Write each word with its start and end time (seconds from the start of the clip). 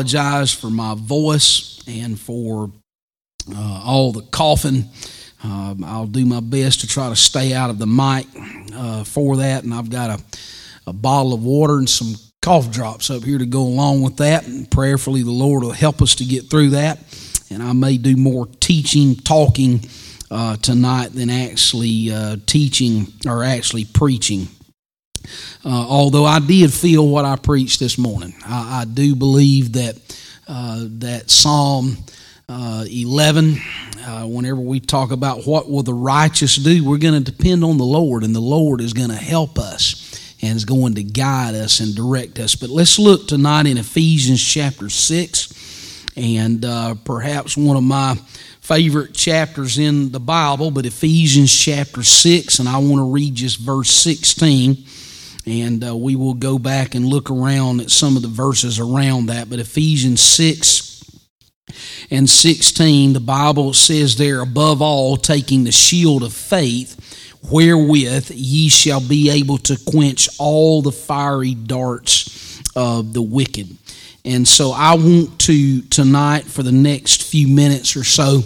apologize 0.00 0.54
for 0.54 0.70
my 0.70 0.94
voice 0.96 1.82
and 1.86 2.18
for 2.18 2.70
uh, 3.54 3.82
all 3.84 4.12
the 4.12 4.22
coughing. 4.22 4.84
Um, 5.44 5.84
I'll 5.84 6.06
do 6.06 6.24
my 6.24 6.40
best 6.40 6.80
to 6.80 6.86
try 6.86 7.10
to 7.10 7.16
stay 7.16 7.52
out 7.52 7.68
of 7.68 7.78
the 7.78 7.86
mic 7.86 8.26
uh, 8.74 9.04
for 9.04 9.36
that. 9.36 9.64
And 9.64 9.74
I've 9.74 9.90
got 9.90 10.18
a, 10.18 10.22
a 10.86 10.94
bottle 10.94 11.34
of 11.34 11.44
water 11.44 11.76
and 11.76 11.88
some 11.88 12.14
cough 12.40 12.70
drops 12.70 13.10
up 13.10 13.24
here 13.24 13.36
to 13.36 13.44
go 13.44 13.60
along 13.60 14.00
with 14.00 14.16
that. 14.16 14.46
And 14.46 14.70
prayerfully, 14.70 15.22
the 15.22 15.30
Lord 15.30 15.64
will 15.64 15.72
help 15.72 16.00
us 16.00 16.14
to 16.14 16.24
get 16.24 16.48
through 16.48 16.70
that. 16.70 16.98
And 17.50 17.62
I 17.62 17.74
may 17.74 17.98
do 17.98 18.16
more 18.16 18.46
teaching, 18.46 19.16
talking 19.16 19.82
uh, 20.30 20.56
tonight 20.56 21.08
than 21.08 21.28
actually 21.28 22.10
uh, 22.10 22.36
teaching 22.46 23.08
or 23.26 23.44
actually 23.44 23.84
preaching. 23.84 24.48
Uh, 25.64 25.68
although 25.88 26.24
I 26.24 26.38
did 26.38 26.72
feel 26.72 27.06
what 27.06 27.24
I 27.24 27.36
preached 27.36 27.80
this 27.80 27.98
morning, 27.98 28.34
I, 28.44 28.82
I 28.82 28.84
do 28.84 29.14
believe 29.14 29.72
that 29.74 29.96
uh, 30.48 30.84
that 30.98 31.30
Psalm 31.30 31.96
uh, 32.50 32.84
11. 32.90 33.58
Uh, 34.02 34.24
whenever 34.26 34.58
we 34.60 34.80
talk 34.80 35.12
about 35.12 35.46
what 35.46 35.70
will 35.70 35.84
the 35.84 35.94
righteous 35.94 36.56
do, 36.56 36.84
we're 36.84 36.98
going 36.98 37.22
to 37.22 37.32
depend 37.32 37.62
on 37.62 37.78
the 37.78 37.84
Lord, 37.84 38.24
and 38.24 38.34
the 38.34 38.40
Lord 38.40 38.80
is 38.80 38.92
going 38.92 39.10
to 39.10 39.14
help 39.14 39.56
us 39.58 40.36
and 40.42 40.56
is 40.56 40.64
going 40.64 40.94
to 40.94 41.04
guide 41.04 41.54
us 41.54 41.78
and 41.80 41.94
direct 41.94 42.38
us. 42.40 42.56
But 42.56 42.70
let's 42.70 42.98
look 42.98 43.28
tonight 43.28 43.66
in 43.66 43.78
Ephesians 43.78 44.44
chapter 44.44 44.88
6, 44.88 46.12
and 46.16 46.64
uh, 46.64 46.96
perhaps 47.04 47.56
one 47.56 47.76
of 47.76 47.84
my 47.84 48.16
favorite 48.60 49.14
chapters 49.14 49.78
in 49.78 50.10
the 50.10 50.20
Bible, 50.20 50.70
but 50.70 50.86
Ephesians 50.86 51.52
chapter 51.56 52.02
6, 52.02 52.58
and 52.58 52.68
I 52.68 52.78
want 52.78 52.96
to 52.96 53.12
read 53.12 53.34
just 53.34 53.58
verse 53.58 53.90
16. 53.90 54.76
And 55.50 55.84
uh, 55.84 55.96
we 55.96 56.14
will 56.14 56.34
go 56.34 56.60
back 56.60 56.94
and 56.94 57.04
look 57.04 57.28
around 57.28 57.80
at 57.80 57.90
some 57.90 58.14
of 58.14 58.22
the 58.22 58.28
verses 58.28 58.78
around 58.78 59.26
that. 59.26 59.50
But 59.50 59.58
Ephesians 59.58 60.20
6 60.20 61.20
and 62.08 62.30
16, 62.30 63.14
the 63.14 63.20
Bible 63.20 63.74
says 63.74 64.14
there, 64.14 64.42
above 64.42 64.80
all, 64.80 65.16
taking 65.16 65.64
the 65.64 65.72
shield 65.72 66.22
of 66.22 66.32
faith, 66.32 67.36
wherewith 67.50 68.30
ye 68.30 68.68
shall 68.68 69.00
be 69.00 69.28
able 69.28 69.58
to 69.58 69.76
quench 69.88 70.28
all 70.38 70.82
the 70.82 70.92
fiery 70.92 71.54
darts 71.54 72.62
of 72.76 73.12
the 73.12 73.22
wicked. 73.22 73.76
And 74.24 74.46
so 74.46 74.70
I 74.70 74.94
want 74.94 75.40
to, 75.40 75.82
tonight, 75.82 76.44
for 76.44 76.62
the 76.62 76.70
next 76.70 77.24
few 77.24 77.48
minutes 77.48 77.96
or 77.96 78.04
so, 78.04 78.42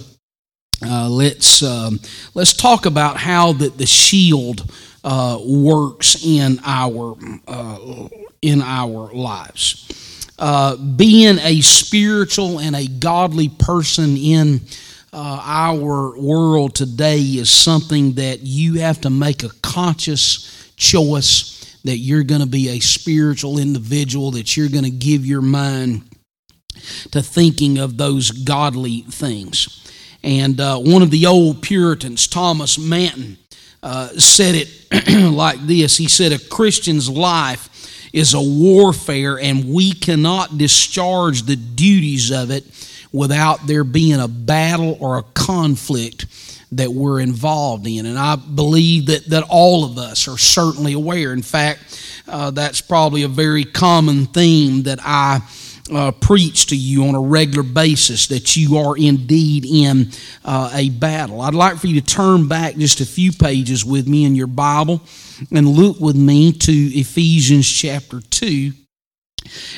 uh, 0.83 1.11
let's, 1.11 1.63
um, 1.63 2.01
let's 2.33 2.55
talk 2.55 2.87
about 2.87 3.19
how 3.19 3.53
that 3.53 3.77
the 3.77 3.85
shield 3.85 4.71
uh, 5.05 5.39
works 5.45 6.25
in 6.25 6.59
our, 6.65 7.15
uh, 7.47 8.09
in 8.43 8.61
our 8.61 9.13
lives 9.13 9.85
uh, 10.39 10.77
being 10.77 11.39
a 11.41 11.61
spiritual 11.61 12.59
and 12.59 12.75
a 12.75 12.87
godly 12.87 13.49
person 13.49 14.17
in 14.17 14.61
uh, 15.13 15.41
our 15.45 16.19
world 16.19 16.75
today 16.75 17.21
is 17.21 17.51
something 17.51 18.15
that 18.15 18.41
you 18.41 18.81
have 18.81 19.01
to 19.01 19.11
make 19.11 19.45
a 19.45 19.51
conscious 19.63 20.73
choice 20.77 21.79
that 21.85 21.99
you're 21.99 22.25
going 22.25 22.41
to 22.41 22.49
be 22.49 22.71
a 22.71 22.81
spiritual 22.81 23.59
individual, 23.59 24.33
that 24.33 24.57
you're 24.57 24.69
going 24.69 24.85
to 24.85 24.91
give 24.91 25.25
your 25.25 25.43
mind 25.43 26.03
to 27.13 27.23
thinking 27.23 27.79
of 27.79 27.97
those 27.97 28.33
godly 28.33 29.03
things. 29.03 29.81
And 30.25 30.59
uh, 30.59 30.79
one 30.79 31.03
of 31.03 31.11
the 31.11 31.27
old 31.27 31.63
Puritans, 31.63 32.27
Thomas 32.27 32.79
Manton, 32.79 33.39
uh, 33.85 34.09
said 34.19 34.55
it 34.55 35.31
like 35.31 35.61
this 35.67 35.97
He 35.99 36.09
said, 36.09 36.33
A 36.33 36.39
Christian's 36.39 37.09
life 37.09 37.71
is 38.15 38.33
a 38.33 38.41
warfare, 38.41 39.39
and 39.39 39.73
we 39.73 39.93
cannot 39.93 40.57
discharge 40.57 41.43
the 41.43 41.57
duties 41.57 42.33
of 42.33 42.51
it 42.51 42.65
without 43.13 43.67
there 43.67 43.85
being 43.85 44.21
a 44.21 44.29
battle 44.29 44.97
or 45.01 45.19
a 45.19 45.23
conflict 45.35 46.27
that 46.73 46.91
we're 46.91 47.21
involved 47.21 47.87
in. 47.87 48.07
And 48.07 48.19
I 48.19 48.37
believe 48.37 49.07
that, 49.07 49.27
that 49.27 49.45
all 49.49 49.85
of 49.85 49.99
us 49.99 50.29
are 50.29 50.39
certainly 50.39 50.95
aware. 50.95 51.33
In 51.33 51.43
fact, 51.43 52.01
uh, 52.27 52.51
that's 52.53 52.81
probably 52.81 53.23
a 53.23 53.29
very 53.29 53.65
common 53.65 54.27
theme 54.27 54.85
that 54.85 54.99
I 55.03 55.41
uh, 55.93 56.13
preach 56.13 56.67
to 56.67 56.77
you 56.77 57.05
on 57.05 57.15
a 57.15 57.21
regular 57.21 57.63
basis 57.63 58.27
that 58.29 58.57
you 58.57 58.79
are 58.79 58.97
indeed 58.97 59.67
in 59.67 60.11
uh, 60.45 60.71
a 60.73 60.91
battle. 60.91 61.41
I'd 61.41 61.55
like 61.55 61.77
for 61.77 61.87
you 61.87 62.01
to 62.01 62.07
turn 62.07 62.49
back 62.49 62.77
just 62.77 63.01
a 63.01 63.07
few 63.07 63.33
pages 63.33 63.85
with 63.85 64.09
me 64.09 64.25
in 64.25 64.35
your 64.35 64.47
Bible 64.47 65.03
and 65.51 65.69
look 65.69 66.01
with 66.01 66.17
me 66.17 66.53
to 66.53 66.73
Ephesians 66.73 67.69
chapter 67.69 68.21
2 68.21 68.73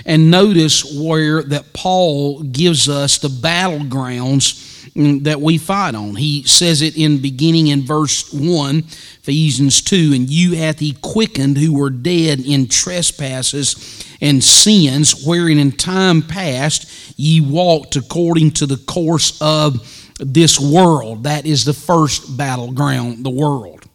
and 0.04 0.30
notice 0.30 0.84
where 0.96 1.42
that 1.42 1.72
Paul 1.72 2.42
gives 2.42 2.88
us 2.88 3.18
the 3.18 3.28
battlegrounds 3.28 4.75
that 4.96 5.40
we 5.40 5.58
fight 5.58 5.94
on. 5.94 6.16
He 6.16 6.42
says 6.44 6.82
it 6.82 6.96
in 6.96 7.18
beginning 7.18 7.68
in 7.68 7.84
verse 7.84 8.32
1, 8.32 8.78
Ephesians 8.78 9.82
2, 9.82 10.12
and 10.14 10.30
you 10.30 10.56
hath 10.56 10.78
he 10.78 10.92
quickened 11.02 11.58
who 11.58 11.74
were 11.74 11.90
dead 11.90 12.40
in 12.40 12.68
trespasses 12.68 14.04
and 14.20 14.42
sins, 14.42 15.24
wherein 15.26 15.58
in 15.58 15.72
time 15.72 16.22
past 16.22 17.18
ye 17.18 17.40
walked 17.40 17.96
according 17.96 18.52
to 18.52 18.66
the 18.66 18.78
course 18.78 19.38
of 19.40 20.12
this 20.18 20.58
world. 20.58 21.24
That 21.24 21.44
is 21.44 21.64
the 21.64 21.74
first 21.74 22.36
battleground, 22.36 23.24
the 23.24 23.30
world. 23.30 23.85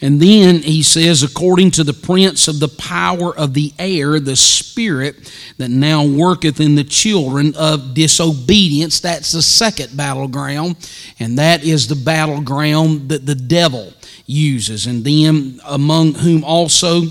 And 0.00 0.20
then 0.20 0.56
he 0.56 0.82
says, 0.82 1.22
according 1.22 1.72
to 1.72 1.84
the 1.84 1.92
prince 1.92 2.48
of 2.48 2.60
the 2.60 2.68
power 2.68 3.36
of 3.36 3.54
the 3.54 3.72
air, 3.78 4.20
the 4.20 4.36
spirit 4.36 5.32
that 5.58 5.70
now 5.70 6.06
worketh 6.06 6.60
in 6.60 6.74
the 6.74 6.84
children 6.84 7.54
of 7.56 7.94
disobedience. 7.94 9.00
That's 9.00 9.32
the 9.32 9.42
second 9.42 9.96
battleground. 9.96 10.76
And 11.18 11.38
that 11.38 11.64
is 11.64 11.88
the 11.88 11.96
battleground 11.96 13.08
that 13.08 13.26
the 13.26 13.34
devil 13.34 13.92
uses. 14.26 14.86
And 14.86 15.04
then 15.04 15.60
among 15.66 16.14
whom 16.14 16.44
also. 16.44 17.02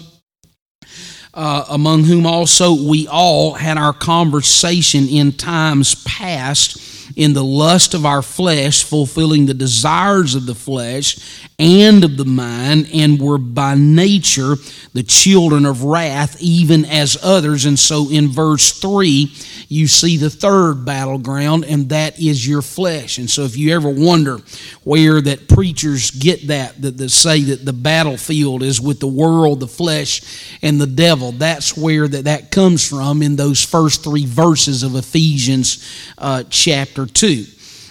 Uh, 1.37 1.65
among 1.71 2.05
whom 2.05 2.25
also 2.25 2.73
we 2.87 3.09
all 3.09 3.53
had 3.55 3.77
our 3.77 3.91
conversation 3.91 5.05
in 5.09 5.33
times 5.33 6.01
past 6.05 6.94
in 7.15 7.33
the 7.33 7.43
lust 7.43 7.93
of 7.93 8.05
our 8.05 8.21
flesh, 8.21 8.83
fulfilling 8.83 9.45
the 9.45 9.53
desires 9.53 10.35
of 10.35 10.45
the 10.45 10.55
flesh 10.55 11.17
and 11.57 12.03
of 12.03 12.17
the 12.17 12.25
mind, 12.25 12.89
and 12.93 13.19
were 13.19 13.37
by 13.37 13.75
nature 13.75 14.55
the 14.93 15.03
children 15.03 15.65
of 15.65 15.83
wrath, 15.83 16.41
even 16.41 16.83
as 16.85 17.17
others. 17.23 17.65
And 17.65 17.79
so 17.79 18.09
in 18.09 18.27
verse 18.27 18.79
3, 18.79 19.31
you 19.67 19.87
see 19.87 20.17
the 20.17 20.29
third 20.29 20.85
battleground, 20.85 21.65
and 21.65 21.89
that 21.89 22.19
is 22.19 22.47
your 22.47 22.61
flesh. 22.61 23.17
And 23.17 23.29
so 23.29 23.43
if 23.43 23.57
you 23.57 23.73
ever 23.73 23.89
wonder 23.89 24.39
where 24.83 25.21
that 25.21 25.47
preachers 25.47 26.11
get 26.11 26.47
that, 26.47 26.81
that, 26.81 26.97
that 26.97 27.09
say 27.09 27.41
that 27.41 27.65
the 27.65 27.73
battlefield 27.73 28.63
is 28.63 28.79
with 28.81 28.99
the 28.99 29.07
world, 29.07 29.59
the 29.59 29.67
flesh, 29.67 30.57
and 30.61 30.79
the 30.79 30.87
devil, 30.87 31.31
that's 31.31 31.75
where 31.77 32.07
that, 32.07 32.25
that 32.25 32.51
comes 32.51 32.87
from 32.87 33.21
in 33.21 33.35
those 33.35 33.63
first 33.63 34.03
three 34.03 34.25
verses 34.25 34.83
of 34.83 34.95
Ephesians 34.95 36.11
uh, 36.17 36.43
chapter 36.49 37.04
2. 37.05 37.45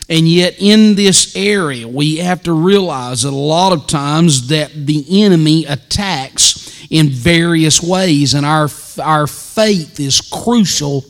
And 0.09 0.29
yet, 0.29 0.57
in 0.59 0.95
this 0.95 1.35
area, 1.35 1.89
we 1.89 2.17
have 2.17 2.43
to 2.43 2.53
realize 2.53 3.23
that 3.23 3.31
a 3.31 3.37
lot 3.37 3.73
of 3.73 3.87
times 3.87 4.49
that 4.49 4.71
the 4.75 5.25
enemy 5.25 5.65
attacks 5.65 6.87
in 6.91 7.09
various 7.09 7.83
ways, 7.83 8.35
and 8.35 8.45
our, 8.45 8.69
our 9.03 9.27
faith 9.27 9.99
is 9.99 10.21
crucial 10.21 11.05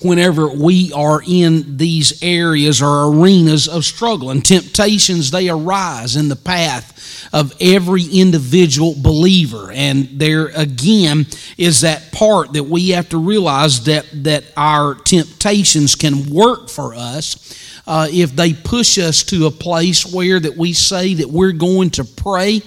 whenever 0.00 0.48
we 0.48 0.92
are 0.92 1.22
in 1.26 1.76
these 1.76 2.22
areas 2.22 2.82
or 2.82 3.08
arenas 3.08 3.68
of 3.68 3.84
struggle 3.84 4.30
and 4.30 4.44
temptations 4.44 5.30
they 5.30 5.48
arise 5.48 6.16
in 6.16 6.28
the 6.28 6.36
path 6.36 6.92
of 7.32 7.52
every 7.60 8.04
individual 8.04 8.94
believer. 8.96 9.70
And 9.72 10.08
there 10.18 10.46
again 10.48 11.26
is 11.58 11.80
that 11.80 12.12
part 12.12 12.52
that 12.52 12.64
we 12.64 12.90
have 12.90 13.08
to 13.10 13.18
realize 13.18 13.84
that 13.84 14.06
that 14.24 14.44
our 14.56 14.94
temptations 14.94 15.94
can 15.94 16.30
work 16.30 16.68
for 16.68 16.94
us 16.94 17.58
uh, 17.86 18.08
if 18.10 18.34
they 18.34 18.52
push 18.52 18.98
us 18.98 19.22
to 19.24 19.46
a 19.46 19.50
place 19.50 20.06
where 20.06 20.40
that 20.40 20.56
we 20.56 20.72
say 20.72 21.14
that 21.14 21.28
we're 21.28 21.52
going 21.52 21.90
to 21.90 22.04
pray 22.04 22.62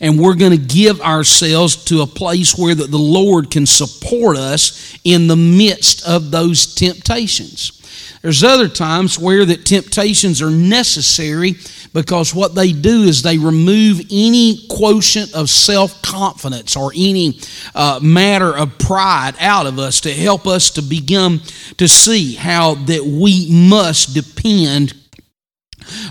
and 0.00 0.18
we're 0.18 0.34
going 0.34 0.52
to 0.52 0.74
give 0.74 1.00
ourselves 1.00 1.84
to 1.86 2.02
a 2.02 2.06
place 2.06 2.56
where 2.56 2.74
that 2.74 2.90
the 2.90 2.98
Lord 2.98 3.50
can 3.50 3.66
support 3.66 4.36
us 4.36 4.98
in 5.04 5.26
the 5.26 5.36
midst 5.36 6.06
of 6.06 6.30
those 6.30 6.74
temptations. 6.74 7.76
There's 8.22 8.44
other 8.44 8.68
times 8.68 9.18
where 9.18 9.46
that 9.46 9.64
temptations 9.64 10.42
are 10.42 10.50
necessary 10.50 11.54
because 11.94 12.34
what 12.34 12.54
they 12.54 12.72
do 12.72 13.04
is 13.04 13.22
they 13.22 13.38
remove 13.38 14.00
any 14.10 14.66
quotient 14.68 15.34
of 15.34 15.48
self 15.48 16.02
confidence 16.02 16.76
or 16.76 16.92
any 16.94 17.40
uh, 17.74 17.98
matter 18.02 18.54
of 18.54 18.78
pride 18.78 19.32
out 19.40 19.66
of 19.66 19.78
us 19.78 20.02
to 20.02 20.12
help 20.12 20.46
us 20.46 20.70
to 20.72 20.82
begin 20.82 21.40
to 21.78 21.88
see 21.88 22.34
how 22.34 22.74
that 22.74 23.02
we 23.04 23.48
must 23.50 24.14
depend 24.14 24.94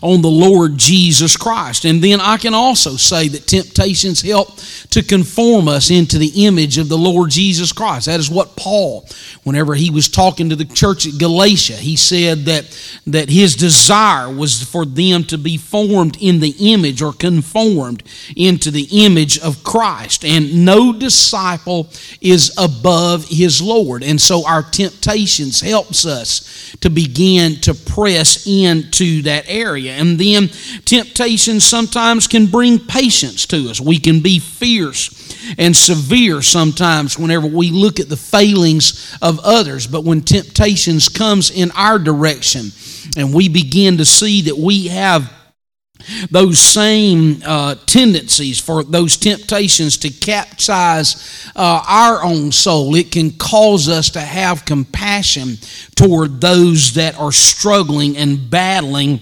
on 0.02 0.22
the 0.22 0.30
Lord 0.30 0.78
Jesus 0.78 1.38
Christ. 1.38 1.86
And 1.86 2.04
then 2.04 2.20
I 2.20 2.38
can 2.38 2.54
also 2.54 2.92
say 2.92 3.28
that 3.30 3.48
temptations 3.48 4.22
help 4.22 4.58
to 4.92 5.04
conform 5.04 5.68
us 5.68 5.92
into 5.92 6.18
the 6.18 6.46
image 6.46 6.78
of 6.78 6.90
the 6.90 6.98
Lord 6.98 7.30
Jesus 7.30 7.72
Christ. 7.72 8.08
That 8.08 8.20
is 8.20 8.30
what 8.30 8.56
Paul, 8.56 9.08
whenever 9.44 9.76
he 9.76 9.92
was 9.92 10.10
talking 10.10 10.50
to 10.50 10.56
the 10.56 10.66
church 10.66 11.08
at 11.08 11.20
Galatia, 11.20 11.76
he 11.76 11.96
said 11.96 12.46
that, 12.46 12.66
that 13.08 13.30
his 13.30 13.56
desire 13.56 14.34
was 14.34 14.64
for 14.64 14.86
them 14.86 15.24
to 15.26 15.38
be 15.38 15.58
formed 15.58 16.18
in 16.22 16.40
the 16.40 16.56
image 16.60 17.02
or 17.02 17.14
conformed 17.14 18.04
into 18.36 18.72
the 18.72 18.88
image 18.92 19.40
of 19.40 19.64
Christ. 19.64 20.26
And 20.26 20.66
no 20.66 20.94
disciple 20.94 21.90
is 22.22 22.54
above 22.58 23.26
his 23.26 23.62
Lord. 23.62 24.04
And 24.04 24.20
so 24.20 24.46
our 24.48 24.64
temptations 24.64 25.62
helps 25.62 26.06
us 26.06 26.76
to 26.82 26.90
begin 26.90 27.56
to 27.62 27.74
press 27.74 28.48
into 28.48 29.22
that 29.24 29.46
area. 29.48 29.59
And 29.60 30.18
then 30.20 30.50
temptation 30.86 31.60
sometimes 31.60 32.28
can 32.28 32.48
bring 32.48 32.80
patience 32.80 33.46
to 33.48 33.70
us. 33.70 33.82
We 33.82 34.00
can 34.00 34.22
be 34.22 34.40
fierce 34.40 35.56
and 35.58 35.76
severe 35.76 36.42
sometimes 36.42 37.18
whenever 37.18 37.48
we 37.48 37.72
look 37.72 38.00
at 38.00 38.10
the 38.10 38.18
failings 38.18 39.18
of 39.22 39.40
others. 39.40 39.88
But 39.88 40.04
when 40.04 40.22
temptations 40.22 41.10
comes 41.10 41.52
in 41.52 41.72
our 41.72 42.00
direction 42.00 42.72
and 43.18 43.34
we 43.34 43.50
begin 43.50 43.98
to 43.98 44.06
see 44.06 44.44
that 44.44 44.58
we 44.58 44.88
have 44.88 45.34
those 46.32 46.60
same 46.60 47.42
uh, 47.46 47.76
tendencies 47.86 48.60
for 48.60 48.84
those 48.84 49.18
temptations 49.18 49.98
to 49.98 50.10
capsize 50.10 51.52
uh, 51.56 51.84
our 51.88 52.24
own 52.24 52.52
soul. 52.52 52.96
It 52.96 53.12
can 53.12 53.32
cause 53.32 53.90
us 53.90 54.10
to 54.12 54.22
have 54.22 54.66
compassion 54.66 55.58
toward 55.96 56.42
those 56.42 56.94
that 56.94 57.20
are 57.20 57.32
struggling 57.32 58.18
and 58.18 58.50
battling 58.50 59.20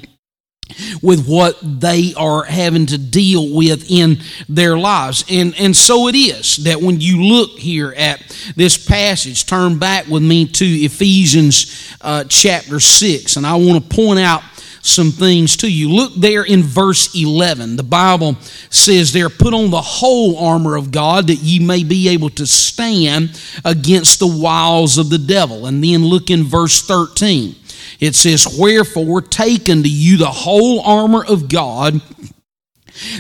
with 1.02 1.28
what 1.28 1.58
they 1.62 2.14
are 2.16 2.44
having 2.44 2.86
to 2.88 2.98
deal 2.98 3.56
with 3.56 3.90
in 3.90 4.20
their 4.50 4.78
lives. 4.78 5.24
And, 5.30 5.56
and 5.58 5.76
so 5.76 6.08
it 6.08 6.16
is 6.16 6.58
that 6.58 6.82
when 6.82 7.00
you 7.02 7.24
look 7.24 7.52
here 7.52 7.94
at 7.98 8.20
this 8.56 8.84
passage, 8.84 9.46
turn 9.46 9.80
back 9.80 10.08
with 10.08 10.24
me 10.24 10.48
to 10.48 10.66
Ephesians 10.66 11.96
uh, 12.02 12.24
chapter 12.26 12.80
6, 12.80 13.36
and 13.36 13.46
I 13.46 13.56
want 13.56 13.84
to 13.84 13.96
point 13.96 14.20
out 14.20 14.44
some 14.88 15.12
things 15.12 15.58
to 15.58 15.72
you. 15.72 15.90
Look 15.90 16.16
there 16.16 16.44
in 16.44 16.64
verse 16.64 17.14
11. 17.14 17.76
The 17.76 17.84
Bible 17.84 18.36
says 18.70 19.12
there, 19.12 19.30
put 19.30 19.54
on 19.54 19.70
the 19.70 19.82
whole 19.82 20.38
armor 20.38 20.76
of 20.76 20.92
God 20.92 21.28
that 21.28 21.36
ye 21.36 21.60
may 21.60 21.84
be 21.84 22.08
able 22.10 22.30
to 22.32 22.48
stand 22.48 23.40
against 23.66 24.20
the 24.20 24.28
wiles 24.28 24.98
of 24.98 25.10
the 25.10 25.18
devil. 25.18 25.66
And 25.66 25.84
then 25.84 26.06
look 26.06 26.30
in 26.30 26.44
verse 26.44 26.82
13. 26.82 27.56
It 28.00 28.16
says, 28.16 28.58
Wherefore, 28.60 29.22
take 29.22 29.70
unto 29.70 29.90
you 29.90 30.18
the 30.18 30.26
whole 30.26 30.82
armor 30.82 31.26
of 31.26 31.50
God 31.50 32.02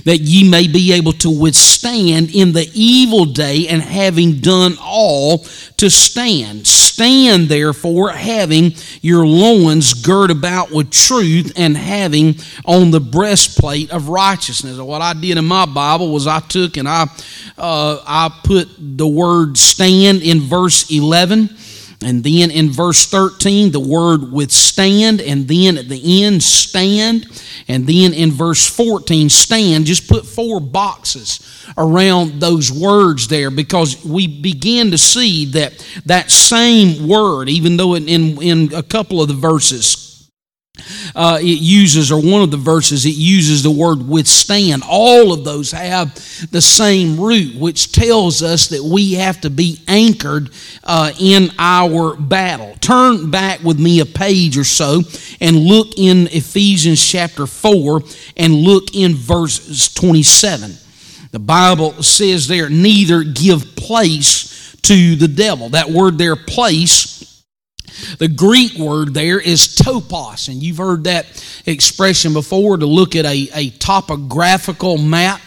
that 0.05 0.19
ye 0.19 0.49
may 0.49 0.67
be 0.67 0.93
able 0.93 1.13
to 1.13 1.29
withstand 1.29 2.33
in 2.33 2.53
the 2.53 2.69
evil 2.73 3.25
day, 3.25 3.67
and 3.67 3.81
having 3.81 4.39
done 4.39 4.75
all 4.81 5.39
to 5.77 5.89
stand. 5.89 6.65
Stand 6.65 7.47
therefore, 7.47 8.09
having 8.09 8.73
your 9.01 9.25
loins 9.25 9.93
girt 9.93 10.31
about 10.31 10.71
with 10.71 10.91
truth, 10.91 11.53
and 11.55 11.77
having 11.77 12.35
on 12.65 12.91
the 12.91 12.99
breastplate 12.99 13.91
of 13.91 14.09
righteousness. 14.09 14.79
What 14.79 15.01
I 15.01 15.13
did 15.13 15.37
in 15.37 15.45
my 15.45 15.65
Bible 15.65 16.11
was 16.11 16.27
I 16.27 16.39
took 16.39 16.77
and 16.77 16.87
I 16.87 17.05
uh, 17.57 18.01
I 18.05 18.31
put 18.43 18.69
the 18.79 19.07
word 19.07 19.57
stand 19.57 20.21
in 20.21 20.41
verse 20.41 20.89
eleven 20.91 21.55
and 22.01 22.23
then 22.23 22.51
in 22.51 22.69
verse 22.69 23.07
13, 23.07 23.71
the 23.71 23.79
word 23.79 24.31
withstand. 24.31 25.19
And 25.19 25.47
then 25.47 25.77
at 25.77 25.89
the 25.89 26.23
end, 26.23 26.43
stand. 26.43 27.25
And 27.67 27.87
then 27.87 28.13
in 28.13 28.31
verse 28.31 28.67
14, 28.67 29.29
stand. 29.29 29.85
Just 29.85 30.07
put 30.07 30.25
four 30.25 30.59
boxes 30.59 31.39
around 31.75 32.39
those 32.39 32.71
words 32.71 33.27
there 33.27 33.49
because 33.49 34.05
we 34.05 34.27
begin 34.27 34.91
to 34.91 34.97
see 34.97 35.45
that 35.45 35.85
that 36.05 36.29
same 36.29 37.07
word, 37.07 37.49
even 37.49 37.77
though 37.77 37.95
in, 37.95 38.07
in, 38.07 38.41
in 38.43 38.73
a 38.75 38.83
couple 38.83 39.19
of 39.19 39.27
the 39.27 39.33
verses, 39.33 40.06
uh, 41.15 41.39
it 41.41 41.59
uses, 41.59 42.11
or 42.11 42.21
one 42.21 42.41
of 42.41 42.51
the 42.51 42.57
verses, 42.57 43.05
it 43.05 43.15
uses 43.15 43.63
the 43.63 43.71
word 43.71 44.07
withstand. 44.07 44.83
All 44.87 45.33
of 45.33 45.43
those 45.43 45.71
have 45.71 46.13
the 46.51 46.61
same 46.61 47.19
root, 47.19 47.55
which 47.55 47.91
tells 47.91 48.43
us 48.43 48.67
that 48.69 48.83
we 48.83 49.13
have 49.13 49.41
to 49.41 49.49
be 49.49 49.81
anchored 49.87 50.49
uh, 50.83 51.11
in 51.19 51.51
our 51.57 52.15
battle. 52.15 52.75
Turn 52.79 53.31
back 53.31 53.61
with 53.63 53.79
me 53.79 53.99
a 53.99 54.05
page 54.05 54.57
or 54.57 54.63
so 54.63 55.01
and 55.41 55.57
look 55.57 55.97
in 55.97 56.27
Ephesians 56.27 57.05
chapter 57.05 57.47
4 57.47 58.01
and 58.37 58.53
look 58.53 58.95
in 58.95 59.15
verses 59.15 59.93
27. 59.93 60.71
The 61.31 61.39
Bible 61.39 62.03
says 62.03 62.47
there, 62.47 62.69
neither 62.69 63.23
give 63.23 63.75
place 63.75 64.75
to 64.83 65.15
the 65.15 65.27
devil. 65.27 65.69
That 65.69 65.89
word 65.89 66.17
there, 66.17 66.35
place, 66.35 67.36
the 68.19 68.27
Greek 68.27 68.77
word 68.77 69.13
there 69.13 69.39
is 69.39 69.75
topos, 69.75 70.47
and 70.47 70.61
you've 70.61 70.77
heard 70.77 71.05
that 71.05 71.25
expression 71.65 72.33
before 72.33 72.77
to 72.77 72.85
look 72.85 73.15
at 73.15 73.25
a, 73.25 73.49
a 73.53 73.69
topographical 73.71 74.97
map. 74.97 75.41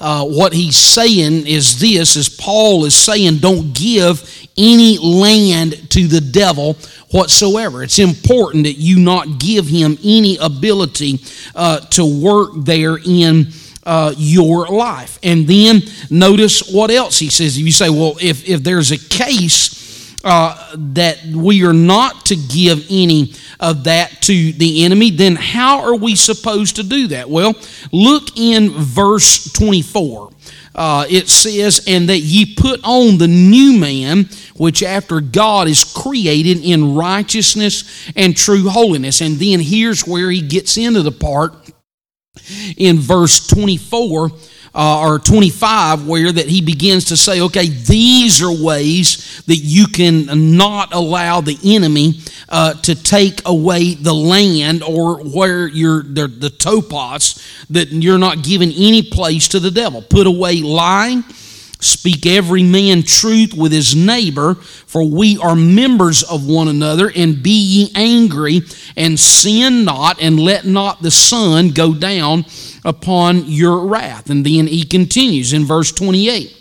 Uh, 0.00 0.24
what 0.24 0.52
he's 0.52 0.76
saying 0.76 1.46
is 1.46 1.78
this 1.78 2.16
is 2.16 2.28
Paul 2.28 2.84
is 2.84 2.94
saying, 2.94 3.38
don't 3.38 3.72
give 3.72 4.48
any 4.56 4.98
land 4.98 5.90
to 5.90 6.08
the 6.08 6.20
devil 6.20 6.74
whatsoever. 7.10 7.82
It's 7.82 8.00
important 8.00 8.64
that 8.64 8.74
you 8.74 8.98
not 8.98 9.38
give 9.38 9.66
him 9.66 9.96
any 10.04 10.36
ability 10.38 11.20
uh, 11.54 11.80
to 11.90 12.04
work 12.04 12.50
there 12.56 12.98
in 12.98 13.52
uh, 13.84 14.14
your 14.16 14.66
life. 14.66 15.18
And 15.22 15.46
then 15.46 15.82
notice 16.10 16.72
what 16.72 16.90
else 16.90 17.18
he 17.18 17.30
says. 17.30 17.56
If 17.56 17.64
you 17.64 17.72
say, 17.72 17.88
well, 17.88 18.16
if, 18.20 18.48
if 18.48 18.62
there's 18.62 18.90
a 18.90 18.98
case 18.98 19.83
uh, 20.24 20.74
that 20.74 21.22
we 21.26 21.64
are 21.64 21.74
not 21.74 22.26
to 22.26 22.36
give 22.36 22.86
any 22.90 23.34
of 23.60 23.84
that 23.84 24.22
to 24.22 24.52
the 24.52 24.84
enemy, 24.84 25.10
then 25.10 25.36
how 25.36 25.80
are 25.80 25.94
we 25.94 26.16
supposed 26.16 26.76
to 26.76 26.82
do 26.82 27.08
that? 27.08 27.28
Well, 27.28 27.54
look 27.92 28.36
in 28.36 28.70
verse 28.70 29.52
24. 29.52 30.30
Uh, 30.74 31.06
it 31.08 31.28
says, 31.28 31.84
And 31.86 32.08
that 32.08 32.18
ye 32.18 32.54
put 32.56 32.80
on 32.82 33.18
the 33.18 33.28
new 33.28 33.78
man, 33.78 34.28
which 34.56 34.82
after 34.82 35.20
God 35.20 35.68
is 35.68 35.84
created 35.84 36.64
in 36.64 36.94
righteousness 36.94 38.10
and 38.16 38.36
true 38.36 38.68
holiness. 38.68 39.20
And 39.20 39.36
then 39.36 39.60
here's 39.60 40.06
where 40.06 40.30
he 40.30 40.40
gets 40.40 40.76
into 40.76 41.02
the 41.02 41.12
part 41.12 41.52
in 42.76 42.98
verse 42.98 43.46
24 43.46 44.30
uh, 44.74 45.00
or 45.00 45.18
25 45.18 46.06
where 46.06 46.32
that 46.32 46.48
he 46.48 46.60
begins 46.60 47.06
to 47.06 47.16
say, 47.16 47.40
okay, 47.40 47.68
these 47.68 48.42
are 48.42 48.52
ways 48.52 49.42
that 49.46 49.56
you 49.56 49.86
can 49.86 50.56
not 50.56 50.92
allow 50.92 51.40
the 51.40 51.58
enemy 51.64 52.20
uh, 52.48 52.74
to 52.74 52.94
take 52.94 53.40
away 53.46 53.94
the 53.94 54.12
land 54.12 54.82
or 54.82 55.22
where 55.22 55.68
you're 55.68 56.02
the, 56.02 56.26
the 56.26 56.48
topos 56.48 57.66
that 57.70 57.90
you're 57.90 58.18
not 58.18 58.42
giving 58.42 58.72
any 58.72 59.02
place 59.02 59.48
to 59.48 59.60
the 59.60 59.70
devil. 59.70 60.02
Put 60.02 60.26
away 60.26 60.60
lying. 60.60 61.22
Speak 61.80 62.24
every 62.24 62.62
man 62.62 63.02
truth 63.02 63.52
with 63.52 63.70
his 63.70 63.94
neighbor, 63.94 64.54
for 64.54 65.06
we 65.06 65.36
are 65.38 65.54
members 65.54 66.22
of 66.22 66.46
one 66.46 66.68
another, 66.68 67.12
and 67.14 67.42
be 67.42 67.50
ye 67.50 67.90
angry, 67.94 68.62
and 68.96 69.20
sin 69.20 69.84
not, 69.84 70.18
and 70.22 70.40
let 70.40 70.64
not 70.64 71.02
the 71.02 71.10
sun 71.10 71.70
go 71.70 71.92
down 71.92 72.46
upon 72.84 73.44
your 73.46 73.86
wrath. 73.86 74.30
And 74.30 74.44
then 74.44 74.66
he 74.66 74.84
continues 74.84 75.52
in 75.52 75.64
verse 75.64 75.92
28. 75.92 76.60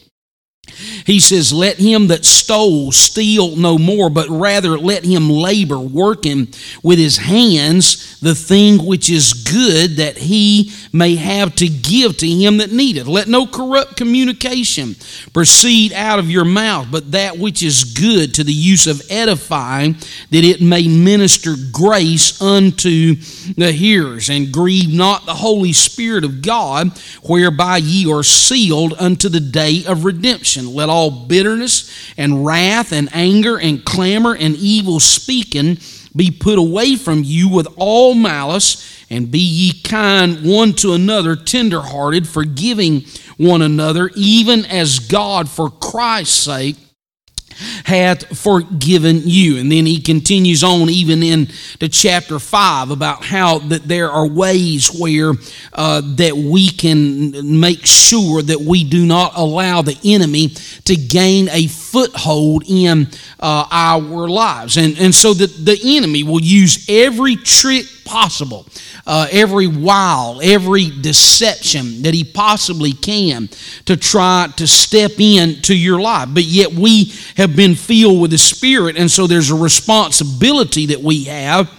He 1.06 1.20
says, 1.20 1.52
Let 1.52 1.78
him 1.78 2.08
that 2.08 2.26
stole 2.26 2.92
steal 2.92 3.56
no 3.56 3.78
more, 3.78 4.10
but 4.10 4.30
rather 4.30 4.78
let 4.78 5.04
him 5.04 5.30
labor, 5.30 5.80
working 5.80 6.48
with 6.82 7.00
his 7.00 7.18
hands 7.18 8.20
the 8.20 8.36
thing 8.36 8.86
which 8.86 9.10
is 9.10 9.34
good, 9.34 9.98
that 9.98 10.18
he 10.18 10.72
may 10.94 11.16
have 11.16 11.56
to 11.56 11.68
give 11.68 12.18
to 12.18 12.28
him 12.28 12.58
that 12.58 12.72
needeth. 12.72 13.08
Let 13.08 13.28
no 13.28 13.46
corrupt 13.46 13.98
communication 13.98 14.96
proceed 15.34 15.92
out 15.94 16.20
of 16.20 16.30
your 16.30 16.46
mouth, 16.46 16.88
but 16.90 17.12
that 17.12 17.38
which 17.38 17.62
is 17.62 17.84
good 17.84 18.34
to 18.36 18.44
the 18.44 18.54
use 18.54 18.88
of 18.88 19.02
edifying, 19.10 19.94
that 20.32 20.44
it 20.44 20.62
may 20.62 20.88
minister 20.88 21.56
grace 21.72 22.42
unto 22.42 23.16
the 23.58 23.72
hearers. 23.72 24.30
And 24.30 24.52
grieve 24.52 24.94
not 24.94 25.26
the 25.26 25.34
Holy 25.34 25.74
Spirit 25.74 26.24
of 26.24 26.42
God, 26.42 26.98
whereby 27.24 27.78
ye 27.78 28.10
are 28.12 28.24
sealed 28.24 28.94
unto 29.00 29.28
the 29.28 29.40
day 29.40 29.84
of 29.86 30.06
redemption. 30.06 30.74
Let 30.74 30.90
all 30.94 31.10
bitterness 31.26 31.92
and 32.18 32.46
wrath 32.46 32.94
and 32.94 33.10
anger 33.14 33.60
and 33.60 33.84
clamor 33.84 34.36
and 34.36 34.56
evil 34.56 35.00
speaking 35.00 35.78
be 36.16 36.30
put 36.30 36.60
away 36.60 36.96
from 36.96 37.24
you 37.24 37.50
with 37.50 37.68
all 37.76 38.14
malice, 38.14 39.06
and 39.10 39.32
be 39.32 39.40
ye 39.40 39.82
kind 39.82 40.44
one 40.44 40.74
to 40.74 40.94
another, 40.94 41.36
tenderhearted, 41.36 42.28
forgiving 42.28 43.06
one 43.38 43.62
another, 43.62 44.12
even 44.16 44.66
as 44.66 45.00
God, 45.00 45.50
for 45.50 45.70
Christ's 45.70 46.44
sake, 46.44 46.76
hath 47.86 48.38
forgiven 48.38 49.22
you. 49.24 49.58
And 49.58 49.72
then 49.72 49.86
he 49.86 50.02
continues 50.02 50.64
on 50.64 50.90
even 50.90 51.24
in 51.24 51.50
the 51.80 51.90
chapter 51.90 52.40
5 52.40 52.92
about 52.92 53.24
how 53.24 53.60
that 53.60 53.84
there 53.84 54.12
are 54.12 54.28
ways 54.28 54.90
where 55.00 55.34
uh, 55.74 56.02
that 56.16 56.36
we 56.36 56.70
can 56.70 57.60
make 57.60 57.86
sure 57.86 58.42
that 58.42 58.62
we 58.62 58.84
do 58.84 59.06
not 59.06 59.34
allow 59.36 59.82
the 59.82 59.98
enemy 60.04 60.50
to 60.86 60.96
gain 60.96 61.50
a 61.50 61.68
foothold 61.68 62.64
in 62.68 63.08
uh, 63.40 63.68
our 63.72 64.28
lives. 64.28 64.78
And, 64.78 64.98
and 64.98 65.14
so 65.14 65.34
that 65.34 65.66
the 65.66 65.80
enemy 65.98 66.24
will 66.24 66.42
use 66.42 66.86
every 66.90 67.36
trick 67.36 67.86
possible, 68.06 68.68
uh, 69.06 69.28
every 69.32 69.68
wile, 69.68 70.40
every 70.42 70.90
deception 70.90 72.04
that 72.04 72.14
he 72.14 72.24
possibly 72.24 72.94
can 72.94 73.50
to 73.86 73.98
try 73.98 74.48
to 74.58 74.68
step 74.68 75.20
into 75.20 75.76
your 75.76 76.00
life. 76.00 76.30
But 76.34 76.44
yet 76.44 76.74
we 76.74 77.14
have 77.38 77.56
been 77.56 77.76
filled 77.76 78.22
with 78.22 78.32
the 78.32 78.38
Spirit, 78.38 78.98
and 78.98 79.10
so 79.10 79.28
there's 79.28 79.52
a 79.52 79.56
responsibility 79.56 80.88
that 80.88 81.02
we 81.02 81.26
have 81.26 81.70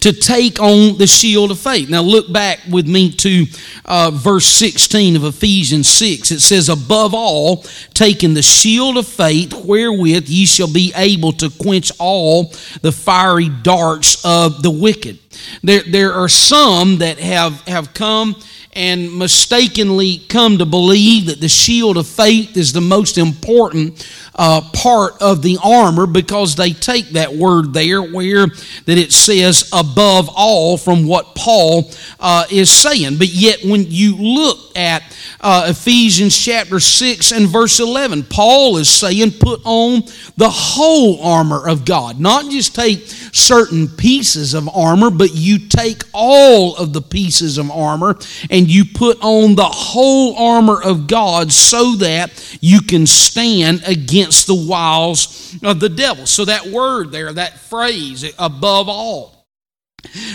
to 0.00 0.12
take 0.12 0.60
on 0.60 0.98
the 0.98 1.06
shield 1.06 1.50
of 1.50 1.58
faith. 1.58 1.88
Now, 1.88 2.02
look 2.02 2.32
back 2.32 2.60
with 2.70 2.86
me 2.86 3.10
to 3.12 3.46
uh, 3.84 4.10
verse 4.12 4.46
16 4.46 5.16
of 5.16 5.24
Ephesians 5.24 5.88
6. 5.88 6.30
It 6.30 6.40
says, 6.40 6.68
Above 6.68 7.14
all, 7.14 7.64
taking 7.94 8.34
the 8.34 8.42
shield 8.42 8.96
of 8.96 9.06
faith, 9.06 9.52
wherewith 9.64 10.28
ye 10.28 10.46
shall 10.46 10.72
be 10.72 10.92
able 10.96 11.32
to 11.32 11.50
quench 11.50 11.90
all 11.98 12.52
the 12.82 12.92
fiery 12.92 13.48
darts 13.48 14.24
of 14.24 14.62
the 14.62 14.70
wicked. 14.70 15.18
There, 15.62 15.82
there 15.82 16.12
are 16.12 16.28
some 16.28 16.98
that 16.98 17.18
have, 17.18 17.60
have 17.62 17.94
come 17.94 18.36
and 18.74 19.16
mistakenly 19.16 20.18
come 20.28 20.58
to 20.58 20.66
believe 20.66 21.26
that 21.26 21.40
the 21.40 21.48
shield 21.48 21.96
of 21.96 22.06
faith 22.06 22.56
is 22.56 22.72
the 22.72 22.80
most 22.80 23.18
important 23.18 24.06
uh, 24.36 24.60
part 24.72 25.20
of 25.20 25.42
the 25.42 25.58
armor 25.62 26.06
because 26.06 26.56
they 26.56 26.72
take 26.72 27.10
that 27.10 27.32
word 27.32 27.72
there 27.72 28.02
where 28.02 28.46
that 28.46 28.98
it 28.98 29.12
says 29.12 29.70
above 29.72 30.28
all 30.34 30.76
from 30.76 31.06
what 31.06 31.34
Paul 31.34 31.90
uh, 32.20 32.44
is 32.50 32.70
saying. 32.70 33.18
But 33.18 33.28
yet, 33.28 33.64
when 33.64 33.86
you 33.88 34.16
look 34.16 34.76
at 34.76 35.02
uh, 35.40 35.66
Ephesians 35.68 36.36
chapter 36.36 36.80
6 36.80 37.32
and 37.32 37.46
verse 37.46 37.78
11, 37.78 38.24
Paul 38.24 38.78
is 38.78 38.88
saying, 38.88 39.32
put 39.32 39.60
on 39.64 40.02
the 40.36 40.48
whole 40.50 41.22
armor 41.22 41.68
of 41.68 41.84
God. 41.84 42.18
Not 42.18 42.50
just 42.50 42.74
take 42.74 43.00
certain 43.06 43.88
pieces 43.88 44.54
of 44.54 44.68
armor, 44.74 45.10
but 45.10 45.34
you 45.34 45.68
take 45.68 46.02
all 46.12 46.76
of 46.76 46.92
the 46.92 47.02
pieces 47.02 47.58
of 47.58 47.70
armor 47.70 48.16
and 48.50 48.70
you 48.70 48.84
put 48.84 49.18
on 49.20 49.54
the 49.54 49.64
whole 49.64 50.36
armor 50.36 50.82
of 50.82 51.06
God 51.06 51.52
so 51.52 51.96
that 51.96 52.58
you 52.60 52.80
can 52.80 53.06
stand 53.06 53.82
against 53.86 54.23
the 54.46 54.54
wiles 54.54 55.56
of 55.62 55.80
the 55.80 55.88
devil. 55.88 56.26
So 56.26 56.44
that 56.46 56.66
word 56.66 57.12
there, 57.12 57.32
that 57.32 57.58
phrase, 57.58 58.24
above 58.38 58.88
all, 58.88 59.34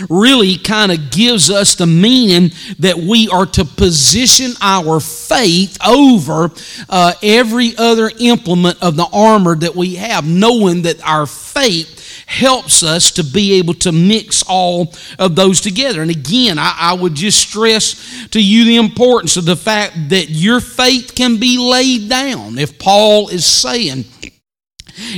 really 0.08 0.56
kind 0.56 0.92
of 0.92 1.10
gives 1.10 1.50
us 1.50 1.74
the 1.74 1.86
meaning 1.86 2.50
that 2.78 2.96
we 2.96 3.28
are 3.28 3.46
to 3.46 3.64
position 3.64 4.52
our 4.60 5.00
faith 5.00 5.78
over 5.86 6.50
uh, 6.88 7.12
every 7.22 7.76
other 7.76 8.10
implement 8.18 8.82
of 8.82 8.96
the 8.96 9.06
armor 9.12 9.54
that 9.56 9.74
we 9.74 9.96
have, 9.96 10.26
knowing 10.26 10.82
that 10.82 11.00
our 11.06 11.26
faith 11.26 11.99
helps 12.30 12.84
us 12.84 13.10
to 13.10 13.24
be 13.24 13.54
able 13.54 13.74
to 13.74 13.90
mix 13.90 14.44
all 14.44 14.94
of 15.18 15.34
those 15.34 15.60
together. 15.60 16.00
And 16.00 16.12
again, 16.12 16.60
I, 16.60 16.76
I 16.78 16.94
would 16.94 17.16
just 17.16 17.40
stress 17.40 18.28
to 18.28 18.40
you 18.40 18.64
the 18.64 18.76
importance 18.76 19.36
of 19.36 19.46
the 19.46 19.56
fact 19.56 20.10
that 20.10 20.30
your 20.30 20.60
faith 20.60 21.16
can 21.16 21.38
be 21.40 21.58
laid 21.58 22.08
down. 22.08 22.56
If 22.56 22.78
Paul 22.78 23.30
is 23.30 23.44
saying, 23.44 24.04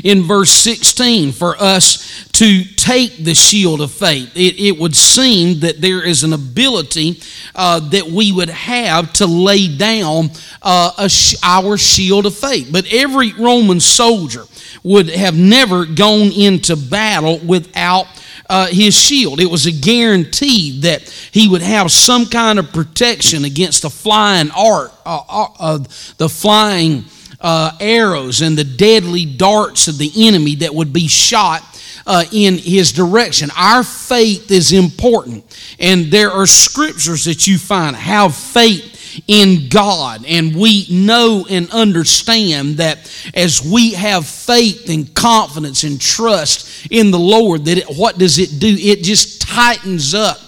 in 0.04 0.22
verse 0.22 0.50
16 0.50 1.32
for 1.32 1.56
us 1.58 2.28
to 2.32 2.64
take 2.64 3.24
the 3.24 3.34
shield 3.34 3.80
of 3.80 3.92
faith. 3.92 4.32
It, 4.34 4.58
it 4.58 4.78
would 4.78 4.96
seem 4.96 5.60
that 5.60 5.80
there 5.80 6.04
is 6.04 6.24
an 6.24 6.32
ability 6.32 7.20
uh, 7.54 7.80
that 7.90 8.06
we 8.06 8.32
would 8.32 8.50
have 8.50 9.12
to 9.14 9.26
lay 9.26 9.76
down 9.76 10.30
uh, 10.62 11.08
sh- 11.08 11.36
our 11.42 11.76
shield 11.76 12.26
of 12.26 12.34
faith. 12.34 12.68
But 12.72 12.86
every 12.92 13.32
Roman 13.34 13.80
soldier 13.80 14.44
would 14.82 15.10
have 15.10 15.36
never 15.36 15.84
gone 15.84 16.32
into 16.32 16.76
battle 16.76 17.38
without 17.38 18.06
uh, 18.48 18.66
his 18.66 18.94
shield. 18.94 19.40
It 19.40 19.50
was 19.50 19.66
a 19.66 19.72
guarantee 19.72 20.80
that 20.80 21.08
he 21.32 21.48
would 21.48 21.62
have 21.62 21.90
some 21.90 22.26
kind 22.26 22.58
of 22.58 22.72
protection 22.72 23.44
against 23.44 23.82
the 23.82 23.90
flying 23.90 24.50
art, 24.50 24.92
uh, 25.06 25.46
uh, 25.58 25.78
the 26.18 26.28
flying 26.28 27.04
uh, 27.42 27.76
arrows 27.80 28.40
and 28.40 28.56
the 28.56 28.64
deadly 28.64 29.26
darts 29.26 29.88
of 29.88 29.98
the 29.98 30.10
enemy 30.28 30.54
that 30.56 30.74
would 30.74 30.92
be 30.92 31.08
shot 31.08 31.62
uh, 32.06 32.24
in 32.32 32.56
his 32.58 32.92
direction. 32.92 33.50
Our 33.56 33.82
faith 33.82 34.50
is 34.50 34.72
important, 34.72 35.44
and 35.78 36.06
there 36.06 36.30
are 36.30 36.46
scriptures 36.46 37.24
that 37.26 37.46
you 37.46 37.58
find 37.58 37.94
have 37.96 38.34
faith 38.34 39.22
in 39.28 39.68
God. 39.68 40.24
And 40.26 40.56
we 40.56 40.86
know 40.90 41.46
and 41.48 41.70
understand 41.70 42.78
that 42.78 42.98
as 43.34 43.62
we 43.62 43.92
have 43.92 44.26
faith 44.26 44.88
and 44.88 45.12
confidence 45.14 45.84
and 45.84 46.00
trust 46.00 46.86
in 46.90 47.10
the 47.10 47.18
Lord, 47.18 47.66
that 47.66 47.78
it, 47.78 47.86
what 47.96 48.18
does 48.18 48.38
it 48.38 48.58
do? 48.58 48.74
It 48.78 49.02
just 49.02 49.42
tightens 49.42 50.14
up 50.14 50.38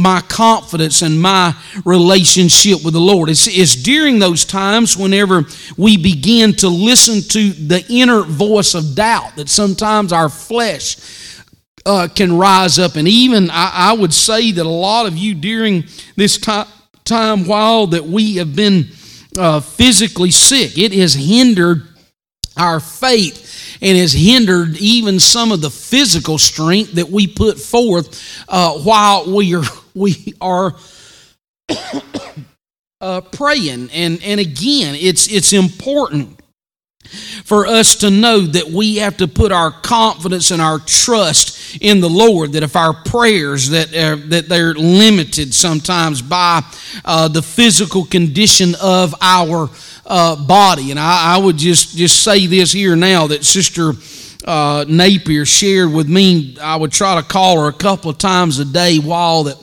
my 0.00 0.20
confidence 0.22 1.02
and 1.02 1.20
my 1.20 1.54
relationship 1.84 2.84
with 2.84 2.94
the 2.94 3.00
Lord. 3.00 3.28
It's, 3.28 3.46
it's 3.46 3.76
during 3.76 4.18
those 4.18 4.44
times 4.44 4.96
whenever 4.96 5.44
we 5.76 5.96
begin 5.96 6.54
to 6.56 6.68
listen 6.68 7.20
to 7.28 7.50
the 7.50 7.84
inner 7.88 8.22
voice 8.22 8.74
of 8.74 8.94
doubt 8.94 9.36
that 9.36 9.48
sometimes 9.48 10.12
our 10.12 10.28
flesh 10.28 10.96
uh, 11.86 12.08
can 12.14 12.36
rise 12.36 12.78
up. 12.78 12.96
And 12.96 13.08
even 13.08 13.50
I, 13.50 13.70
I, 13.74 13.92
would 13.92 14.12
say 14.12 14.52
that 14.52 14.66
a 14.66 14.68
lot 14.68 15.06
of 15.06 15.16
you 15.16 15.34
during 15.34 15.84
this 16.16 16.38
time, 16.38 16.66
time 17.04 17.46
while 17.46 17.86
that 17.88 18.04
we 18.04 18.36
have 18.36 18.54
been 18.54 18.88
uh, 19.38 19.60
physically 19.60 20.30
sick, 20.30 20.76
it 20.76 20.92
has 20.92 21.14
hindered 21.14 21.82
our 22.56 22.80
faith 22.80 23.49
and 23.80 23.96
has 23.96 24.12
hindered 24.12 24.76
even 24.78 25.18
some 25.18 25.52
of 25.52 25.60
the 25.60 25.70
physical 25.70 26.38
strength 26.38 26.92
that 26.92 27.08
we 27.08 27.26
put 27.26 27.58
forth 27.58 28.44
uh, 28.48 28.72
while 28.78 29.32
we 29.32 29.54
are 29.54 29.64
we 29.94 30.34
are 30.40 30.74
uh, 33.00 33.20
praying. 33.20 33.90
And 33.92 34.22
and 34.22 34.40
again, 34.40 34.94
it's 34.94 35.28
it's 35.28 35.52
important 35.52 36.39
for 37.44 37.66
us 37.66 37.96
to 37.96 38.10
know 38.10 38.40
that 38.40 38.66
we 38.66 38.96
have 38.96 39.16
to 39.16 39.26
put 39.26 39.52
our 39.52 39.70
confidence 39.70 40.50
and 40.50 40.62
our 40.62 40.78
trust 40.78 41.78
in 41.80 42.00
the 42.00 42.08
Lord. 42.08 42.52
That 42.52 42.62
if 42.62 42.76
our 42.76 42.92
prayers 42.92 43.70
that 43.70 43.94
are, 43.94 44.16
that 44.16 44.48
they're 44.48 44.74
limited 44.74 45.54
sometimes 45.54 46.22
by 46.22 46.62
uh, 47.04 47.28
the 47.28 47.42
physical 47.42 48.04
condition 48.04 48.74
of 48.80 49.14
our 49.20 49.70
uh, 50.06 50.36
body, 50.36 50.90
and 50.90 51.00
I, 51.00 51.36
I, 51.36 51.38
would 51.38 51.56
just 51.56 51.96
just 51.96 52.22
say 52.22 52.46
this 52.46 52.72
here 52.72 52.96
now 52.96 53.26
that 53.28 53.44
Sister. 53.44 53.92
Uh, 54.42 54.86
Napier 54.88 55.44
shared 55.44 55.92
with 55.92 56.08
me. 56.08 56.56
I 56.58 56.74
would 56.74 56.92
try 56.92 57.20
to 57.20 57.22
call 57.22 57.60
her 57.60 57.68
a 57.68 57.74
couple 57.74 58.10
of 58.10 58.16
times 58.16 58.58
a 58.58 58.64
day 58.64 58.98
while 58.98 59.44
that 59.44 59.58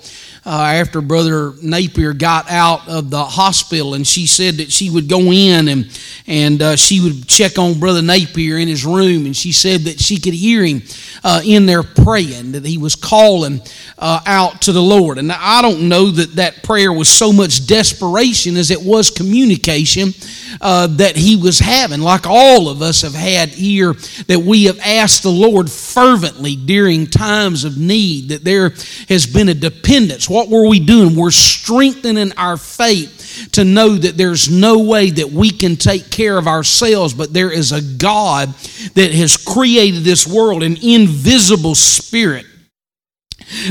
uh, 0.48 0.72
after 0.75 1.01
Brother 1.01 1.51
Napier 1.62 2.13
got 2.13 2.50
out 2.50 2.88
of 2.88 3.10
the 3.10 3.22
hospital, 3.22 3.96
and 3.96 4.08
she 4.08 4.25
said 4.25 4.56
that 4.56 4.72
she 4.72 4.89
would 4.89 5.10
go 5.10 5.20
in 5.20 5.68
and 5.68 6.00
and 6.25 6.62
uh, 6.62 6.75
she 6.75 7.01
would 7.01 7.27
check 7.27 7.58
on 7.58 7.80
Brother 7.80 8.01
Napier 8.01 8.58
in 8.58 8.68
his 8.68 8.86
room, 8.86 9.25
and 9.25 9.36
she 9.36 9.51
said 9.51 9.82
that 9.82 10.00
she 10.00 10.20
could 10.20 10.34
hear 10.34 10.63
him 10.63 10.84
uh, 11.24 11.42
in 11.44 11.66
there 11.66 11.84
praying, 11.84 12.51
that 12.51 12.66
he 12.66 12.77
was 12.77 12.96
calling 12.96 13.62
uh, 13.98 14.20
out 14.25 14.62
to 14.63 14.74
the 14.74 14.82
Lord. 14.82 15.18
And 15.18 15.32
I 15.32 15.62
don't 15.62 15.88
know 15.88 16.12
that 16.12 16.36
that 16.36 16.63
prayer 16.63 16.92
was 16.92 17.10
so 17.10 17.32
much 17.32 17.68
desperation 17.68 18.58
as 18.58 18.72
it 18.72 18.82
was 18.82 19.10
communication 19.10 20.13
uh, 20.60 20.88
that 20.88 21.16
he 21.16 21.36
was 21.36 21.60
having, 21.60 22.01
like 22.01 22.25
all 22.25 22.70
of 22.70 22.82
us 22.82 23.01
have 23.01 23.13
had 23.16 23.50
here, 23.50 23.94
that 24.27 24.39
we 24.39 24.66
have 24.66 24.80
asked 24.80 25.24
the 25.24 25.30
Lord 25.30 25.70
fervently 25.70 26.56
during 26.56 27.08
times 27.08 27.63
of 27.63 27.77
need, 27.77 28.30
that 28.30 28.44
there 28.44 28.72
has 29.08 29.25
been 29.25 29.50
a 29.50 29.54
dependence 29.54 30.30
what 30.38 30.50
were 30.50 30.67
we 30.67 30.79
doing? 30.79 31.15
We're 31.15 31.32
strengthening 31.32 32.32
our 32.38 32.58
faith 32.58 33.50
to 33.53 33.63
know 33.63 33.96
that 33.96 34.17
there's 34.17 34.51
no 34.51 34.77
way 34.84 35.10
that 35.10 35.32
we 35.32 35.50
can 35.50 35.77
take 35.77 36.12
care 36.12 36.38
of 36.38 36.48
ourselves, 36.48 37.15
but 37.15 37.34
there 37.34 37.51
is 37.51 37.72
a 37.72 37.82
God 37.82 38.50
that 38.94 39.12
has 39.13 39.36
created 39.36 40.03
this 40.03 40.27
world, 40.27 40.62
an 40.62 40.77
invisible 40.79 41.74
spirit 41.74 42.46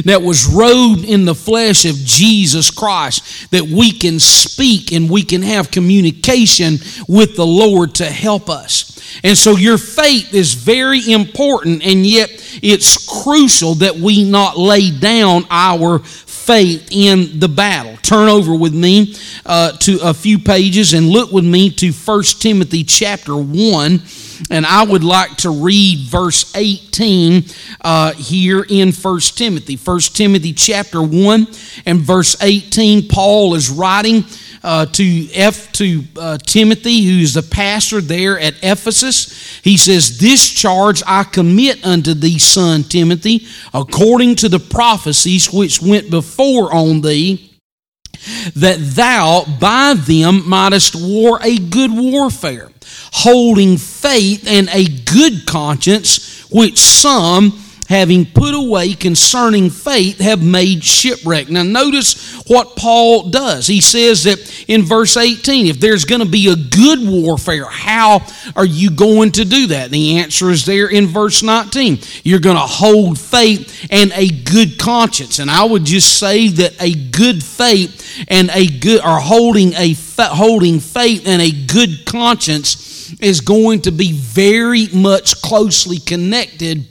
that 0.07 0.23
was 0.23 0.49
robed 0.49 1.05
in 1.05 1.25
the 1.25 1.37
flesh 1.37 1.85
of 1.85 1.95
Jesus 1.95 2.69
Christ, 2.73 3.49
that 3.53 3.63
we 3.63 3.93
can 3.93 4.19
speak 4.19 4.91
and 4.91 5.09
we 5.09 5.23
can 5.23 5.43
have 5.43 5.71
communication 5.71 6.79
with 7.07 7.37
the 7.37 7.47
Lord 7.47 7.95
to 7.97 8.07
help 8.07 8.51
us. 8.51 8.97
And 9.23 9.39
so 9.39 9.53
your 9.53 9.79
faith 9.79 10.35
is 10.35 10.55
very 10.55 11.13
important, 11.13 11.85
and 11.85 12.05
yet 12.05 12.29
it's 12.63 13.23
crucial 13.23 13.77
that 13.77 13.97
we 13.97 14.29
not 14.29 14.59
lay 14.59 14.91
down 14.91 15.45
our 15.49 16.01
faith 16.47 16.89
in 16.93 17.41
the 17.41 17.49
battle. 17.49 17.97
Turn 18.03 18.29
over 18.29 18.55
with 18.55 18.73
me 18.73 19.15
uh, 19.45 19.73
to 19.73 19.99
a 20.03 20.15
few 20.15 20.39
pages 20.39 20.95
and 20.95 21.09
look 21.09 21.33
with 21.33 21.45
me 21.45 21.71
to 21.71 21.91
1 21.91 22.23
Timothy 22.39 22.85
chapter 22.85 23.37
1 23.37 24.03
And 24.51 24.67
I 24.67 24.85
would 24.85 25.05
like 25.05 25.37
to 25.39 25.51
read 25.51 26.01
verse 26.09 26.55
18 26.55 27.45
uh, 27.81 28.13
here 28.13 28.65
in 28.69 28.93
1 28.93 29.21
Timothy. 29.21 29.77
1 29.77 30.01
Timothy 30.15 30.53
chapter 30.53 31.03
1 31.03 31.47
and 31.87 32.01
verse 32.01 32.37
18, 32.43 33.09
Paul 33.09 33.55
is 33.55 33.71
writing 33.71 34.25
uh, 34.67 34.85
to 34.85 35.29
F 35.33 35.71
to 35.73 36.03
uh, 36.19 36.39
Timothy, 36.39 37.05
who's 37.05 37.35
the 37.35 37.43
pastor 37.43 38.01
there 38.01 38.37
at 38.39 38.55
Ephesus. 38.63 39.61
He 39.63 39.77
says, 39.77 40.19
"This 40.19 40.49
charge 40.49 41.05
I 41.07 41.23
commit 41.23 41.87
unto 41.87 42.15
thee, 42.15 42.41
son 42.41 42.83
Timothy, 42.83 43.47
according 43.73 44.35
to 44.37 44.49
the 44.49 44.59
prophecies 44.59 45.53
which 45.53 45.81
went 45.81 46.11
before 46.11 46.75
on 46.75 47.01
thee." 47.01 47.53
That 48.57 48.79
thou 48.81 49.45
by 49.61 49.95
them 49.95 50.49
mightest 50.49 50.97
war 50.97 51.39
a 51.43 51.59
good 51.59 51.93
warfare, 51.93 52.71
holding 53.19 53.79
faith 53.79 54.47
and 54.47 54.69
a 54.69 54.85
good 54.85 55.47
conscience, 55.47 56.45
which 56.51 56.79
some 56.79 57.59
having 57.89 58.27
put 58.27 58.55
away 58.55 58.95
concerning 58.95 59.71
faith, 59.71 60.19
have 60.19 60.43
made 60.43 60.83
shipwreck. 60.85 61.49
Now, 61.49 61.63
notice 61.63 62.35
what 62.49 62.77
Paul 62.77 63.31
does. 63.31 63.67
He 63.67 63.81
says 63.81 64.25
that 64.25 64.65
in 64.69 64.83
verse 64.83 65.17
18, 65.17 65.67
if 65.67 65.81
there's 65.81 66.05
going 66.05 66.21
to 66.21 66.29
be 66.29 66.49
a 66.49 66.57
good 66.57 66.99
warfare, 67.09 67.65
how 67.65 68.27
are 68.55 68.67
you 68.67 68.91
going 68.91 69.33
to 69.33 69.45
do 69.45 69.69
that? 69.69 69.91
The 69.91 70.19
answer 70.19 70.51
is 70.51 70.67
there 70.67 70.89
in 70.89 71.07
verse 71.07 71.43
19. 71.43 72.01
You're 72.25 72.41
going 72.41 72.57
to 72.57 72.61
hold 72.61 73.19
faith 73.19 73.87
and 73.91 74.13
a 74.15 74.29
good 74.29 74.79
conscience. 74.79 75.39
And 75.39 75.51
I 75.51 75.65
would 75.65 75.85
just 75.85 76.19
say 76.19 76.49
that 76.49 76.75
a 76.83 76.93
good 76.93 77.43
faith 77.43 78.25
and 78.29 78.51
a 78.53 78.67
good, 78.67 79.01
or 79.01 79.21
holding 79.21 79.75
a 79.75 79.95
holding 80.19 80.81
faith 80.81 81.27
and 81.27 81.41
a 81.41 81.51
good 81.51 82.05
conscience 82.05 82.96
is 83.21 83.41
going 83.41 83.83
to 83.83 83.93
be 83.93 84.13
very 84.13 84.89
much 84.89 85.41
closely 85.43 85.99
connected 85.99 86.87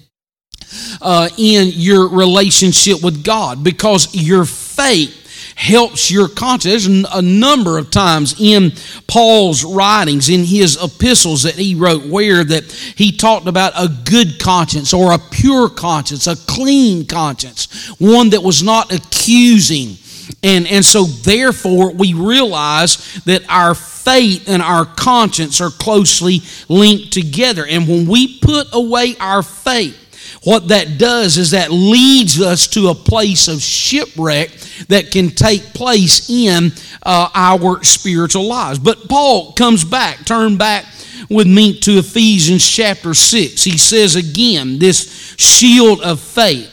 uh, 1.01 1.29
in 1.37 1.69
your 1.73 2.09
relationship 2.09 3.03
with 3.03 3.23
God 3.23 3.63
because 3.63 4.13
your 4.15 4.45
faith 4.45 5.21
helps 5.55 6.11
your 6.11 6.27
conscience. 6.27 6.83
There's 6.85 7.05
a 7.13 7.21
number 7.21 7.77
of 7.77 7.89
times 7.89 8.35
in 8.39 8.73
Paul's 9.07 9.63
writings, 9.63 10.29
in 10.29 10.43
his 10.43 10.77
epistles 10.83 11.43
that 11.43 11.55
he 11.55 11.75
wrote, 11.75 12.05
where 12.05 12.43
that 12.43 12.71
he 12.71 13.11
talked 13.11 13.47
about 13.47 13.71
a 13.75 13.87
good 13.87 14.37
conscience 14.39 14.93
or 14.93 15.13
a 15.13 15.17
pure 15.17 15.69
conscience, 15.69 16.27
a 16.27 16.35
clean 16.35 17.05
conscience, 17.05 17.89
one 17.99 18.31
that 18.31 18.43
was 18.43 18.63
not 18.63 18.91
accusing. 18.91 19.97
And, 20.43 20.67
and 20.67 20.83
so, 20.83 21.03
therefore, 21.03 21.91
we 21.91 22.13
realize 22.13 23.15
that 23.25 23.43
our 23.49 23.75
faith 23.75 24.47
and 24.47 24.61
our 24.61 24.85
conscience 24.85 25.61
are 25.61 25.71
closely 25.71 26.41
linked 26.69 27.11
together. 27.11 27.65
And 27.65 27.87
when 27.87 28.07
we 28.07 28.39
put 28.39 28.67
away 28.73 29.15
our 29.19 29.41
faith, 29.43 30.01
what 30.43 30.67
that 30.67 30.99
does 30.99 31.37
is 31.37 31.51
that 31.51 31.71
leads 31.71 32.39
us 32.39 32.67
to 32.67 32.89
a 32.89 32.95
place 32.95 33.47
of 33.47 33.61
shipwreck 33.61 34.51
that 34.89 35.09
can 35.09 35.29
take 35.29 35.73
place 35.73 36.29
in 36.29 36.71
uh, 37.01 37.29
our 37.33 37.83
spiritual 37.83 38.47
lives. 38.47 38.77
But 38.77 39.09
Paul 39.09 39.53
comes 39.53 39.83
back, 39.83 40.23
turn 40.25 40.57
back 40.57 40.85
with 41.29 41.47
me 41.47 41.79
to 41.79 41.97
Ephesians 41.97 42.67
chapter 42.67 43.15
6. 43.15 43.63
He 43.63 43.77
says 43.77 44.15
again, 44.15 44.77
this 44.77 45.35
shield 45.37 46.01
of 46.01 46.19
faith. 46.19 46.71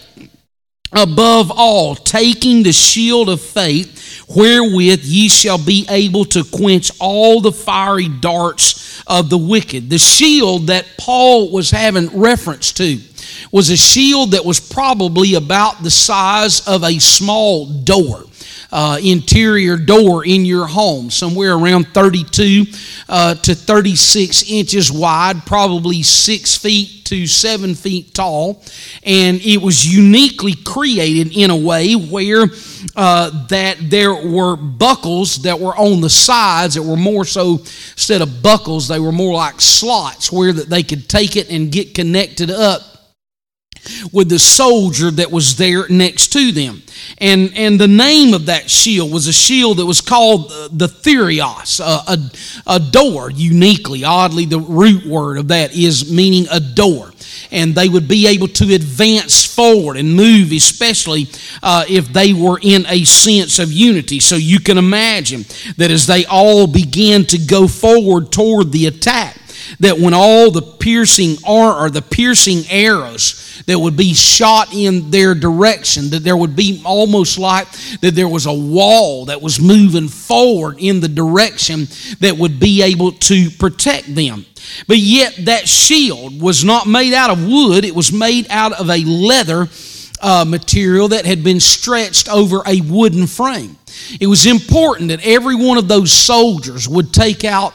Above 0.92 1.50
all, 1.50 1.94
taking 1.94 2.62
the 2.62 2.72
shield 2.72 3.28
of 3.28 3.40
faith, 3.40 4.25
wherewith 4.28 5.02
ye 5.04 5.28
shall 5.28 5.58
be 5.58 5.87
able 5.88 6.25
to 6.26 6.44
quench 6.44 6.90
all 7.00 7.40
the 7.40 7.52
fiery 7.52 8.08
darts 8.08 9.02
of 9.06 9.30
the 9.30 9.38
wicked. 9.38 9.88
The 9.90 9.99
shield 9.99 10.66
that 10.68 10.87
Paul 10.99 11.50
was 11.50 11.70
having 11.70 12.08
reference 12.18 12.72
to 12.72 12.99
was 13.51 13.71
a 13.71 13.77
shield 13.77 14.33
that 14.33 14.45
was 14.45 14.61
probably 14.61 15.35
about 15.35 15.83
the 15.83 15.91
size 15.91 16.67
of 16.67 16.85
a 16.85 16.99
small 16.99 17.67
door. 17.67 18.25
Uh, 18.75 18.99
interior 19.05 19.77
door 19.77 20.25
in 20.25 20.47
your 20.47 20.67
home, 20.67 21.11
somewhere 21.11 21.53
around 21.53 21.87
32 21.89 22.65
uh, 23.07 23.35
to 23.35 23.55
36 23.55 24.51
inches 24.51 24.91
wide, 24.91 25.45
probably 25.45 26.03
six 26.03 26.57
feet 26.57 27.05
to 27.05 27.27
seven 27.27 27.75
feet 27.75 28.15
tall. 28.15 28.62
And 29.03 29.39
it 29.43 29.61
was 29.61 29.85
uniquely 29.85 30.55
created 30.55 31.37
in 31.37 31.51
a 31.51 31.57
way 31.57 31.93
where 31.93 32.47
uh, 32.97 33.47
that 33.49 33.77
there 33.83 34.14
were 34.14 34.57
buckles 34.57 35.42
that 35.42 35.61
were 35.61 35.77
on 35.77 36.01
the 36.01 36.09
sides 36.09 36.75
that 36.75 36.83
were 36.83 36.97
more 36.97 37.27
so, 37.27 37.59
instead 37.59 38.23
of 38.23 38.42
buckles, 38.42 38.88
they 38.88 38.99
were 38.99 39.12
more 39.12 39.35
like 39.35 39.61
slots 39.61 40.33
where 40.33 40.55
that 40.55 40.71
they 40.71 40.83
could 40.83 41.11
take 41.11 41.37
it 41.37 41.51
and 41.51 41.71
get 41.71 41.95
connected 41.95 42.51
up 42.51 42.91
with 44.12 44.29
the 44.29 44.38
soldier 44.38 45.11
that 45.11 45.31
was 45.31 45.57
there 45.57 45.88
next 45.88 46.33
to 46.33 46.53
them. 46.53 46.83
And, 47.18 47.53
and 47.57 47.81
the 47.81 47.88
name 47.88 48.35
of 48.35 48.47
that 48.47 48.71
shield 48.71 49.12
was 49.12 49.27
a 49.27 49.33
shield 49.33 49.79
that 49.79 49.87
was 49.87 50.01
called 50.01 50.51
the 50.71 50.87
thureos, 50.87 51.81
a, 51.81 52.12
a, 52.12 52.77
a 52.77 52.81
door, 52.81 53.31
uniquely. 53.31 54.05
Oddly, 54.05 54.45
the 54.45 54.61
root 54.61 55.07
word 55.07 55.38
of 55.38 55.49
that 55.49 55.75
is 55.75 56.12
meaning 56.12 56.47
a 56.51 56.61
door 56.61 57.12
and 57.53 57.75
they 57.75 57.88
would 57.88 58.09
be 58.09 58.27
able 58.27 58.49
to 58.49 58.75
advance 58.75 59.45
forward 59.45 59.97
and 59.97 60.14
move, 60.14 60.53
especially 60.53 61.29
uh, 61.62 61.85
if 61.88 62.09
they 62.12 62.33
were 62.33 62.59
in 62.62 62.87
a 62.88 63.05
sense 63.05 63.59
of 63.59 63.71
unity. 63.71 64.18
So 64.21 64.37
you 64.37 64.59
can 64.59 64.79
imagine 64.79 65.45
that 65.77 65.90
as 65.90 66.07
they 66.07 66.25
all 66.25 66.66
began 66.66 67.25
to 67.27 67.38
go 67.38 67.68
forward 67.68 68.33
toward 68.33 68.73
the 68.73 68.87
attack, 68.87 69.37
that 69.81 69.98
when 69.98 70.14
all 70.14 70.51
the 70.51 70.62
piercing 70.62 71.37
or 71.46 71.90
the 71.90 72.03
piercing 72.03 72.64
arrows 72.70 73.62
that 73.66 73.79
would 73.79 73.96
be 73.96 74.14
shot 74.14 74.75
in 74.75 75.11
their 75.11 75.35
direction, 75.35 76.11
that 76.11 76.25
there 76.25 76.37
would 76.37 76.57
be 76.57 76.83
almost 76.85 77.38
like 77.38 77.70
that 78.01 78.14
there 78.14 78.29
was 78.29 78.46
a 78.46 78.53
wall 78.53 79.27
that 79.27 79.40
was 79.40 79.61
moving 79.61 80.09
forward 80.09 80.77
in 80.79 81.01
the 81.01 81.09
direction 81.09 81.87
that 82.20 82.37
would 82.38 82.59
be 82.59 82.83
able 82.83 83.12
to 83.12 83.51
protect 83.51 84.14
them. 84.14 84.44
But 84.87 84.98
yet 84.98 85.37
that 85.46 85.68
shield 85.68 86.40
was 86.40 86.64
not 86.64 86.87
made 86.87 87.14
out 87.14 87.31
of 87.31 87.46
wood, 87.46 87.85
it 87.85 87.94
was 87.94 88.12
made 88.12 88.46
out 88.51 88.72
of 88.72 88.88
a 88.88 89.05
leather 89.05 89.68
uh, 90.20 90.44
material 90.46 91.09
that 91.09 91.27
had 91.27 91.42
been 91.42 91.61
stretched 91.61 92.29
over 92.29 92.62
a 92.66 92.81
wooden 92.81 93.27
frame. 93.27 93.77
It 94.20 94.27
was 94.27 94.46
important 94.46 95.09
that 95.09 95.25
every 95.25 95.55
one 95.55 95.79
of 95.79 95.88
those 95.88 96.12
soldiers 96.12 96.88
would 96.88 97.12
take 97.12 97.44
out 97.44 97.75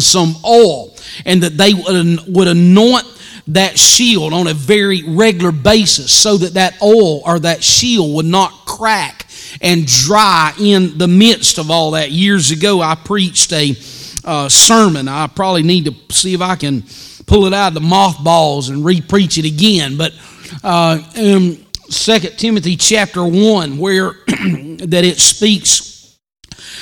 some 0.00 0.36
oil 0.44 0.94
and 1.26 1.42
that 1.42 1.56
they 1.58 1.74
would 1.74 2.48
anoint 2.48 3.04
that 3.48 3.78
shield 3.78 4.32
on 4.32 4.46
a 4.46 4.54
very 4.54 5.02
regular 5.02 5.52
basis 5.52 6.12
so 6.12 6.36
that 6.38 6.54
that 6.54 6.80
oil 6.80 7.20
or 7.26 7.38
that 7.40 7.62
shield 7.62 8.14
would 8.14 8.26
not 8.26 8.50
crack 8.64 9.26
and 9.60 9.86
dry 9.86 10.52
in 10.58 10.96
the 10.96 11.08
midst 11.08 11.58
of 11.58 11.70
all 11.70 11.90
that. 11.90 12.10
Years 12.10 12.50
ago, 12.50 12.80
I 12.80 12.94
preached 12.94 13.52
a 13.52 13.76
uh, 14.24 14.48
sermon. 14.48 15.08
I 15.08 15.26
probably 15.26 15.62
need 15.62 15.84
to 15.86 16.14
see 16.14 16.32
if 16.32 16.40
I 16.40 16.56
can 16.56 16.84
pull 17.26 17.46
it 17.46 17.52
out 17.52 17.68
of 17.68 17.74
the 17.74 17.80
mothballs 17.80 18.68
and 18.70 18.84
re-preach 18.84 19.38
it 19.38 19.44
again. 19.44 19.96
But 19.98 20.14
uh, 20.62 21.00
in 21.16 21.66
2 21.90 22.18
Timothy 22.36 22.76
chapter 22.76 23.24
1, 23.24 23.76
where 23.76 24.12
that 24.26 25.02
it 25.04 25.18
speaks 25.18 25.91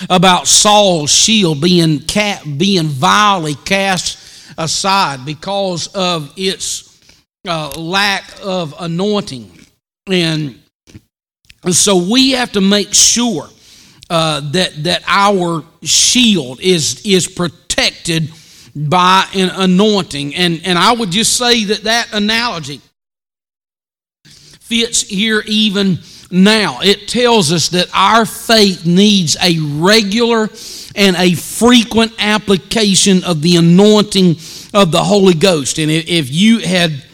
about 0.08 0.48
Saul's 0.48 1.10
shield 1.10 1.60
being, 1.60 2.02
being 2.56 2.86
vilely 2.86 3.54
cast 3.54 4.18
aside 4.56 5.24
because 5.24 5.88
of 5.88 6.32
its 6.36 7.00
uh, 7.46 7.70
lack 7.70 8.24
of 8.42 8.74
anointing. 8.78 9.50
And 10.06 10.60
so 11.70 11.96
we 12.10 12.32
have 12.32 12.52
to 12.52 12.60
make 12.60 12.94
sure 12.94 13.48
uh, 14.08 14.40
that, 14.52 14.72
that 14.84 15.02
our 15.06 15.64
shield 15.82 16.60
is, 16.60 17.02
is 17.04 17.28
protected 17.28 18.30
by 18.74 19.26
an 19.34 19.50
anointing. 19.50 20.34
And, 20.34 20.60
and 20.64 20.78
I 20.78 20.92
would 20.92 21.10
just 21.10 21.36
say 21.36 21.64
that 21.64 21.84
that 21.84 22.12
analogy 22.12 22.80
fits 24.24 25.02
here 25.02 25.42
even 25.46 25.98
now. 26.30 26.80
It 26.82 27.08
tells 27.08 27.52
us 27.52 27.68
that 27.70 27.88
our 27.94 28.24
faith 28.24 28.86
needs 28.86 29.36
a 29.42 29.58
regular 29.60 30.48
and 30.94 31.16
a 31.16 31.34
frequent 31.34 32.12
application 32.18 33.24
of 33.24 33.42
the 33.42 33.56
anointing 33.56 34.36
of 34.74 34.92
the 34.92 35.02
Holy 35.02 35.34
Ghost. 35.34 35.78
And 35.78 35.90
if 35.90 36.30
you 36.30 36.58
had 36.58 37.04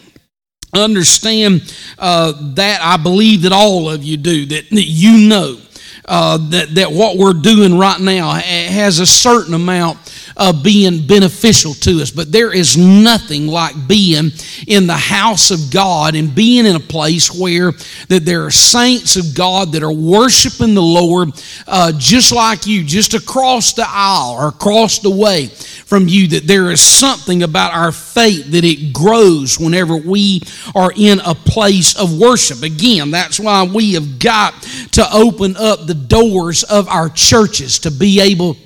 understand 0.74 1.74
uh, 1.98 2.33
that, 2.55 2.81
I 2.83 2.96
believe 2.96 3.42
that 3.42 3.52
all 3.52 3.90
of 3.90 4.05
you 4.05 4.16
do, 4.16 4.46
that, 4.46 4.70
that 4.70 4.85
you 4.85 5.29
know 5.29 5.59
uh, 6.07 6.38
that, 6.51 6.75
that 6.75 6.90
what 6.90 7.16
we're 7.16 7.33
doing 7.33 7.79
right 7.79 8.01
now 8.01 8.33
has 8.33 9.01
a 9.01 9.07
certain 9.07 9.55
amount 9.55 9.99
of 10.37 10.62
being 10.62 11.07
beneficial 11.07 11.73
to 11.73 12.03
us. 12.03 12.11
But 12.11 12.31
there 12.31 12.53
is 12.53 12.77
nothing 12.77 13.47
like 13.47 13.88
being 13.88 14.33
in 14.66 14.87
the 14.87 14.97
house 14.97 15.51
of 15.51 15.73
God 15.73 16.14
and 16.14 16.35
being 16.35 16.66
in 16.66 16.77
a 16.77 16.81
place 16.81 17.31
where 17.35 17.73
that 18.09 18.25
there 18.25 18.45
are 18.45 18.51
saints 18.51 19.16
of 19.16 19.35
God 19.35 19.73
that 19.73 19.83
are 19.83 19.92
worshiping 19.92 20.75
the 20.75 20.83
Lord 20.83 21.31
uh, 21.66 21.92
just 21.97 22.33
like 22.33 22.66
you, 22.66 22.85
just 22.85 23.14
across 23.14 23.73
the 23.73 23.87
aisle 23.87 24.37
or 24.38 24.49
across 24.49 24.99
the 24.99 25.11
way 25.11 25.47
from 25.47 26.07
you. 26.07 26.29
That 26.29 26.47
there 26.47 26.71
is 26.71 26.83
something 26.83 27.42
about 27.42 27.73
our 27.73 27.92
faith 27.92 28.51
that 28.53 28.64
it 28.64 28.92
grows 28.92 29.59
whenever 29.59 29.97
we 29.97 30.42
are 30.75 30.92
in 30.95 31.21
a 31.21 31.35
place 31.35 31.99
of 31.99 32.19
worship. 32.19 32.62
Again, 32.62 33.11
that's 33.11 33.40
why 33.40 33.64
we 33.64 33.95
have 33.95 34.19
got 34.19 34.53
to 34.92 35.07
open 35.12 35.57
up 35.57 35.87
the 35.87 35.95
doors 35.96 36.62
of 36.64 36.88
our 36.88 37.09
churches 37.09 37.80
to 37.80 37.90
be 37.90 38.20
able 38.20 38.56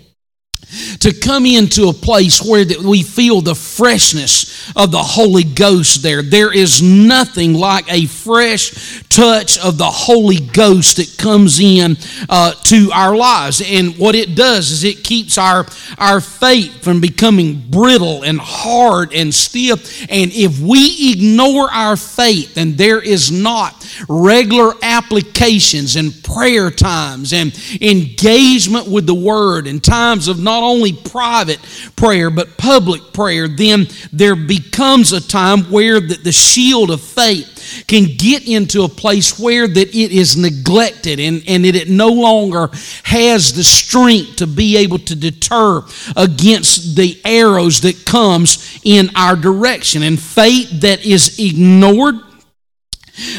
to 1.01 1.13
come 1.13 1.47
into 1.47 1.89
a 1.89 1.93
place 1.93 2.43
where 2.43 2.65
that 2.65 2.79
we 2.79 3.03
feel 3.03 3.41
the 3.41 3.55
freshness 3.55 4.71
of 4.77 4.91
the 4.91 4.99
Holy 4.99 5.45
Ghost 5.45 6.03
there. 6.03 6.23
There 6.23 6.53
is 6.53 6.83
nothing 6.83 7.55
like 7.55 7.91
a 7.93 8.07
fresh 8.07 9.03
touch 9.09 9.59
of 9.59 9.79
the 9.79 9.85
Holy 9.85 10.39
Ghost 10.39 10.97
that 10.97 11.17
comes 11.19 11.61
in 11.61 11.97
uh, 12.29 12.53
to 12.65 12.91
our 12.93 13.17
lives. 13.17 13.63
And 13.65 13.97
what 13.99 14.15
it 14.15 14.35
does 14.35 14.71
is 14.71 14.85
it 14.85 15.05
keeps 15.05 15.39
our, 15.39 15.67
our 15.99 16.21
faith 16.21 16.83
from 16.83 17.01
becoming 17.01 17.61
brittle 17.69 18.23
and 18.23 18.39
hard 18.41 19.13
and 19.13 19.35
stiff. 19.35 20.03
And 20.11 20.31
if 20.33 20.61
we 20.61 21.13
ignore 21.13 21.71
our 21.71 21.97
faith 21.97 22.57
and 22.57 22.79
there 22.79 23.01
is 23.01 23.31
not 23.31 23.87
regular 24.09 24.75
applications 24.83 25.97
and 25.97 26.13
prayer 26.23 26.71
times 26.71 27.33
and 27.33 27.53
engagement 27.81 28.89
with 28.89 29.07
the 29.07 29.15
Word 29.15 29.67
and 29.67 29.83
times 29.83 30.29
of 30.29 30.39
not 30.61 30.67
only 30.67 30.93
private 30.93 31.59
prayer 31.97 32.31
but 32.31 32.57
public 32.57 33.13
prayer, 33.13 33.49
then 33.49 33.87
there 34.13 34.37
becomes 34.37 35.13
a 35.13 35.21
time 35.21 35.61
where 35.65 36.01
the, 36.01 36.17
the 36.17 36.33
shield 36.33 36.91
of 36.91 37.01
faith 37.01 37.85
can 37.87 38.05
get 38.17 38.47
into 38.49 38.83
a 38.83 38.89
place 38.89 39.39
where 39.39 39.67
that 39.67 39.89
it 39.89 40.13
is 40.13 40.37
neglected 40.37 41.21
and, 41.21 41.43
and 41.47 41.65
it, 41.65 41.75
it 41.75 41.89
no 41.89 42.09
longer 42.09 42.69
has 43.05 43.53
the 43.53 43.65
strength 43.65 44.37
to 44.37 44.47
be 44.47 44.77
able 44.77 44.99
to 44.99 45.15
deter 45.15 45.83
against 46.17 46.97
the 46.97 47.21
arrows 47.25 47.81
that 47.81 48.05
comes 48.05 48.81
in 48.85 49.11
our 49.15 49.37
direction. 49.37 50.03
And 50.03 50.21
faith 50.21 50.81
that 50.81 51.05
is 51.05 51.39
ignored 51.39 52.17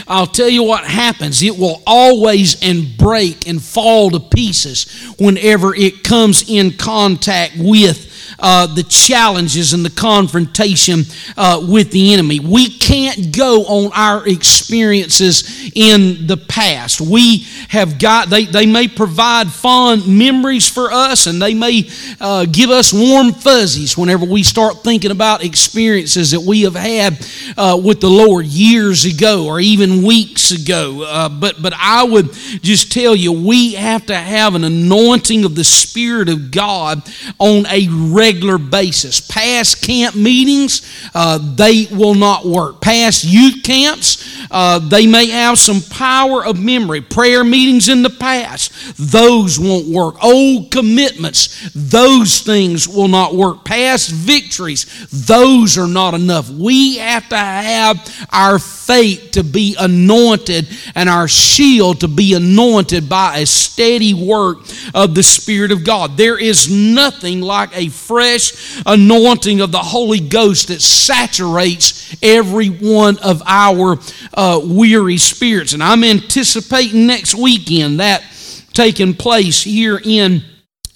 I'll 0.07 0.27
tell 0.27 0.49
you 0.49 0.63
what 0.63 0.83
happens. 0.83 1.41
It 1.41 1.57
will 1.57 1.81
always 1.85 2.61
and 2.61 2.97
break 2.97 3.47
and 3.47 3.61
fall 3.61 4.09
to 4.11 4.19
pieces 4.19 4.91
whenever 5.19 5.75
it 5.75 6.03
comes 6.03 6.49
in 6.49 6.71
contact 6.73 7.53
with 7.57 8.10
uh, 8.39 8.67
the 8.67 8.83
challenges 8.83 9.73
and 9.73 9.85
the 9.85 9.89
confrontation 9.89 11.03
uh, 11.37 11.65
with 11.67 11.91
the 11.91 12.13
enemy. 12.13 12.39
We 12.39 12.69
can't 12.69 13.35
go 13.35 13.63
on 13.65 13.91
our 13.93 14.27
experiences 14.27 15.71
in 15.75 16.27
the 16.27 16.37
past. 16.37 17.01
We 17.01 17.45
have 17.69 17.99
got, 17.99 18.29
they, 18.29 18.45
they 18.45 18.65
may 18.65 18.87
provide 18.87 19.49
fond 19.49 20.07
memories 20.07 20.67
for 20.67 20.91
us 20.91 21.27
and 21.27 21.41
they 21.41 21.53
may 21.53 21.89
uh, 22.19 22.45
give 22.45 22.69
us 22.69 22.93
warm 22.93 23.33
fuzzies 23.33 23.97
whenever 23.97 24.25
we 24.25 24.43
start 24.43 24.83
thinking 24.83 25.11
about 25.11 25.43
experiences 25.43 26.31
that 26.31 26.41
we 26.41 26.61
have 26.61 26.75
had 26.75 27.25
uh, 27.57 27.79
with 27.81 28.01
the 28.01 28.09
Lord 28.09 28.45
years 28.45 29.05
ago 29.05 29.45
or 29.45 29.59
even 29.59 30.03
weeks 30.03 30.51
ago. 30.51 31.03
Uh, 31.03 31.29
but, 31.29 31.61
but 31.61 31.73
I 31.75 32.03
would 32.03 32.31
just 32.61 32.91
tell 32.91 33.15
you, 33.15 33.31
we 33.31 33.73
have 33.73 34.05
to 34.07 34.15
have 34.15 34.55
an 34.55 34.63
anointing 34.63 35.45
of 35.45 35.55
the 35.55 35.63
Spirit 35.63 36.29
of 36.29 36.51
God 36.51 37.01
on 37.39 37.65
a 37.67 37.87
regular 38.21 38.59
basis. 38.59 39.19
Past 39.19 39.81
camp 39.81 40.15
meetings, 40.15 40.83
uh, 41.15 41.39
they 41.55 41.87
will 41.91 42.13
not 42.13 42.45
work. 42.45 42.79
Past 42.79 43.23
youth 43.23 43.63
camps, 43.63 44.45
uh, 44.51 44.77
they 44.77 45.07
may 45.07 45.27
have 45.29 45.57
some 45.57 45.81
power 45.81 46.45
of 46.45 46.59
memory. 46.59 47.01
Prayer 47.01 47.43
meetings 47.43 47.89
in 47.89 48.03
the 48.03 48.11
past, 48.11 48.71
those 48.97 49.59
won't 49.59 49.87
work. 49.87 50.23
Old 50.23 50.69
commitments, 50.69 51.71
those 51.73 52.41
things 52.41 52.87
will 52.87 53.07
not 53.07 53.33
work. 53.33 53.65
Past 53.65 54.11
victories, 54.11 54.85
those 55.09 55.79
are 55.79 55.87
not 55.87 56.13
enough. 56.13 56.47
We 56.49 56.97
have 56.97 57.27
to 57.29 57.37
have 57.37 58.27
our 58.29 58.59
faith 58.59 59.31
to 59.31 59.43
be 59.43 59.75
anointed 59.79 60.67
and 60.93 61.09
our 61.09 61.27
shield 61.27 62.01
to 62.01 62.07
be 62.07 62.35
anointed 62.35 63.09
by 63.09 63.39
a 63.39 63.45
steady 63.47 64.13
work 64.13 64.59
of 64.93 65.15
the 65.15 65.23
Spirit 65.23 65.71
of 65.71 65.83
God. 65.83 66.17
There 66.17 66.37
is 66.37 66.69
nothing 66.69 67.41
like 67.41 67.75
a 67.75 67.89
fresh 68.11 68.81
anointing 68.85 69.61
of 69.61 69.71
the 69.71 69.77
Holy 69.77 70.19
Ghost 70.19 70.67
that 70.67 70.81
saturates 70.81 72.13
every 72.21 72.67
one 72.67 73.17
of 73.19 73.41
our 73.45 73.99
uh, 74.33 74.59
weary 74.61 75.15
spirits. 75.15 75.71
And 75.71 75.81
I'm 75.81 76.03
anticipating 76.03 77.07
next 77.07 77.35
weekend 77.35 78.01
that 78.01 78.21
taking 78.73 79.13
place 79.13 79.63
here 79.63 79.97
in 80.03 80.43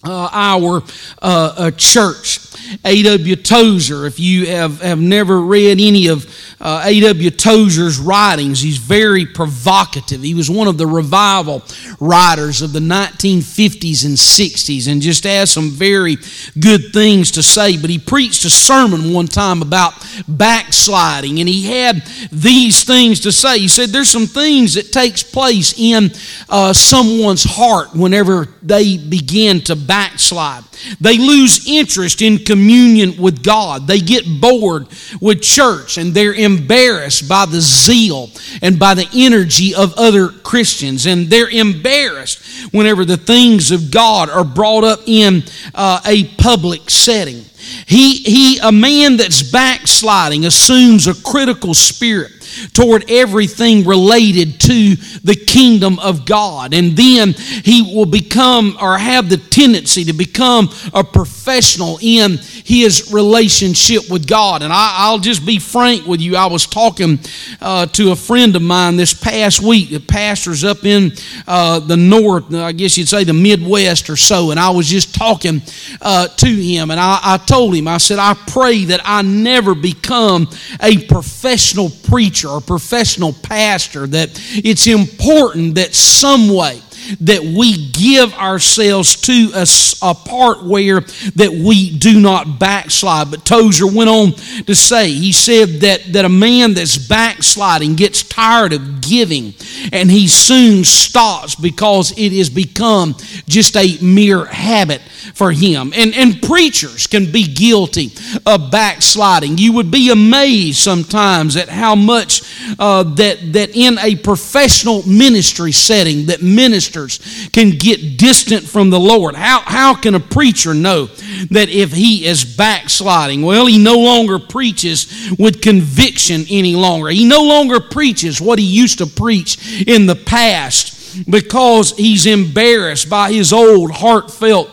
uh, 0.04 0.28
our 0.30 0.84
uh, 1.21 1.56
uh 1.58 1.71
church. 1.71 2.44
A.W. 2.84 3.36
Tozer, 3.38 4.06
if 4.06 4.20
you 4.20 4.48
have, 4.48 4.82
have 4.82 5.00
never 5.00 5.41
read 5.41 5.80
any 5.80 6.08
of 6.08 6.26
uh, 6.60 6.84
A.W. 6.86 7.32
Tozer's 7.32 8.00
writings, 8.00 8.62
he's 8.62 8.78
very 8.78 9.26
provocative. 9.26 10.22
He 10.22 10.34
was 10.34 10.50
one 10.50 10.68
of 10.68 10.78
the 10.78 10.88
revival 10.88 11.63
writers 12.00 12.62
of 12.62 12.74
the 12.74 12.80
1950s 12.80 14.06
and 14.06 14.15
60s 14.15 14.91
and 14.91 15.02
just 15.02 15.26
has 15.26 15.52
some 15.52 15.70
very 15.70 16.18
good 16.60 16.94
things 16.94 17.32
to 17.32 17.44
say. 17.44 17.78
But 17.78 17.89
he 17.89 18.00
preached 18.00 18.46
a 18.46 18.50
sermon 18.50 19.13
one 19.13 19.28
time 19.28 19.62
about 19.62 19.94
backsliding 20.28 21.39
and 21.39 21.50
he 21.50 21.65
had 21.65 22.04
these 22.32 22.84
things 22.84 23.20
to 23.22 23.32
say. 23.32 23.60
He 23.60 23.68
said 23.68 23.89
there's 23.89 24.10
some 24.10 24.28
things 24.28 24.76
that 24.76 24.91
takes 24.91 25.24
place 25.24 25.78
in 25.78 26.12
uh, 26.50 26.74
someone's 26.74 27.44
heart 27.44 27.94
whenever 27.94 28.46
they 28.63 28.98
begin 28.98 29.62
to 29.62 29.76
backslide. 29.76 30.63
They 31.00 31.18
lose 31.18 31.68
interest 31.68 32.22
in 32.22 32.39
communion 32.45 33.17
with 33.21 33.43
God. 33.43 33.88
They 33.88 33.99
get 33.99 34.25
bored 34.39 34.88
with 35.19 35.41
church 35.41 35.97
and 35.97 36.13
they're 36.13 36.34
embarrassed 36.34 37.27
by 37.27 37.45
the 37.45 37.62
zeal 37.62 38.29
and 38.62 38.79
by 38.79 38.93
the 38.93 39.10
energy 39.13 39.73
of 39.73 39.93
other 39.97 40.29
Christians. 40.29 41.05
And 41.05 41.27
they're 41.29 41.49
embarrassed 41.49 42.73
whenever 42.73 43.05
the 43.05 43.17
things 43.17 43.71
of 43.71 43.91
God 43.91 44.29
are 44.29 44.45
brought 44.45 44.84
up 44.84 44.99
in 45.05 45.43
uh, 45.73 45.99
a 46.05 46.25
public 46.36 46.89
setting. 46.89 47.43
He, 47.88 48.17
he, 48.17 48.60
a 48.60 48.71
man 48.71 49.17
that's 49.17 49.41
backsliding 49.41 50.45
assumes 50.45 51.08
a 51.08 51.15
critical 51.15 51.73
spirit 51.73 52.35
toward 52.73 53.10
everything 53.10 53.86
related 53.86 54.60
to 54.62 54.95
the 55.23 55.36
kingdom 55.36 55.99
of 55.99 56.25
God. 56.25 56.73
And 56.73 56.95
then 56.97 57.34
he 57.34 57.81
will 57.81 58.05
become 58.05 58.77
or 58.81 58.97
have 58.97 59.29
the 59.29 59.38
tendency 59.38 60.03
to 60.05 60.13
become 60.13 60.69
a 60.93 61.03
professional 61.03 61.99
in 62.01 62.38
his 62.63 63.12
relationship 63.13 64.10
with 64.10 64.27
God. 64.27 64.62
And 64.62 64.73
I, 64.73 65.12
will 65.12 65.19
just 65.19 65.45
be 65.45 65.60
frank 65.60 66.05
with 66.08 66.21
you. 66.21 66.36
I 66.36 66.47
was 66.47 66.65
talking 66.65 67.19
uh, 67.62 67.86
to 67.88 68.12
a 68.12 68.15
friend 68.15 68.55
of 68.55 68.62
mine 68.62 68.97
this 68.97 69.13
past 69.13 69.62
week, 69.62 69.89
the 69.89 69.99
pastor's 69.99 70.63
up 70.63 70.84
in 70.84 71.12
uh, 71.47 71.79
the 71.79 71.97
north, 71.97 72.53
I 72.53 72.71
guess 72.71 72.97
you'd 72.97 73.08
say 73.08 73.23
the 73.23 73.34
Midwest 73.34 74.10
or 74.10 74.15
so. 74.15 74.51
And 74.51 74.60
I 74.60 74.69
was 74.69 74.88
just 74.88 75.15
talking 75.15 75.62
uh, 76.01 76.27
to 76.27 76.47
him. 76.47 76.91
And 76.91 76.99
I, 76.99 77.19
I 77.23 77.38
told 77.38 77.75
him, 77.75 77.88
I 77.88 77.97
said, 77.97 78.19
I 78.19 78.34
pray 78.34 78.86
that 78.86 79.01
I 79.03 79.21
never 79.21 79.75
become 79.75 80.47
a 80.81 81.05
professional 81.05 81.89
preacher 82.08 82.50
or 82.50 82.62
professional 82.62 83.34
pastor, 83.34 84.08
that 84.08 84.30
it's 84.54 84.88
important 84.88 85.76
that 85.76 85.94
some 85.94 86.50
way 86.54 86.82
that 87.22 87.44
we 87.44 87.89
give 87.91 88.34
ourselves 88.34 89.15
to 89.22 89.52
a, 89.54 89.65
a 90.02 90.13
part 90.13 90.63
where 90.63 91.02
that 91.36 91.52
we 91.52 91.98
do 91.98 92.20
not 92.20 92.60
backslide. 92.60 93.32
But 93.32 93.46
Tozer 93.46 93.88
went 93.88 94.10
on 94.10 94.32
to 94.65 94.76
say, 94.76 95.10
he 95.12 95.32
said 95.32 95.82
that, 95.82 96.13
that 96.13 96.26
a 96.26 96.30
man 96.30 96.74
that's 96.74 96.98
backsliding 96.98 97.96
gets 97.96 98.24
tired 98.24 98.74
of 98.74 99.02
giving 99.02 99.54
and 99.91 100.10
he 100.10 100.28
soon 100.28 100.84
stops 100.84 101.56
because 101.56 102.18
it 102.18 102.32
has 102.34 102.50
become 102.50 103.15
just 103.48 103.76
a 103.78 103.98
mere 104.02 104.46
habit 104.46 105.02
for 105.34 105.52
him. 105.52 105.94
And, 105.96 106.13
and 106.15 106.41
preachers 106.41 107.08
can 107.08 107.32
be 107.32 107.54
guilty 107.54 108.12
of 108.46 108.72
backsliding. 108.72 109.58
You 109.58 109.74
would 109.74 109.91
be 109.91 110.12
amazed 110.12 110.80
sometimes 110.80 111.56
at 111.56 111.70
how 111.70 111.96
much 111.96 112.41
uh, 112.80 113.04
that, 113.04 113.54
that 113.54 113.76
in 113.76 113.98
a 114.00 114.15
professional 114.15 115.08
ministry 115.08 115.72
setting 115.72 116.28
that 116.28 116.41
ministers 116.41 116.94
ministers 116.95 117.49
can 117.51 117.71
get 117.71 118.17
distant 118.17 118.63
from 118.63 118.89
the 118.89 118.99
Lord. 118.99 119.36
How, 119.36 119.62
how 119.62 119.93
can 119.95 120.15
a 120.15 120.19
preacher 120.19 120.73
know 120.73 121.05
that 121.51 121.69
if 121.69 121.91
he 121.91 122.25
is 122.25 122.43
backsliding? 122.43 123.41
Well, 123.41 123.65
he 123.65 123.77
no 123.77 123.97
longer 123.97 124.39
preaches 124.39 125.34
with 125.38 125.62
conviction 125.62 126.45
any 126.49 126.75
longer. 126.75 127.10
He 127.10 127.25
no 127.25 127.43
longer 127.43 127.79
preaches 127.79 128.41
what 128.41 128.60
he 128.60 128.65
used 128.65 128.99
to 128.99 129.05
preach 129.05 129.84
in 129.88 130.05
the 130.05 130.15
past 130.15 130.93
because 131.29 131.91
he's 131.91 132.25
embarrassed 132.25 133.10
by 133.10 133.31
his 133.31 133.53
old 133.53 133.91
heartfelt 133.91 134.69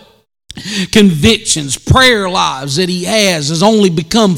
convictions, 0.91 1.79
prayer 1.79 2.29
lives 2.29 2.77
that 2.77 2.89
he 2.89 3.05
has 3.05 3.49
has 3.49 3.63
only 3.63 3.91
become 3.91 4.37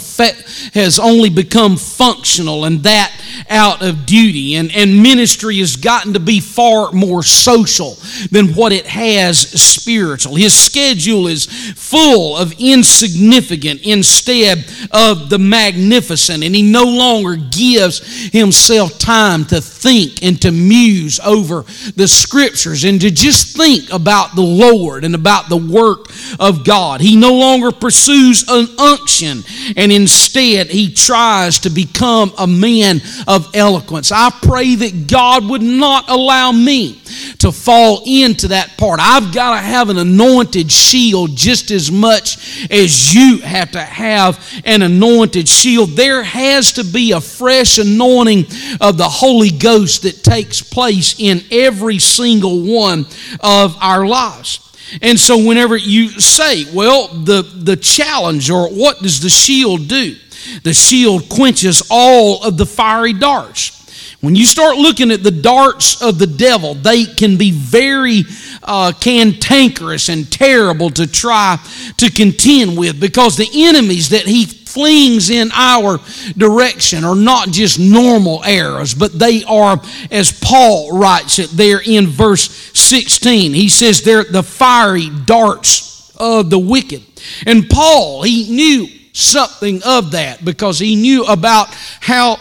has 0.75 0.99
only 0.99 1.31
become 1.31 1.77
functional 1.77 2.65
and 2.65 2.83
that 2.85 3.13
out 3.51 3.83
of 3.83 4.07
duty 4.07 4.55
and, 4.57 4.71
and 4.75 5.03
ministry 5.03 5.59
has 5.59 5.77
gotten 5.77 6.13
to 6.13 6.21
be 6.21 6.41
far 6.41 6.93
more 6.93 7.23
social 7.23 7.99
than 8.31 8.55
what 8.55 8.73
it 8.73 8.87
has 8.87 9.39
spiritual. 9.39 10.37
His 10.37 10.55
schedule 10.55 11.27
is 11.27 11.47
full 11.47 12.37
of 12.37 12.55
insignificant 12.59 13.83
instead 13.83 14.65
of 14.93 15.31
the 15.31 15.39
magnificent 15.39 16.45
and 16.45 16.55
he 16.55 16.63
no 16.63 16.85
longer 16.85 17.37
gives 17.37 18.31
himself 18.33 18.99
time 18.99 19.45
to 19.47 19.61
think 19.61 20.23
and 20.23 20.41
to 20.43 20.51
muse 20.51 21.21
over 21.21 21.63
the 21.97 22.09
scriptures 22.09 22.85
and 22.85 23.01
to 23.01 23.11
just 23.11 23.57
think 23.57 23.93
about 23.93 24.35
the 24.35 24.43
Lord 24.43 25.05
and 25.05 25.15
about 25.15 25.49
the 25.49 25.57
work 25.57 26.04
of 26.39 26.65
God. 26.65 27.01
He 27.01 27.17
no 27.17 27.35
longer 27.35 27.73
pursues 27.73 28.45
an 28.49 28.67
unction 28.79 29.43
and 29.77 29.93
instead 29.93 30.69
he 30.69 30.93
tries 30.93 31.61
to 31.61 31.71
become 31.71 32.33
a 32.39 32.47
man 32.47 33.01
of 33.27 33.55
eloquence. 33.55 34.13
I 34.13 34.31
pray 34.43 34.75
that 34.77 35.07
God 35.07 35.49
would 35.49 35.63
not 35.63 36.09
allow 36.09 36.53
me 36.53 37.01
to 37.39 37.53
fall 37.53 38.03
into 38.07 38.49
that 38.49 38.77
part. 38.77 39.01
I've 39.01 39.35
got 39.35 39.57
to 39.57 39.61
have 39.61 39.89
an 39.91 39.99
anointed 39.99 40.71
shield 40.71 41.37
just 41.37 41.71
as 41.71 41.91
much 41.91 42.69
as 42.71 43.15
you 43.15 43.39
have 43.39 43.73
to 43.73 43.81
have 43.81 44.63
an 44.65 44.83
anointed 44.83 45.49
shield. 45.49 45.91
There 45.91 46.23
has 46.23 46.73
to 46.73 46.85
be 46.85 47.13
a 47.13 47.21
fresh 47.21 47.79
anointing 47.79 48.47
of 48.81 48.97
the 48.99 49.09
Holy 49.09 49.51
Ghost 49.51 50.03
that 50.03 50.23
takes 50.23 50.63
place 50.63 51.15
in 51.19 51.43
every 51.51 51.99
single 51.99 52.63
one 52.63 53.07
of 53.41 53.77
our 53.81 54.07
lives. 54.07 54.61
And 55.03 55.19
so, 55.19 55.37
whenever 55.47 55.77
you 55.77 56.09
say, 56.21 56.65
well, 56.73 57.09
the, 57.09 57.43
the 57.43 57.77
challenge 57.77 58.51
or 58.51 58.69
what 58.69 59.01
does 59.01 59.21
the 59.21 59.29
shield 59.29 59.89
do? 59.89 60.17
The 60.63 60.75
shield 60.75 61.29
quenches 61.29 61.83
all 61.91 62.45
of 62.45 62.57
the 62.57 62.67
fiery 62.67 63.13
darts. 63.15 63.75
When 64.21 64.35
you 64.35 64.47
start 64.47 64.77
looking 64.79 65.11
at 65.11 65.23
the 65.23 65.31
darts 65.31 66.01
of 66.01 66.19
the 66.19 66.27
devil, 66.27 66.75
they 66.75 67.05
can 67.05 67.37
be 67.37 67.51
very 67.51 68.25
uh, 68.63 68.93
cantankerous 68.99 70.09
and 70.09 70.31
terrible 70.33 70.89
to 70.91 71.07
try 71.07 71.59
to 71.99 72.11
contend 72.11 72.79
with 72.79 72.99
because 72.99 73.37
the 73.37 73.49
enemies 73.53 74.09
that 74.11 74.23
he 74.23 74.47
flings 74.75 75.31
in 75.31 75.51
our 75.53 76.01
direction 76.37 77.05
are 77.05 77.15
not 77.15 77.49
just 77.51 77.79
normal 77.79 78.43
arrows, 78.45 78.93
but 78.93 79.17
they 79.17 79.45
are, 79.45 79.81
as 80.11 80.39
Paul 80.41 80.99
writes 80.99 81.39
it 81.39 81.51
there 81.51 81.81
in 81.81 82.09
verse 82.09 82.51
16. 82.79 83.55
He 83.55 83.69
says 83.69 84.03
they're 84.03 84.25
the 84.25 84.43
fiery 84.43 85.09
darts 85.25 86.13
of 86.17 86.51
the 86.51 86.59
wicked. 86.59 87.03
And 87.47 87.71
Paul, 87.71 88.25
he 88.25 88.51
knew 88.51 88.89
something 89.13 89.81
of 89.85 90.11
that 90.11 90.45
because 90.45 90.81
he 90.81 90.97
knew 90.97 91.25
about 91.25 91.69
how 92.01 92.37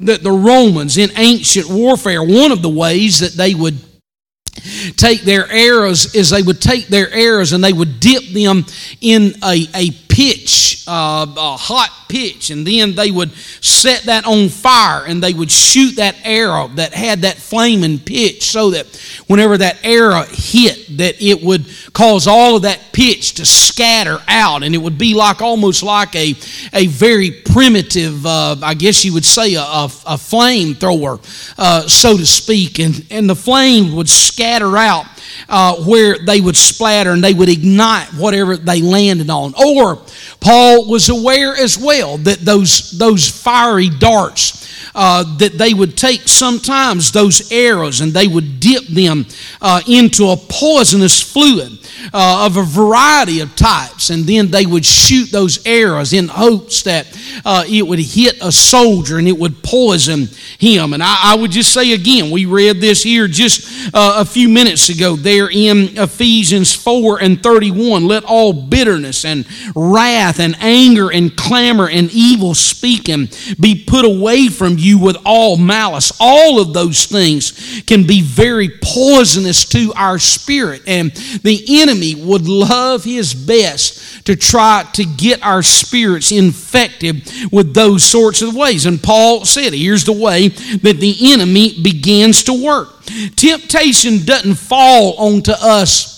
that 0.00 0.22
the 0.22 0.30
Romans 0.30 0.98
in 0.98 1.10
ancient 1.16 1.68
warfare, 1.68 2.22
one 2.22 2.52
of 2.52 2.62
the 2.62 2.68
ways 2.68 3.20
that 3.20 3.32
they 3.32 3.54
would 3.54 3.78
take 4.96 5.22
their 5.22 5.50
arrows 5.50 6.14
is 6.14 6.30
they 6.30 6.42
would 6.42 6.60
take 6.60 6.86
their 6.86 7.10
arrows 7.10 7.52
and 7.52 7.62
they 7.62 7.72
would 7.72 8.00
dip 8.00 8.22
them 8.32 8.64
in 9.00 9.34
a, 9.42 9.66
a 9.74 9.90
pitch, 10.12 10.84
uh, 10.86 11.24
a 11.26 11.56
hot 11.56 11.90
pitch, 12.06 12.50
and 12.50 12.66
then 12.66 12.94
they 12.94 13.10
would 13.10 13.32
set 13.62 14.02
that 14.02 14.26
on 14.26 14.50
fire 14.50 15.06
and 15.06 15.22
they 15.22 15.32
would 15.32 15.50
shoot 15.50 15.96
that 15.96 16.14
arrow 16.22 16.68
that 16.68 16.92
had 16.92 17.22
that 17.22 17.38
flaming 17.38 17.98
pitch 17.98 18.44
so 18.44 18.70
that 18.70 18.86
whenever 19.26 19.56
that 19.56 19.78
arrow 19.82 20.24
hit, 20.28 20.98
that 20.98 21.14
it 21.22 21.42
would 21.42 21.64
cause 21.94 22.26
all 22.26 22.56
of 22.56 22.62
that 22.62 22.78
pitch 22.92 23.36
to 23.36 23.46
scatter 23.46 24.18
out 24.28 24.62
and 24.62 24.74
it 24.74 24.78
would 24.78 24.98
be 24.98 25.14
like 25.14 25.40
almost 25.40 25.82
like 25.82 26.14
a, 26.14 26.34
a 26.74 26.86
very 26.88 27.30
primitive, 27.30 28.26
uh, 28.26 28.56
I 28.62 28.74
guess 28.74 29.06
you 29.06 29.14
would 29.14 29.24
say, 29.24 29.54
a, 29.54 29.62
a, 29.62 29.84
a 29.84 30.16
flamethrower, 30.18 31.20
uh, 31.56 31.88
so 31.88 32.18
to 32.18 32.26
speak, 32.26 32.78
and, 32.78 33.06
and 33.10 33.30
the 33.30 33.36
flame 33.36 33.96
would 33.96 34.10
scatter 34.10 34.76
out 34.76 35.06
uh, 35.48 35.76
where 35.84 36.18
they 36.18 36.40
would 36.40 36.56
splatter 36.56 37.10
and 37.10 37.22
they 37.22 37.34
would 37.34 37.48
ignite 37.48 38.08
whatever 38.14 38.56
they 38.56 38.82
landed 38.82 39.30
on. 39.30 39.54
Or 39.54 40.02
Paul 40.40 40.88
was 40.88 41.08
aware 41.08 41.54
as 41.56 41.78
well 41.78 42.18
that 42.18 42.40
those, 42.40 42.90
those 42.92 43.28
fiery 43.28 43.88
darts 43.88 44.62
uh, 44.94 45.24
that 45.38 45.56
they 45.58 45.72
would 45.72 45.96
take 45.96 46.28
sometimes 46.28 47.12
those 47.12 47.50
arrows 47.50 48.00
and 48.00 48.12
they 48.12 48.28
would 48.28 48.60
dip 48.60 48.86
them 48.88 49.26
uh, 49.60 49.80
into 49.88 50.28
a 50.28 50.36
poisonous 50.36 51.20
fluid 51.20 51.78
uh, 52.12 52.46
of 52.46 52.56
a 52.56 52.62
variety 52.62 53.40
of 53.40 53.54
types, 53.56 54.10
and 54.10 54.24
then 54.24 54.50
they 54.50 54.66
would 54.66 54.84
shoot 54.84 55.30
those 55.30 55.64
arrows 55.66 56.12
in 56.12 56.28
hopes 56.28 56.82
that 56.82 57.06
uh, 57.44 57.64
it 57.66 57.86
would 57.86 57.98
hit 57.98 58.36
a 58.42 58.52
soldier 58.52 59.18
and 59.18 59.28
it 59.28 59.38
would 59.38 59.62
poison 59.62 60.28
him. 60.58 60.92
And 60.92 61.02
I, 61.02 61.32
I 61.32 61.36
would 61.36 61.50
just 61.50 61.72
say 61.72 61.92
again, 61.92 62.30
we 62.30 62.44
read 62.44 62.80
this 62.80 63.02
here 63.02 63.28
just 63.28 63.94
uh, 63.94 64.16
a 64.18 64.24
few 64.24 64.48
minutes 64.48 64.88
ago 64.88 65.16
there 65.16 65.48
in 65.50 65.98
Ephesians 65.98 66.74
4 66.74 67.22
and 67.22 67.42
31. 67.42 68.06
Let 68.06 68.24
all 68.24 68.52
bitterness 68.52 69.24
and 69.24 69.46
wrath 69.74 70.38
and 70.40 70.56
anger 70.60 71.10
and 71.10 71.34
clamor 71.36 71.88
and 71.88 72.10
evil 72.12 72.54
speaking 72.54 73.28
be 73.60 73.84
put 73.84 74.04
away 74.04 74.48
from 74.48 74.76
you 74.78 74.81
with 74.98 75.16
all 75.24 75.56
malice. 75.56 76.12
All 76.18 76.60
of 76.60 76.72
those 76.72 77.06
things 77.06 77.82
can 77.86 78.06
be 78.06 78.22
very 78.22 78.68
poisonous 78.82 79.64
to 79.66 79.92
our 79.96 80.18
spirit, 80.18 80.82
and 80.86 81.12
the 81.42 81.64
enemy 81.80 82.14
would 82.14 82.46
love 82.46 83.04
his 83.04 83.34
best 83.34 84.26
to 84.26 84.36
try 84.36 84.88
to 84.94 85.04
get 85.04 85.42
our 85.42 85.62
spirits 85.62 86.32
infected 86.32 87.30
with 87.50 87.74
those 87.74 88.04
sorts 88.04 88.42
of 88.42 88.54
ways. 88.54 88.86
And 88.86 89.02
Paul 89.02 89.44
said, 89.44 89.72
here's 89.72 90.04
the 90.04 90.12
way 90.12 90.48
that 90.48 90.98
the 91.00 91.32
enemy 91.32 91.80
begins 91.82 92.44
to 92.44 92.64
work. 92.64 92.88
Temptation 93.36 94.24
doesn't 94.24 94.54
fall 94.54 95.14
onto 95.16 95.52
us 95.52 96.11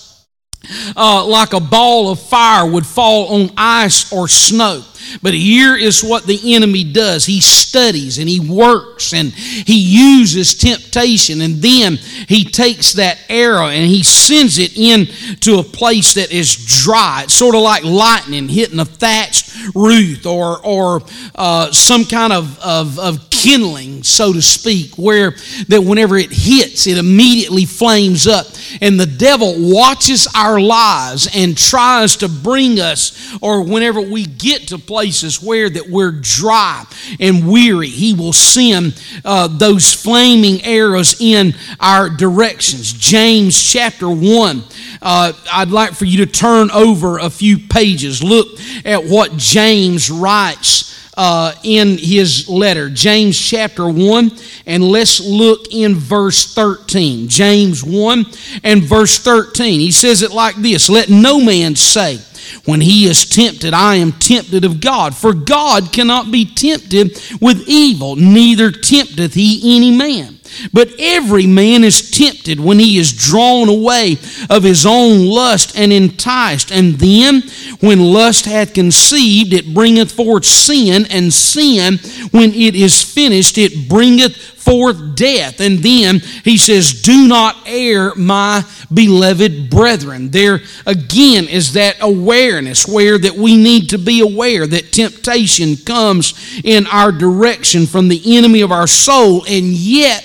uh, 0.95 1.25
like 1.25 1.53
a 1.53 1.59
ball 1.59 2.11
of 2.11 2.19
fire 2.19 2.69
would 2.69 2.85
fall 2.85 3.41
on 3.41 3.51
ice 3.57 4.11
or 4.11 4.27
snow. 4.27 4.83
But 5.21 5.33
here 5.33 5.75
is 5.75 6.03
what 6.03 6.25
the 6.25 6.55
enemy 6.55 6.83
does 6.83 7.25
he 7.25 7.39
studies 7.41 8.17
and 8.17 8.27
he 8.27 8.39
works 8.39 9.13
and 9.13 9.31
he 9.31 9.77
uses 9.77 10.55
temptation, 10.55 11.41
and 11.41 11.61
then 11.61 11.97
he 12.27 12.43
takes 12.43 12.93
that 12.93 13.19
arrow 13.29 13.67
and 13.67 13.85
he 13.87 14.03
sends 14.03 14.57
it 14.57 14.77
into 14.77 15.59
a 15.59 15.63
place 15.63 16.15
that 16.15 16.31
is 16.31 16.55
dry. 16.83 17.21
It's 17.23 17.33
sort 17.33 17.55
of 17.55 17.61
like 17.61 17.83
lightning 17.83 18.49
hitting 18.49 18.79
a 18.79 18.85
thatched 18.85 19.75
roof 19.75 20.25
or, 20.25 20.65
or 20.65 21.01
uh, 21.35 21.71
some 21.71 22.05
kind 22.05 22.33
of, 22.33 22.59
of, 22.59 22.99
of 22.99 23.29
kindling, 23.29 24.03
so 24.03 24.33
to 24.33 24.41
speak, 24.41 24.97
where 24.97 25.31
that 25.67 25.81
whenever 25.81 26.17
it 26.17 26.31
hits, 26.31 26.87
it 26.87 26.97
immediately 26.97 27.65
flames 27.65 28.27
up. 28.27 28.47
And 28.81 28.99
the 28.99 29.05
devil 29.05 29.55
watches 29.57 30.27
our 30.35 30.59
lives 30.59 31.29
and 31.35 31.57
tries 31.57 32.17
to 32.17 32.29
bring 32.29 32.79
us, 32.79 33.37
or 33.41 33.61
whenever 33.61 34.01
we 34.01 34.25
get 34.25 34.69
to 34.69 34.77
places 34.77 35.41
where 35.41 35.69
that 35.69 35.89
we're 35.89 36.11
dry 36.11 36.85
and 37.19 37.49
weary, 37.49 37.87
he 37.87 38.13
will 38.13 38.33
send 38.33 38.99
uh, 39.23 39.47
those 39.47 39.93
flaming 39.93 40.63
arrows 40.63 41.19
in 41.19 41.55
our 41.79 42.09
directions. 42.09 42.93
James 42.93 43.61
chapter 43.61 44.09
1. 44.09 44.63
Uh, 45.01 45.33
I'd 45.51 45.69
like 45.69 45.93
for 45.93 46.05
you 46.05 46.25
to 46.25 46.31
turn 46.31 46.71
over 46.71 47.19
a 47.19 47.29
few 47.29 47.59
pages. 47.59 48.23
Look 48.23 48.59
at 48.83 49.03
what 49.05 49.37
James 49.37 50.09
writes 50.09 50.94
uh, 51.17 51.53
in 51.63 51.97
his 51.97 52.49
letter, 52.49 52.89
James 52.89 53.37
chapter 53.39 53.87
1, 53.87 54.31
and 54.65 54.83
let's 54.83 55.19
look 55.19 55.67
in 55.71 55.95
verse 55.95 56.53
13. 56.53 57.27
James 57.27 57.83
1 57.83 58.25
and 58.63 58.83
verse 58.83 59.17
13. 59.19 59.79
He 59.79 59.91
says 59.91 60.21
it 60.21 60.31
like 60.31 60.55
this 60.55 60.89
Let 60.89 61.09
no 61.09 61.39
man 61.39 61.75
say, 61.75 62.19
when 62.65 62.81
he 62.81 63.05
is 63.05 63.25
tempted, 63.25 63.73
I 63.73 63.95
am 63.95 64.11
tempted 64.11 64.65
of 64.65 64.81
God. 64.81 65.15
For 65.15 65.33
God 65.33 65.91
cannot 65.91 66.31
be 66.31 66.45
tempted 66.45 67.19
with 67.41 67.63
evil, 67.67 68.15
neither 68.15 68.71
tempteth 68.71 69.33
he 69.33 69.77
any 69.77 69.95
man. 69.95 70.39
But 70.71 70.89
every 70.99 71.47
man 71.47 71.83
is 71.83 72.11
tempted 72.11 72.59
when 72.59 72.79
he 72.79 72.97
is 72.97 73.11
drawn 73.11 73.69
away 73.69 74.17
of 74.49 74.63
his 74.63 74.85
own 74.85 75.25
lust 75.25 75.77
and 75.77 75.91
enticed. 75.91 76.71
And 76.71 76.95
then, 76.95 77.43
when 77.79 77.99
lust 77.99 78.45
hath 78.45 78.73
conceived, 78.73 79.53
it 79.53 79.73
bringeth 79.73 80.11
forth 80.11 80.45
sin, 80.45 81.05
and 81.09 81.33
sin, 81.33 81.99
when 82.31 82.53
it 82.53 82.75
is 82.75 83.01
finished, 83.01 83.57
it 83.57 83.89
bringeth 83.89 84.54
forth 84.65 85.15
death. 85.15 85.61
And 85.61 85.79
then 85.79 86.19
he 86.43 86.57
says, 86.57 87.01
Do 87.01 87.27
not 87.27 87.55
err, 87.67 88.13
my 88.15 88.63
beloved 88.91 89.69
brethren. 89.69 90.31
There 90.31 90.61
again 90.85 91.47
is 91.47 91.73
that 91.73 91.97
awareness 92.01 92.87
where 92.87 93.17
that 93.17 93.35
we 93.35 93.55
need 93.55 93.91
to 93.91 93.99
be 93.99 94.21
aware 94.21 94.65
that 94.65 94.91
temptation 94.91 95.77
comes 95.77 96.33
in 96.63 96.87
our 96.87 97.11
direction 97.11 97.85
from 97.85 98.07
the 98.07 98.37
enemy 98.37 98.61
of 98.61 98.71
our 98.71 98.87
soul, 98.87 99.45
and 99.47 99.67
yet 99.67 100.23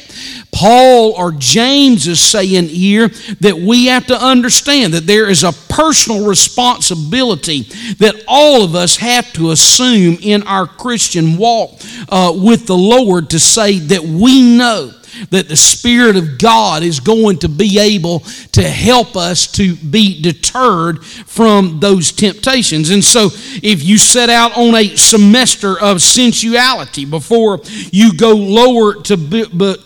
Paul 0.53 1.13
or 1.13 1.33
James 1.33 2.07
is 2.07 2.21
saying 2.21 2.69
here 2.69 3.09
that 3.41 3.57
we 3.57 3.87
have 3.87 4.07
to 4.07 4.21
understand 4.21 4.95
that 4.95 5.07
there 5.07 5.29
is 5.29 5.45
a 5.45 5.53
personal 5.53 6.27
responsibility 6.27 7.63
that 7.99 8.23
all 8.27 8.65
of 8.65 8.75
us 8.75 8.97
have 8.97 9.33
to 9.35 9.53
assume 9.53 10.19
in 10.21 10.43
our 10.45 10.67
Christian 10.67 11.37
walk 11.37 11.81
uh, 12.09 12.33
with 12.35 12.67
the 12.67 12.77
Lord 12.77 13.31
to 13.31 13.39
say 13.39 13.79
that 13.79 14.03
we 14.03 14.57
know 14.57 14.93
that 15.31 15.49
the 15.49 15.57
Spirit 15.57 16.17
of 16.17 16.39
God 16.39 16.83
is 16.83 17.01
going 17.01 17.39
to 17.39 17.49
be 17.49 17.79
able 17.79 18.21
to 18.53 18.63
help 18.63 19.17
us 19.17 19.51
to 19.53 19.77
be 19.77 20.21
deterred 20.21 21.05
from 21.05 21.81
those 21.81 22.13
temptations. 22.13 22.91
And 22.91 23.03
so, 23.03 23.27
if 23.63 23.83
you 23.83 23.99
set 23.99 24.31
out 24.31 24.57
on 24.57 24.75
a 24.75 24.97
semester 24.97 25.79
of 25.81 26.03
sensuality 26.03 27.05
before 27.05 27.61
you 27.91 28.17
go 28.17 28.33
lower 28.33 28.95
to, 29.03 29.17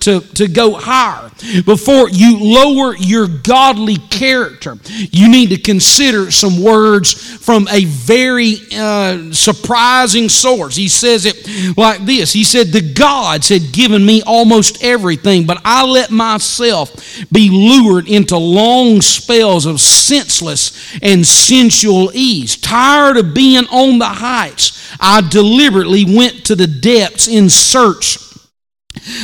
to, 0.01 0.21
to 0.21 0.49
go 0.49 0.75
higher, 0.75 1.31
before 1.65 2.09
you 2.11 2.39
lower 2.39 2.97
your 2.97 3.27
godly 3.29 3.97
character, 3.97 4.77
you 5.11 5.29
need 5.29 5.51
to 5.51 5.59
consider 5.59 6.31
some 6.31 6.63
words 6.63 7.13
from 7.13 7.67
a 7.69 7.85
very 7.85 8.57
uh, 8.77 9.33
surprising 9.33 10.29
source. 10.29 10.77
He 10.77 10.89
says 10.89 11.27
it 11.27 11.77
like 11.77 12.05
this 12.05 12.33
He 12.33 12.45
said, 12.45 12.69
The 12.69 12.93
gods 12.93 13.49
had 13.49 13.73
given 13.73 14.05
me 14.05 14.23
almost 14.23 14.83
everything 14.83 15.13
everything, 15.14 15.46
but 15.46 15.61
I 15.64 15.85
let 15.85 16.11
myself 16.11 16.92
be 17.33 17.50
lured 17.50 18.09
into 18.09 18.37
long 18.37 19.00
spells 19.00 19.66
of 19.66 19.81
senseless 19.81 20.96
and 21.03 21.27
sensual 21.27 22.11
ease. 22.14 22.57
Tired 22.57 23.16
of 23.16 23.35
being 23.35 23.66
on 23.66 23.98
the 23.98 24.07
heights, 24.07 24.94
I 25.00 25.20
deliberately 25.20 26.05
went 26.05 26.46
to 26.46 26.57
the 26.57 26.66
depths 26.66 27.29
in 27.29 27.48
search 27.48 28.18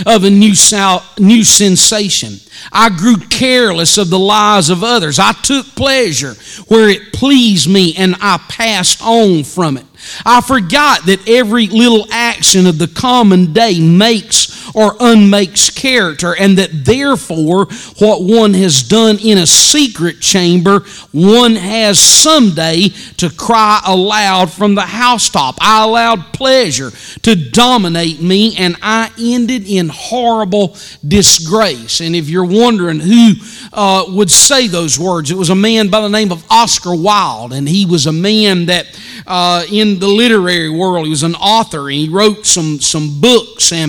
of 0.07 0.25
a 0.25 0.31
new, 0.31 0.55
sal- 0.55 1.05
new 1.19 1.45
sensation. 1.45 2.35
I 2.73 2.91
grew 2.91 3.17
careless 3.17 3.99
of 3.99 4.11
the 4.11 4.19
lives 4.19 4.69
of 4.69 4.85
others. 4.85 5.19
I 5.19 5.33
took 5.33 5.67
pleasure 5.75 6.35
where 6.69 6.89
it 6.89 7.13
pleased 7.13 7.69
me 7.69 7.95
and 7.97 8.15
I 8.21 8.39
passed 8.49 9.01
on 9.03 9.45
from 9.45 9.77
it. 9.79 9.87
I 10.25 10.41
forgot 10.41 11.07
that 11.07 11.29
every 11.29 11.67
little 11.67 12.07
action 12.11 12.67
of 12.67 12.79
the 12.79 12.89
common 12.89 13.53
day 13.53 13.81
makes 13.81 14.51
or 14.75 14.97
unmakes 15.01 15.71
character, 15.71 16.35
and 16.35 16.59
that 16.59 16.85
therefore 16.85 17.67
what 17.99 18.23
one 18.23 18.55
has 18.55 18.83
done 18.83 19.19
in 19.19 19.39
a 19.39 19.47
secret 19.47 20.21
chamber, 20.21 20.81
one 21.13 21.57
has 21.57 21.99
someday 21.99 22.89
to 23.17 23.31
cry 23.31 23.81
aloud 23.87 24.53
from 24.53 24.75
the 24.75 24.83
housetop. 24.83 25.57
I 25.61 25.85
allowed 25.85 26.33
pleasure 26.33 26.91
to 27.23 27.35
dominate 27.35 28.21
me, 28.21 28.57
and 28.57 28.77
I 28.83 29.11
ended 29.19 29.67
in 29.67 29.89
horrible 29.89 30.77
disgrace. 31.07 32.01
And 32.01 32.15
if 32.15 32.29
you're 32.29 32.45
wondering 32.45 33.01
who 33.01 33.33
uh, 33.73 34.05
would 34.09 34.31
say 34.31 34.69
those 34.69 34.99
words, 34.99 35.31
it 35.31 35.37
was 35.37 35.51
a 35.51 35.55
man 35.55 35.89
by 35.89 36.01
the 36.01 36.09
name 36.09 36.33
of 36.33 36.45
Oscar 36.51 36.95
Wilde, 36.95 37.53
and 37.53 37.69
he 37.69 37.87
was 37.87 38.07
a 38.07 38.13
man 38.13 38.67
that 38.67 38.87
uh, 39.27 39.65
in 39.71 39.90
the 39.99 40.09
literary 40.09 40.71
world, 40.71 41.07
he 41.07 41.11
was 41.11 41.23
an 41.23 41.35
author, 41.35 41.89
and 41.89 41.99
he 41.99 42.09
wrote 42.09 42.47
some 42.47 42.81
some 42.81 43.21
books 43.21 43.73
and 43.73 43.81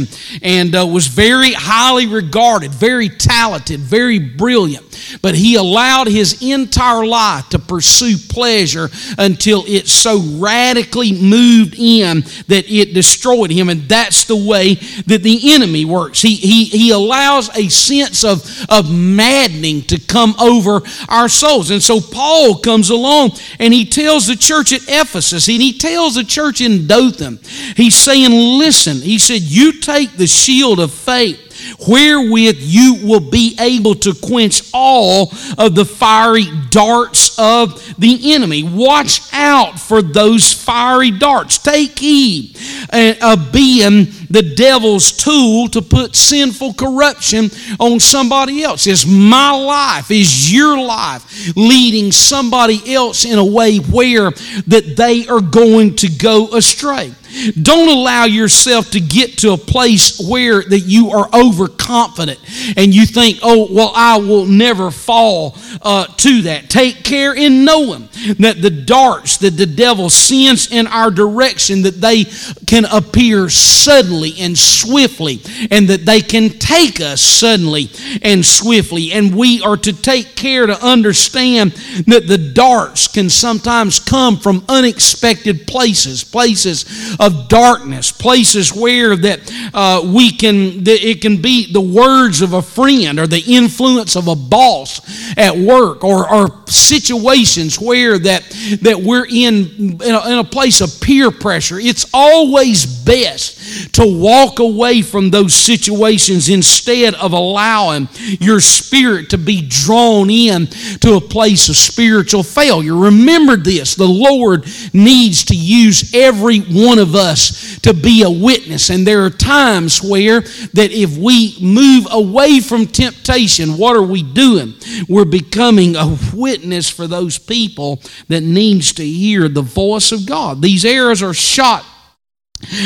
and 0.41 0.61
and 0.61 0.75
uh, 0.75 0.85
was 0.85 1.07
very 1.07 1.53
highly 1.53 2.07
regarded, 2.07 2.71
very 2.71 3.09
talented, 3.09 3.79
very 3.79 4.19
brilliant. 4.19 4.85
But 5.21 5.35
he 5.35 5.55
allowed 5.55 6.07
his 6.07 6.41
entire 6.41 7.05
life 7.05 7.49
to 7.49 7.59
pursue 7.59 8.15
pleasure 8.29 8.89
until 9.17 9.63
it 9.65 9.87
so 9.87 10.19
radically 10.37 11.11
moved 11.11 11.75
in 11.77 12.21
that 12.47 12.65
it 12.69 12.93
destroyed 12.93 13.51
him. 13.51 13.69
And 13.69 13.81
that's 13.89 14.25
the 14.25 14.35
way 14.35 14.75
that 15.07 15.23
the 15.23 15.53
enemy 15.53 15.85
works. 15.85 16.21
He, 16.21 16.35
he, 16.35 16.65
he 16.65 16.91
allows 16.91 17.49
a 17.57 17.67
sense 17.69 18.23
of, 18.23 18.45
of 18.69 18.93
maddening 18.93 19.81
to 19.83 19.99
come 19.99 20.35
over 20.39 20.81
our 21.09 21.27
souls. 21.27 21.71
And 21.71 21.81
so 21.81 21.99
Paul 21.99 22.59
comes 22.59 22.89
along 22.89 23.31
and 23.59 23.73
he 23.73 23.85
tells 23.85 24.27
the 24.27 24.35
church 24.35 24.73
at 24.73 24.83
Ephesus, 24.87 25.47
and 25.47 25.61
he 25.61 25.73
tells 25.73 25.90
the 26.11 26.23
church 26.23 26.61
in 26.61 26.87
Dothan, 26.87 27.39
he's 27.75 27.95
saying, 27.95 28.31
Listen, 28.31 28.97
he 28.97 29.17
said, 29.17 29.41
You 29.41 29.79
take 29.79 30.17
the 30.17 30.27
shield 30.27 30.79
of 30.79 30.91
faith 30.91 31.50
wherewith 31.87 32.57
you 32.59 32.95
will 33.03 33.19
be 33.19 33.55
able 33.59 33.95
to 33.95 34.13
quench 34.13 34.61
all 34.73 35.31
of 35.57 35.75
the 35.75 35.85
fiery 35.85 36.45
darts 36.69 37.37
of 37.39 37.95
the 37.97 38.33
enemy. 38.33 38.63
Watch 38.63 39.21
out 39.33 39.79
for 39.79 40.01
those 40.01 40.51
fiery 40.51 41.11
darts. 41.11 41.57
Take 41.57 41.99
heed 41.99 42.57
uh, 42.91 43.13
of 43.21 43.51
being 43.51 44.07
the 44.29 44.53
devil's 44.55 45.11
tool 45.11 45.67
to 45.69 45.81
put 45.81 46.15
sinful 46.15 46.73
corruption 46.73 47.49
on 47.79 47.99
somebody 47.99 48.63
else. 48.63 48.87
Is 48.87 49.05
my 49.05 49.51
life, 49.51 50.11
is 50.11 50.53
your 50.53 50.79
life 50.79 51.55
leading 51.55 52.11
somebody 52.11 52.93
else 52.93 53.25
in 53.25 53.37
a 53.37 53.45
way 53.45 53.77
where 53.77 54.31
that 54.67 54.93
they 54.95 55.27
are 55.27 55.41
going 55.41 55.95
to 55.97 56.09
go 56.09 56.55
astray? 56.55 57.13
Don't 57.61 57.89
allow 57.89 58.25
yourself 58.25 58.91
to 58.91 58.99
get 58.99 59.37
to 59.39 59.53
a 59.53 59.57
place 59.57 60.19
where 60.19 60.61
that 60.61 60.81
you 60.81 61.11
are 61.11 61.29
overconfident 61.33 62.39
and 62.75 62.93
you 62.93 63.05
think, 63.05 63.39
oh, 63.41 63.67
well, 63.71 63.91
I 63.95 64.17
will 64.17 64.45
never 64.45 64.91
fall 64.91 65.57
uh, 65.81 66.05
to 66.05 66.41
that. 66.43 66.69
Take 66.69 67.03
care 67.03 67.33
in 67.33 67.65
knowing 67.65 68.09
that 68.39 68.61
the 68.61 68.69
darts 68.69 69.37
that 69.37 69.51
the 69.51 69.65
devil 69.65 70.09
sends 70.09 70.71
in 70.71 70.87
our 70.87 71.11
direction, 71.11 71.83
that 71.83 72.01
they 72.01 72.25
can 72.65 72.85
appear 72.85 73.49
suddenly 73.49 74.33
and 74.39 74.57
swiftly, 74.57 75.41
and 75.71 75.87
that 75.89 76.05
they 76.05 76.21
can 76.21 76.49
take 76.49 76.99
us 77.01 77.21
suddenly 77.21 77.89
and 78.21 78.45
swiftly. 78.45 79.11
And 79.11 79.35
we 79.35 79.61
are 79.61 79.77
to 79.77 79.93
take 79.93 80.35
care 80.35 80.65
to 80.65 80.85
understand 80.85 81.71
that 82.07 82.27
the 82.27 82.37
darts 82.37 83.07
can 83.07 83.29
sometimes 83.29 83.99
come 83.99 84.37
from 84.37 84.65
unexpected 84.67 85.67
places, 85.67 86.23
places 86.23 87.15
of 87.21 87.47
darkness, 87.47 88.11
places 88.11 88.73
where 88.73 89.15
that 89.15 89.39
uh, 89.75 90.01
we 90.03 90.31
can, 90.31 90.83
that 90.83 91.07
it 91.07 91.21
can 91.21 91.39
be 91.39 91.71
the 91.71 91.79
words 91.79 92.41
of 92.41 92.53
a 92.53 92.61
friend 92.63 93.19
or 93.19 93.27
the 93.27 93.43
influence 93.47 94.15
of 94.15 94.27
a 94.27 94.35
boss 94.35 94.99
at 95.37 95.55
work 95.55 96.03
or, 96.03 96.27
or 96.33 96.63
situations 96.67 97.79
where 97.79 98.17
that, 98.17 98.41
that 98.81 98.99
we're 98.99 99.27
in, 99.27 100.01
in 100.01 100.15
a, 100.15 100.31
in 100.31 100.37
a 100.39 100.43
place 100.43 100.81
of 100.81 100.99
peer 100.99 101.29
pressure. 101.29 101.79
It's 101.79 102.07
always 102.11 102.87
best 102.87 103.93
to 103.93 104.19
walk 104.19 104.57
away 104.57 105.03
from 105.03 105.29
those 105.29 105.53
situations 105.53 106.49
instead 106.49 107.13
of 107.13 107.33
allowing 107.33 108.09
your 108.39 108.59
spirit 108.59 109.29
to 109.29 109.37
be 109.37 109.61
drawn 109.67 110.31
in 110.31 110.65
to 111.01 111.17
a 111.17 111.21
place 111.21 111.69
of 111.69 111.75
spiritual 111.75 112.41
failure. 112.41 112.95
Remember 112.95 113.57
this 113.57 113.93
the 113.93 114.07
Lord 114.07 114.65
needs 114.91 115.45
to 115.45 115.55
use 115.55 116.15
every 116.15 116.61
one 116.61 116.97
of 116.97 117.10
us 117.15 117.79
to 117.81 117.93
be 117.93 118.23
a 118.23 118.29
witness. 118.29 118.89
And 118.89 119.05
there 119.05 119.23
are 119.25 119.29
times 119.29 120.01
where 120.01 120.41
that 120.41 120.91
if 120.91 121.17
we 121.17 121.57
move 121.61 122.07
away 122.11 122.59
from 122.59 122.87
temptation, 122.87 123.77
what 123.77 123.95
are 123.95 124.01
we 124.01 124.23
doing? 124.23 124.73
We're 125.07 125.25
becoming 125.25 125.95
a 125.95 126.17
witness 126.33 126.89
for 126.89 127.07
those 127.07 127.37
people 127.37 128.01
that 128.27 128.41
needs 128.41 128.93
to 128.93 129.05
hear 129.05 129.47
the 129.47 129.61
voice 129.61 130.11
of 130.11 130.25
God. 130.25 130.61
These 130.61 130.85
arrows 130.85 131.21
are 131.21 131.33
shot 131.33 131.85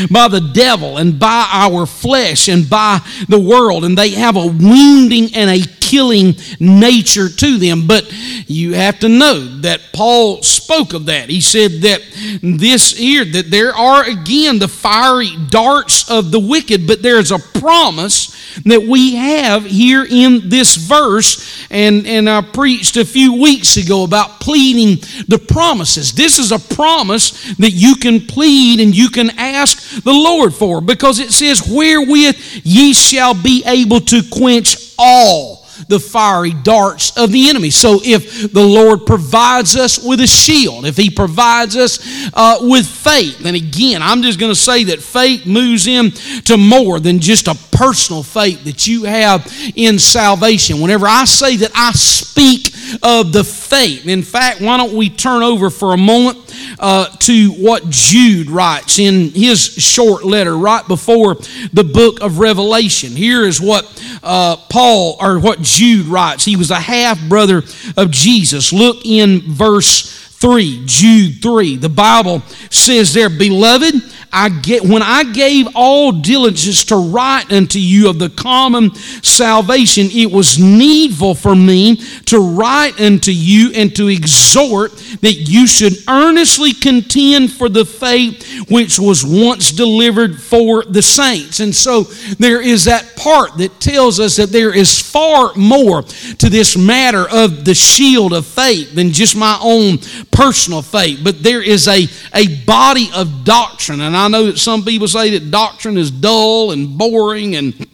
by 0.10 0.28
the 0.28 0.52
devil 0.54 0.98
and 0.98 1.20
by 1.20 1.48
our 1.52 1.86
flesh 1.86 2.48
and 2.48 2.70
by 2.70 3.00
the 3.28 3.40
world, 3.40 3.84
and 3.84 3.98
they 3.98 4.12
have 4.12 4.36
a 4.36 4.46
wounding 4.48 5.36
and 5.36 5.50
a 5.50 5.60
killing 5.86 6.36
nature 6.60 7.30
to 7.30 7.58
them. 7.58 7.86
But 7.88 8.12
you 8.48 8.74
have 8.74 9.00
to 9.00 9.10
know 9.10 9.60
that 9.62 9.82
Paul 9.94 10.42
spoke 10.42 10.94
of 10.94 11.06
that. 11.06 11.30
He 11.30 11.42
said 11.42 11.82
that 11.82 12.02
this 12.42 12.98
here, 12.98 13.24
that 13.24 13.52
there 13.52 13.74
are 13.74 14.04
again 14.04 14.60
the 14.60 14.68
fiery 14.68 15.32
darts 15.50 16.10
of 16.10 16.32
the 16.32 16.40
wicked, 16.40 16.88
but 16.88 17.02
there's 17.02 17.32
a 17.32 17.40
promise 17.40 18.36
that 18.64 18.82
we 18.82 19.16
have 19.16 19.66
here 19.66 20.06
in 20.10 20.50
this 20.50 20.76
verse. 20.76 21.66
And, 21.70 22.08
and 22.08 22.30
I 22.30 22.42
preached 22.42 22.98
a 22.98 23.06
few 23.06 23.42
weeks 23.42 23.78
ago 23.78 24.04
about 24.04 24.40
pleading 24.40 25.02
the 25.28 25.40
promises. 25.40 26.14
This 26.14 26.40
is 26.40 26.52
a 26.52 26.60
promise 26.60 27.56
that 27.56 27.72
you 27.72 27.96
can 27.96 28.22
plead 28.22 28.80
and 28.80 28.96
you 28.96 29.10
can 29.10 29.32
ask 29.38 30.04
the 30.04 30.14
Lord 30.14 30.54
for 30.54 30.82
because 30.82 31.20
it 31.20 31.32
says, 31.32 31.68
Wherewith 31.68 32.62
ye 32.64 32.94
shall 32.94 33.34
be 33.34 33.64
able 33.66 34.00
to 34.02 34.22
quench 34.32 34.94
all 34.98 35.65
the 35.88 36.00
fiery 36.00 36.54
darts 36.54 37.18
of 37.18 37.32
the 37.32 37.50
enemy. 37.50 37.70
So 37.70 38.00
if 38.04 38.52
the 38.52 38.64
Lord 38.64 39.06
provides 39.06 39.76
us 39.76 40.04
with 40.04 40.20
a 40.22 40.28
shield, 40.28 40.86
if 40.86 40.98
He 40.98 41.10
provides 41.10 41.76
us 41.76 42.00
uh, 42.34 42.60
with 42.62 42.88
faith, 42.88 43.46
and 43.46 43.56
again, 43.56 44.02
I'm 44.02 44.22
just 44.22 44.40
going 44.40 44.52
to 44.52 44.60
say 44.60 44.86
that 44.86 45.02
faith 45.02 45.46
moves 45.46 45.88
into 45.88 46.58
more 46.58 47.00
than 47.00 47.20
just 47.20 47.48
a 47.48 47.56
personal 47.72 48.24
faith 48.24 48.64
that 48.64 48.88
you 48.88 49.04
have 49.04 49.52
in 49.76 50.00
salvation. 50.00 50.80
Whenever 50.80 51.08
I 51.08 51.26
say 51.26 51.58
that 51.58 51.72
I 51.76 51.92
speak 51.92 52.74
of 53.04 53.34
the 53.34 53.44
faith, 53.44 54.08
in 54.08 54.24
fact, 54.24 54.62
why 54.62 54.78
don't 54.78 54.94
we 54.94 55.10
turn 55.10 55.44
over 55.44 55.70
for 55.70 55.94
a 55.94 55.98
moment 55.98 56.45
uh, 56.80 57.08
to 57.20 57.52
what 57.52 57.90
Jude 57.90 58.50
writes 58.50 59.00
in 59.00 59.30
his 59.32 59.62
short 59.62 60.24
letter 60.24 60.58
right 60.58 60.88
before 60.88 61.36
the 61.74 61.84
book 61.84 62.22
of 62.22 62.40
Revelation. 62.40 63.12
Here 63.12 63.44
is 63.44 63.62
what 63.62 63.86
uh, 64.24 64.58
Paul 64.70 65.18
or 65.20 65.40
what 65.40 65.62
Jude 65.62 66.08
writes. 66.08 66.46
He 66.46 66.56
was 66.56 66.72
a 66.72 66.80
half 66.80 67.20
brother 67.28 67.64
of 67.98 68.12
Jesus. 68.12 68.74
Look 68.74 69.06
in 69.06 69.42
verse 69.42 70.25
3, 70.46 70.84
Jude 70.86 71.42
3. 71.42 71.78
The 71.78 71.90
Bible 71.90 72.44
says 72.70 73.16
there, 73.16 73.32
Beloved, 73.32 73.96
I 74.32 74.50
get, 74.50 74.84
when 74.84 75.02
I 75.02 75.24
gave 75.24 75.66
all 75.76 76.12
diligence 76.12 76.84
to 76.86 76.98
write 76.98 77.54
unto 77.54 77.80
you 77.80 78.10
of 78.10 78.20
the 78.20 78.30
common 78.30 78.94
salvation, 78.94 80.08
it 80.12 80.30
was 80.30 80.60
needful 80.60 81.36
for 81.36 81.56
me 81.56 81.96
to 82.26 82.40
write 82.40 83.00
unto 83.00 83.32
you 83.32 83.72
and 83.74 83.96
to 83.96 84.10
exhort 84.10 84.92
that 85.22 85.34
you 85.34 85.66
should 85.66 85.94
earnestly 86.10 86.74
contend 86.74 87.54
for 87.54 87.70
the 87.70 87.86
faith 87.86 88.70
which 88.70 89.00
was 89.00 89.26
once 89.26 89.72
delivered 89.72 90.40
for 90.40 90.84
the 90.84 91.02
saints. 91.02 91.62
And 91.62 91.74
so 91.74 92.04
there 92.38 92.62
is 92.62 92.84
that 92.86 93.16
part 93.16 93.58
that 93.58 93.80
tells 93.80 94.20
us 94.20 94.36
that 94.36 94.50
there 94.52 94.76
is 94.76 95.00
far 95.00 95.54
more 95.56 96.04
to 96.04 96.50
this 96.50 96.76
matter 96.76 97.26
of 97.32 97.64
the 97.64 97.74
shield 97.74 98.34
of 98.34 98.46
faith 98.46 98.94
than 98.96 99.14
just 99.14 99.38
my 99.38 99.58
own 99.62 99.98
personal 100.36 100.82
faith, 100.82 101.22
but 101.24 101.42
there 101.42 101.62
is 101.62 101.88
a, 101.88 102.08
a 102.34 102.64
body 102.66 103.10
of 103.16 103.44
doctrine. 103.44 104.02
And 104.02 104.16
I 104.16 104.28
know 104.28 104.46
that 104.48 104.58
some 104.58 104.84
people 104.84 105.08
say 105.08 105.32
that 105.38 105.50
doctrine 105.50 105.98
is 105.98 106.12
dull 106.12 106.72
and 106.72 106.98
boring 106.98 107.56
and 107.56 107.88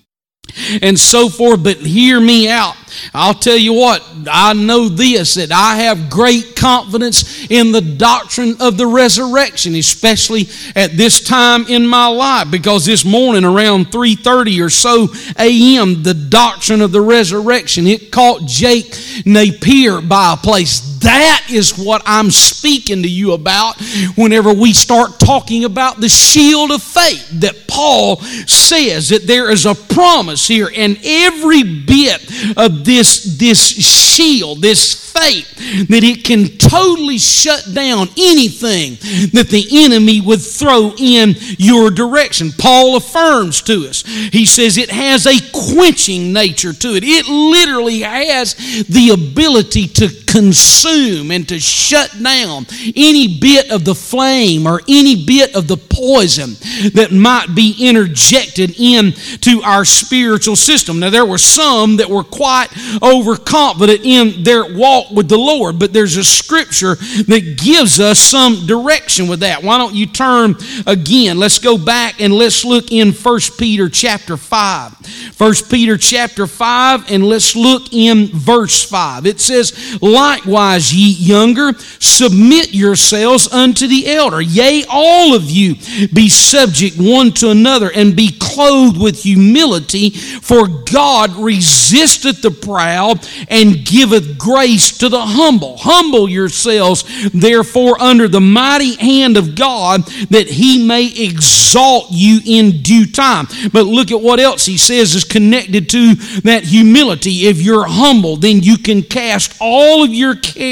and 0.82 1.00
so 1.00 1.30
forth, 1.30 1.64
but 1.64 1.78
hear 1.78 2.20
me 2.20 2.50
out. 2.50 2.76
I'll 3.14 3.34
tell 3.34 3.56
you 3.56 3.74
what, 3.74 4.04
I 4.30 4.52
know 4.52 4.90
this 4.90 5.36
that 5.36 5.52
I 5.52 5.78
have 5.78 6.10
great 6.10 6.56
confidence 6.58 7.50
in 7.50 7.72
the 7.72 7.82
doctrine 7.82 8.56
of 8.60 8.78
the 8.78 8.86
resurrection, 8.86 9.76
especially 9.76 10.50
at 10.76 10.98
this 10.98 11.24
time 11.24 11.66
in 11.68 11.88
my 11.88 12.08
life 12.08 12.52
because 12.52 12.86
this 12.86 13.06
morning 13.06 13.46
around 13.46 13.92
3:30 13.92 14.66
or 14.66 14.70
so 14.70 15.08
a.m. 15.40 16.04
the 16.04 16.14
doctrine 16.14 16.82
of 16.82 16.92
the 16.92 17.02
resurrection 17.02 17.88
it 17.88 18.12
caught 18.12 18.46
Jake 18.46 18.94
Napier 19.26 20.02
by 20.02 20.34
a 20.34 20.38
place 20.38 20.91
that 21.02 21.48
is 21.50 21.78
what 21.78 22.02
I'm 22.06 22.32
speaking 22.32 23.04
to 23.04 23.10
you 23.10 23.34
about 23.34 23.82
whenever 24.16 24.54
we 24.54 24.74
start 24.74 25.20
talking 25.20 25.66
about 25.66 26.00
the 26.00 26.10
shield 26.10 26.72
of 26.72 26.82
faith 26.82 27.30
that 27.42 27.68
Paul 27.68 28.18
says 28.18 29.10
that 29.10 29.28
there 29.28 29.52
is 29.52 29.66
a 29.66 29.76
promise 29.76 30.48
here, 30.48 30.70
and 30.76 30.98
every 31.04 31.64
bit 31.64 32.22
of 32.58 32.86
this, 32.86 33.38
this 33.38 33.68
shield, 33.68 34.62
this 34.62 35.12
faith, 35.12 35.56
that 35.90 36.04
it 36.04 36.24
can 36.24 36.58
totally 36.58 37.18
shut 37.18 37.68
down 37.74 38.08
anything 38.18 38.98
that 39.32 39.48
the 39.50 39.68
enemy 39.86 40.22
would 40.22 40.42
throw 40.42 40.94
in 40.98 41.36
your 41.58 41.92
direction. 41.92 42.52
Paul 42.58 42.96
affirms 42.98 43.62
to 43.64 43.88
us, 43.88 44.04
he 44.06 44.46
says 44.46 44.78
it 44.78 44.90
has 44.90 45.26
a 45.26 45.40
quenching 45.74 46.34
nature 46.34 46.74
to 46.74 46.90
it. 46.96 47.04
It 47.04 47.28
literally 47.28 48.02
has 48.02 48.56
the 48.86 49.10
ability 49.10 49.88
to 49.88 50.10
consume 50.26 50.91
and 50.92 51.48
to 51.50 51.60
shut 51.60 52.16
down 52.22 52.66
any 52.96 53.40
bit 53.40 53.72
of 53.72 53.86
the 53.86 53.96
flame 53.96 54.68
or 54.68 54.82
any 54.88 55.26
bit 55.26 55.56
of 55.56 55.68
the 55.68 55.78
poison 55.78 56.56
that 56.94 57.10
might 57.12 57.54
be 57.56 57.76
interjected 57.80 58.80
into 58.80 59.62
our 59.64 59.86
spiritual 59.86 60.56
system. 60.56 61.00
Now, 61.00 61.10
there 61.10 61.26
were 61.26 61.38
some 61.38 61.98
that 61.98 62.10
were 62.10 62.24
quite 62.24 62.68
overconfident 63.02 64.02
in 64.04 64.44
their 64.44 64.76
walk 64.76 65.12
with 65.12 65.30
the 65.30 65.38
Lord, 65.38 65.80
but 65.80 65.94
there's 65.94 66.18
a 66.18 66.24
scripture 66.24 66.96
that 66.96 67.58
gives 67.62 68.00
us 68.00 68.20
some 68.20 68.66
direction 68.66 69.28
with 69.28 69.42
that. 69.42 69.64
Why 69.64 69.78
don't 69.78 69.96
you 69.96 70.08
turn 70.08 70.56
again? 70.88 71.38
Let's 71.38 71.60
go 71.60 71.78
back 71.78 72.20
and 72.20 72.34
let's 72.34 72.66
look 72.66 72.92
in 72.92 73.12
1 73.12 73.40
Peter 73.58 73.90
chapter 73.90 74.38
5. 74.38 75.38
1 75.38 75.54
Peter 75.70 75.98
chapter 75.98 76.48
5, 76.48 77.12
and 77.12 77.24
let's 77.24 77.56
look 77.56 77.94
in 77.94 78.28
verse 78.28 78.84
5. 78.84 79.26
It 79.26 79.40
says, 79.40 80.00
Likewise, 80.02 80.81
ye 80.90 81.12
younger, 81.12 81.74
submit 82.00 82.74
yourselves 82.74 83.52
unto 83.52 83.88
the 83.88 84.08
elder. 84.08 84.42
Yea, 84.42 84.86
all 84.90 85.36
of 85.36 85.50
you 85.50 85.76
be 86.14 86.30
subject 86.30 86.96
one 86.98 87.32
to 87.34 87.50
another, 87.50 87.92
and 87.94 88.16
be 88.16 88.32
clothed 88.40 89.00
with 89.00 89.24
humility, 89.24 90.12
for 90.12 90.68
God 90.68 91.36
resisteth 91.36 92.42
the 92.42 92.52
proud 92.52 93.28
and 93.50 93.86
giveth 93.86 94.38
grace 94.38 94.98
to 95.00 95.10
the 95.10 95.22
humble. 95.22 95.78
Humble 95.78 96.30
yourselves, 96.30 97.04
therefore, 97.32 98.02
under 98.02 98.28
the 98.28 98.42
mighty 98.42 98.96
hand 98.96 99.36
of 99.38 99.56
God, 99.56 100.06
that 100.30 100.48
he 100.48 100.86
may 100.86 101.08
exalt 101.08 102.08
you 102.12 102.40
in 102.46 102.82
due 102.82 103.06
time. 103.06 103.48
But 103.74 103.86
look 103.86 104.12
at 104.12 104.22
what 104.22 104.40
else 104.40 104.66
he 104.66 104.78
says 104.78 105.16
is 105.16 105.24
connected 105.24 105.90
to 105.90 106.16
that 106.44 106.64
humility. 106.64 107.48
If 107.48 107.62
you're 107.62 107.88
humble, 107.88 108.38
then 108.38 108.62
you 108.62 108.78
can 108.78 109.04
cast 109.04 109.58
all 109.60 110.04
of 110.04 110.14
your 110.14 110.36
care 110.36 110.71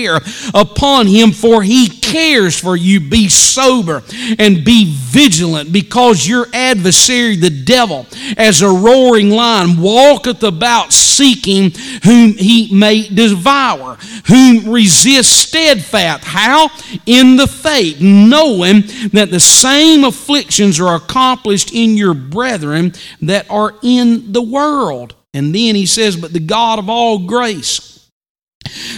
upon 0.54 1.08
him, 1.08 1.32
for 1.32 1.64
he 1.64 1.90
cares 1.90 2.60
for 2.60 2.76
you. 2.76 3.00
Be 3.00 3.30
sober 3.30 4.04
and 4.38 4.64
be 4.64 4.94
vigilant, 4.94 5.72
because 5.72 6.28
your 6.28 6.48
adversary, 6.54 7.36
the 7.36 7.50
devil, 7.50 8.06
as 8.38 8.62
a 8.62 8.70
roaring 8.70 9.30
lion, 9.30 9.82
walketh 9.82 10.44
about 10.44 10.94
seeking 10.94 11.72
whom 12.04 12.34
he 12.34 12.70
may 12.74 13.08
devour, 13.08 13.96
whom 14.28 14.72
resist 14.72 15.32
steadfast. 15.32 16.24
How? 16.24 16.70
In 17.06 17.36
the 17.36 17.48
faith, 17.48 18.00
knowing 18.00 18.84
that 19.14 19.30
the 19.32 19.40
same 19.40 20.04
afflictions 20.04 20.80
are 20.80 20.96
accomplished 20.96 21.74
in 21.74 21.98
your 21.98 22.14
brethren 22.14 22.94
that 23.22 23.50
are 23.50 23.76
in 23.82 24.32
the 24.32 24.42
world. 24.42 25.16
And 25.34 25.54
then 25.54 25.76
he 25.76 25.86
says, 25.86 26.16
But 26.16 26.34
the 26.34 26.40
God 26.40 26.80
of 26.80 26.90
all 26.90 27.20
grace, 27.28 27.99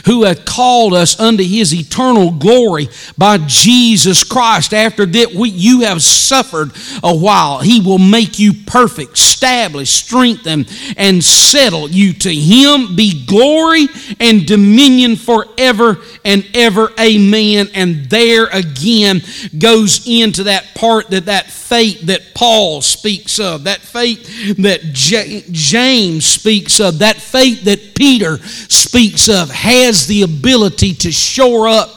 who 0.05 0.23
hath 0.23 0.45
called 0.45 0.93
us 0.93 1.19
unto 1.19 1.43
his 1.43 1.73
eternal 1.73 2.31
glory 2.31 2.89
by 3.17 3.37
Jesus 3.37 4.23
Christ. 4.23 4.73
After 4.73 5.05
that 5.05 5.33
we, 5.33 5.49
you 5.49 5.81
have 5.81 6.01
suffered 6.01 6.71
a 7.03 7.15
while, 7.15 7.59
he 7.59 7.81
will 7.81 7.99
make 7.99 8.39
you 8.39 8.53
perfect, 8.53 9.13
establish, 9.13 9.89
strengthen, 9.89 10.65
and 10.97 11.23
settle 11.23 11.89
you. 11.89 12.13
To 12.13 12.33
him 12.33 12.95
be 12.95 13.25
glory 13.25 13.87
and 14.19 14.45
dominion 14.45 15.15
forever 15.15 15.99
and 16.23 16.45
ever. 16.53 16.91
Amen. 16.99 17.69
And 17.73 18.09
there 18.09 18.47
again 18.47 19.21
goes 19.57 20.07
into 20.07 20.43
that 20.43 20.75
part 20.75 21.09
that 21.09 21.25
that 21.25 21.49
faith 21.49 22.01
that 22.01 22.33
Paul 22.33 22.81
speaks 22.81 23.39
of, 23.39 23.63
that 23.63 23.79
faith 23.79 24.57
that 24.57 24.81
J- 24.93 25.43
James 25.51 26.25
speaks 26.25 26.79
of, 26.79 26.99
that 26.99 27.17
faith 27.17 27.63
that 27.63 27.95
Peter 27.95 28.39
speaks 28.39 29.29
of 29.29 29.49
has 29.61 30.07
the 30.07 30.23
ability 30.23 30.91
to 30.91 31.11
shore 31.11 31.67
up 31.67 31.87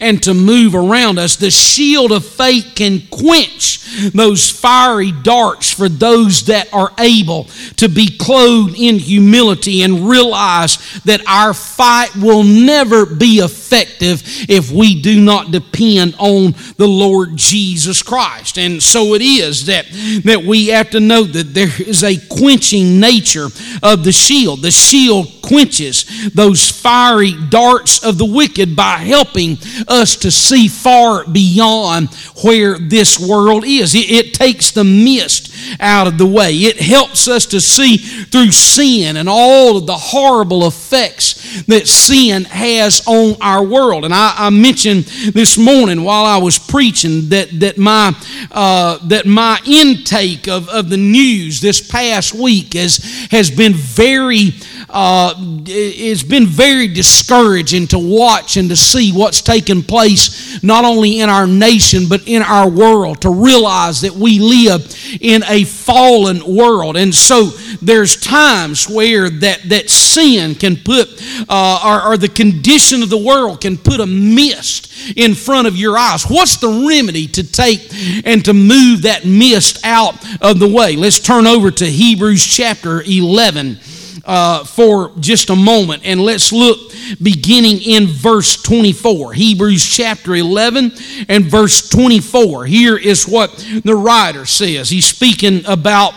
and 0.00 0.22
to 0.22 0.34
move 0.34 0.74
around 0.74 1.18
us. 1.18 1.36
The 1.36 1.50
shield 1.50 2.12
of 2.12 2.24
faith 2.24 2.72
can 2.74 3.02
quench 3.10 3.80
those 4.12 4.50
fiery 4.50 5.12
darts 5.12 5.72
for 5.72 5.88
those 5.88 6.46
that 6.46 6.72
are 6.72 6.92
able 6.98 7.44
to 7.76 7.88
be 7.88 8.16
clothed 8.18 8.76
in 8.78 8.98
humility 8.98 9.82
and 9.82 10.08
realize 10.08 10.78
that 11.04 11.26
our 11.26 11.54
fight 11.54 12.14
will 12.16 12.44
never 12.44 13.06
be 13.06 13.38
effective 13.38 14.22
if 14.48 14.70
we 14.70 15.00
do 15.00 15.20
not 15.20 15.50
depend 15.50 16.14
on 16.18 16.54
the 16.76 16.88
Lord 16.88 17.36
Jesus 17.36 18.02
Christ. 18.02 18.58
And 18.58 18.82
so 18.82 19.14
it 19.14 19.22
is 19.22 19.66
that, 19.66 19.86
that 20.24 20.44
we 20.44 20.68
have 20.68 20.90
to 20.90 21.00
know 21.00 21.24
that 21.24 21.54
there 21.54 21.70
is 21.80 22.02
a 22.04 22.16
quenching 22.28 23.00
nature 23.00 23.48
of 23.82 24.04
the 24.04 24.12
shield. 24.12 24.62
The 24.62 24.70
shield 24.70 25.28
quenches 25.42 26.32
those 26.32 26.70
fiery 26.70 27.32
darts 27.48 28.02
of 28.02 28.18
the 28.18 28.24
wicked 28.24 28.74
by 28.74 28.98
helping 28.98 29.53
us 29.88 30.16
to 30.16 30.30
see 30.30 30.68
far 30.68 31.24
beyond 31.26 32.08
where 32.42 32.78
this 32.78 33.18
world 33.18 33.64
is. 33.64 33.94
It, 33.94 34.10
it, 34.10 34.34
takes 34.34 34.72
the 34.72 34.82
mist 34.82 35.54
out 35.78 36.08
of 36.08 36.18
the 36.18 36.26
way. 36.26 36.52
It 36.54 36.80
helps 36.80 37.28
us 37.28 37.46
to 37.46 37.60
see 37.60 37.96
through 37.98 38.50
sin 38.50 39.16
and 39.16 39.28
all 39.28 39.76
of 39.76 39.86
the 39.86 39.96
horrible 39.96 40.66
effects 40.66 41.62
that 41.66 41.86
sin 41.86 42.44
has 42.44 43.06
on 43.06 43.36
our 43.40 43.64
world. 43.64 44.04
And 44.04 44.12
I, 44.12 44.34
I 44.36 44.50
mentioned 44.50 45.04
this 45.04 45.56
morning 45.56 46.02
while 46.02 46.24
I 46.24 46.38
was 46.38 46.58
preaching 46.58 47.28
that, 47.28 47.48
that, 47.60 47.78
my, 47.78 48.12
uh, 48.50 48.98
that 49.06 49.26
my 49.26 49.60
intake 49.66 50.48
of, 50.48 50.68
of 50.68 50.90
the 50.90 50.96
news 50.96 51.60
this 51.60 51.86
past 51.86 52.34
week 52.34 52.74
has, 52.74 52.96
has 53.30 53.50
been 53.50 53.74
very 53.74 54.52
uh, 54.94 55.34
it's 55.66 56.22
been 56.22 56.46
very 56.46 56.88
discouraging 56.88 57.86
to 57.88 57.98
watch 57.98 58.56
and 58.56 58.70
to 58.70 58.76
see 58.76 59.12
what's 59.12 59.42
taking 59.42 59.82
place 59.82 60.62
not 60.62 60.84
only 60.84 61.20
in 61.20 61.28
our 61.28 61.46
nation 61.46 62.04
but 62.08 62.26
in 62.26 62.42
our 62.42 62.68
world 62.68 63.20
to 63.20 63.30
realize 63.30 64.00
that 64.00 64.12
we 64.12 64.38
live 64.38 64.82
in 65.20 65.42
a 65.48 65.64
fallen 65.64 66.40
world 66.56 66.96
and 66.96 67.14
so 67.14 67.50
there's 67.82 68.16
times 68.16 68.88
where 68.88 69.28
that, 69.28 69.62
that 69.68 69.90
sin 69.90 70.54
can 70.54 70.76
put, 70.76 71.08
uh, 71.48 71.80
or, 71.84 72.12
or 72.12 72.16
the 72.16 72.28
condition 72.28 73.02
of 73.02 73.10
the 73.10 73.18
world 73.18 73.60
can 73.60 73.76
put 73.76 74.00
a 74.00 74.06
mist 74.06 74.92
in 75.16 75.34
front 75.34 75.66
of 75.66 75.76
your 75.76 75.96
eyes. 75.96 76.24
What's 76.24 76.56
the 76.56 76.86
remedy 76.88 77.26
to 77.28 77.50
take 77.50 77.92
and 78.24 78.44
to 78.44 78.54
move 78.54 79.02
that 79.02 79.24
mist 79.24 79.84
out 79.84 80.14
of 80.42 80.58
the 80.58 80.68
way? 80.68 80.96
Let's 80.96 81.18
turn 81.18 81.46
over 81.46 81.70
to 81.70 81.84
Hebrews 81.84 82.44
chapter 82.44 83.02
11 83.02 83.78
uh, 84.26 84.64
for 84.64 85.12
just 85.20 85.50
a 85.50 85.56
moment 85.56 86.02
and 86.04 86.20
let's 86.20 86.52
look 86.52 86.92
beginning 87.22 87.80
in 87.82 88.06
verse 88.06 88.60
24. 88.62 89.32
Hebrews 89.34 89.84
chapter 89.84 90.34
11 90.34 90.92
and 91.28 91.44
verse 91.44 91.88
24. 91.88 92.66
Here 92.66 92.96
is 92.96 93.28
what 93.28 93.50
the 93.84 93.94
writer 93.94 94.46
says. 94.46 94.90
He's 94.90 95.06
speaking 95.06 95.64
about 95.66 96.14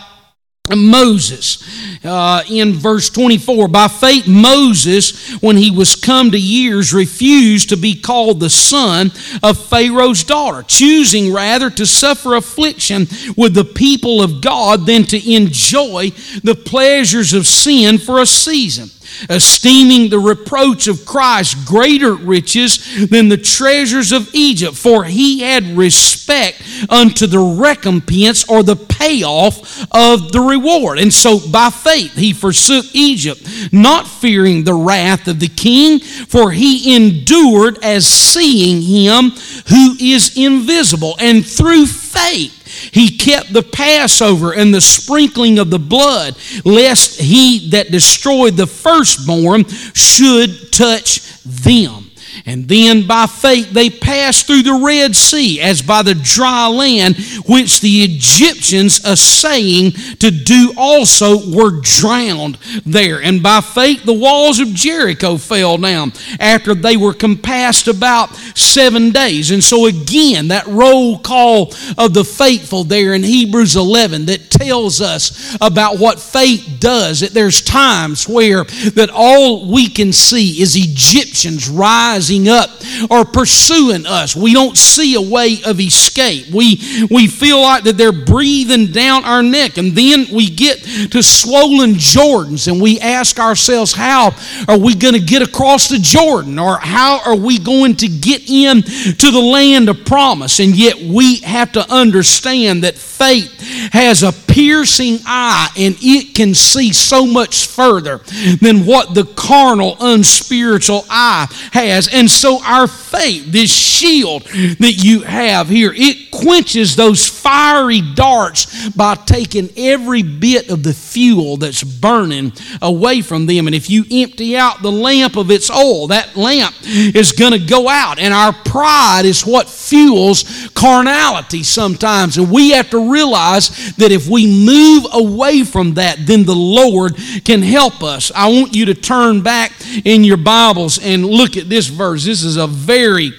Moses 0.76 1.62
uh, 2.04 2.42
in 2.48 2.74
verse 2.74 3.10
24 3.10 3.68
by 3.68 3.88
faith 3.88 4.26
moses 4.26 5.34
when 5.40 5.56
he 5.56 5.70
was 5.70 5.94
come 5.96 6.30
to 6.30 6.38
years 6.38 6.92
refused 6.92 7.68
to 7.68 7.76
be 7.76 7.94
called 7.94 8.40
the 8.40 8.50
son 8.50 9.10
of 9.42 9.58
pharaoh's 9.58 10.24
daughter 10.24 10.62
choosing 10.66 11.32
rather 11.32 11.70
to 11.70 11.86
suffer 11.86 12.34
affliction 12.34 13.06
with 13.36 13.54
the 13.54 13.64
people 13.64 14.22
of 14.22 14.40
god 14.40 14.86
than 14.86 15.04
to 15.04 15.32
enjoy 15.32 16.10
the 16.42 16.54
pleasures 16.54 17.32
of 17.32 17.46
sin 17.46 17.98
for 17.98 18.20
a 18.20 18.26
season 18.26 18.88
esteeming 19.28 20.10
the 20.10 20.18
reproach 20.18 20.88
of 20.88 21.04
Christ 21.04 21.66
greater 21.66 22.14
riches 22.14 23.08
than 23.08 23.28
the 23.28 23.36
treasures 23.36 24.12
of 24.12 24.34
Egypt, 24.34 24.76
for 24.76 25.04
he 25.04 25.40
had 25.40 25.76
respect 25.76 26.62
unto 26.88 27.26
the 27.26 27.38
recompense 27.38 28.48
or 28.48 28.62
the 28.62 28.76
payoff 28.76 29.80
of 29.92 30.32
the 30.32 30.40
reward. 30.40 30.98
And 30.98 31.12
so 31.12 31.40
by 31.50 31.70
faith 31.70 32.14
he 32.14 32.32
forsook 32.32 32.86
Egypt, 32.92 33.42
not 33.72 34.06
fearing 34.06 34.64
the 34.64 34.74
wrath 34.74 35.28
of 35.28 35.40
the 35.40 35.48
king, 35.48 36.00
for 36.00 36.50
he 36.50 36.94
endured 36.94 37.82
as 37.82 38.06
seeing 38.06 38.82
him 38.82 39.30
who 39.68 39.96
is 40.00 40.36
invisible. 40.36 41.16
And 41.18 41.46
through 41.46 41.86
faith, 41.86 42.57
he 42.92 43.16
kept 43.16 43.52
the 43.52 43.62
Passover 43.62 44.52
and 44.52 44.74
the 44.74 44.80
sprinkling 44.80 45.58
of 45.58 45.70
the 45.70 45.78
blood, 45.78 46.36
lest 46.64 47.20
he 47.20 47.70
that 47.70 47.90
destroyed 47.90 48.54
the 48.54 48.66
firstborn 48.66 49.64
should 49.94 50.72
touch 50.72 51.20
them. 51.44 52.07
And 52.46 52.68
then 52.68 53.06
by 53.06 53.26
faith 53.26 53.70
they 53.70 53.90
passed 53.90 54.46
through 54.46 54.62
the 54.62 54.80
Red 54.84 55.14
Sea 55.16 55.60
as 55.60 55.82
by 55.82 56.02
the 56.02 56.14
dry 56.14 56.68
land, 56.68 57.16
which 57.46 57.80
the 57.80 58.02
Egyptians, 58.04 59.00
assaying 59.04 59.92
to 60.20 60.30
do 60.30 60.72
also, 60.76 61.50
were 61.50 61.80
drowned 61.80 62.56
there. 62.84 63.20
And 63.22 63.42
by 63.42 63.60
faith 63.60 64.04
the 64.04 64.12
walls 64.12 64.60
of 64.60 64.68
Jericho 64.68 65.36
fell 65.36 65.78
down 65.78 66.12
after 66.40 66.74
they 66.74 66.96
were 66.96 67.14
compassed 67.14 67.88
about 67.88 68.34
seven 68.54 69.10
days. 69.10 69.50
And 69.50 69.62
so 69.62 69.86
again, 69.86 70.48
that 70.48 70.66
roll 70.66 71.18
call 71.18 71.72
of 71.96 72.14
the 72.14 72.24
faithful 72.24 72.84
there 72.84 73.14
in 73.14 73.22
Hebrews 73.22 73.76
11 73.76 74.26
that 74.26 74.50
tells 74.50 75.00
us 75.00 75.56
about 75.60 75.98
what 75.98 76.20
faith 76.20 76.76
does. 76.78 77.20
That 77.20 77.32
there's 77.32 77.60
times 77.60 78.28
where 78.28 78.64
that 78.64 79.10
all 79.12 79.70
we 79.70 79.88
can 79.88 80.12
see 80.12 80.60
is 80.60 80.76
Egyptians 80.76 81.68
rise 81.68 82.27
rising 82.28 82.48
up 82.48 82.70
or 83.10 83.24
pursuing 83.24 84.06
us. 84.06 84.36
We 84.36 84.52
don't 84.52 84.76
see 84.76 85.14
a 85.14 85.20
way 85.20 85.58
of 85.64 85.80
escape. 85.80 86.48
We, 86.52 86.80
we 87.10 87.26
feel 87.26 87.60
like 87.60 87.84
that 87.84 87.96
they're 87.96 88.12
breathing 88.12 88.86
down 88.86 89.24
our 89.24 89.42
neck. 89.42 89.78
And 89.78 89.92
then 89.92 90.26
we 90.32 90.48
get 90.48 90.78
to 91.10 91.22
swollen 91.22 91.94
Jordans 91.94 92.70
and 92.70 92.80
we 92.80 93.00
ask 93.00 93.38
ourselves, 93.38 93.92
how 93.92 94.34
are 94.68 94.78
we 94.78 94.94
going 94.94 95.14
to 95.14 95.20
get 95.20 95.42
across 95.42 95.88
the 95.88 95.98
Jordan? 95.98 96.58
Or 96.58 96.78
how 96.78 97.20
are 97.24 97.36
we 97.36 97.58
going 97.58 97.96
to 97.96 98.08
get 98.08 98.48
in 98.48 98.82
to 98.82 99.30
the 99.30 99.40
land 99.40 99.88
of 99.88 100.04
promise? 100.04 100.60
And 100.60 100.76
yet 100.76 100.96
we 100.98 101.36
have 101.40 101.72
to 101.72 101.92
understand 101.92 102.84
that 102.84 102.96
faith 102.96 103.60
has 103.92 104.22
a 104.22 104.32
piercing 104.32 105.18
eye 105.24 105.68
and 105.76 105.96
it 106.00 106.34
can 106.34 106.54
see 106.54 106.92
so 106.92 107.26
much 107.26 107.66
further 107.66 108.18
than 108.60 108.84
what 108.84 109.14
the 109.14 109.24
carnal, 109.24 109.96
unspiritual 110.00 111.04
eye 111.08 111.46
has. 111.72 112.08
So, 112.26 112.62
our 112.64 112.86
faith, 112.86 113.52
this 113.52 113.70
shield 113.70 114.44
that 114.44 114.94
you 114.96 115.20
have 115.20 115.68
here, 115.68 115.92
it 115.94 116.30
quenches 116.30 116.96
those 116.96 117.26
fiery 117.26 118.00
darts 118.14 118.88
by 118.90 119.14
taking 119.14 119.68
every 119.76 120.22
bit 120.22 120.70
of 120.70 120.82
the 120.82 120.94
fuel 120.94 121.56
that's 121.56 121.82
burning 121.82 122.52
away 122.80 123.20
from 123.20 123.46
them. 123.46 123.66
And 123.66 123.74
if 123.74 123.90
you 123.90 124.04
empty 124.10 124.56
out 124.56 124.82
the 124.82 124.92
lamp 124.92 125.36
of 125.36 125.50
its 125.50 125.70
oil, 125.70 126.08
that 126.08 126.36
lamp 126.36 126.74
is 126.82 127.32
going 127.32 127.52
to 127.52 127.58
go 127.58 127.88
out. 127.88 128.18
And 128.18 128.32
our 128.32 128.52
pride 128.52 129.22
is 129.24 129.46
what 129.46 129.68
fuels 129.68 130.68
carnality 130.74 131.62
sometimes. 131.62 132.38
And 132.38 132.50
we 132.50 132.70
have 132.70 132.90
to 132.90 133.10
realize 133.10 133.94
that 133.96 134.12
if 134.12 134.28
we 134.28 134.46
move 134.46 135.06
away 135.12 135.64
from 135.64 135.94
that, 135.94 136.18
then 136.20 136.44
the 136.44 136.54
Lord 136.54 137.16
can 137.44 137.62
help 137.62 138.02
us. 138.02 138.30
I 138.34 138.48
want 138.48 138.74
you 138.74 138.86
to 138.86 138.94
turn 138.94 139.42
back 139.42 139.72
in 140.04 140.24
your 140.24 140.36
Bibles 140.36 140.98
and 140.98 141.24
look 141.24 141.56
at 141.56 141.68
this 141.68 141.88
verse. 141.98 142.24
This 142.24 142.44
is 142.44 142.56
a 142.56 142.66
very 142.66 143.32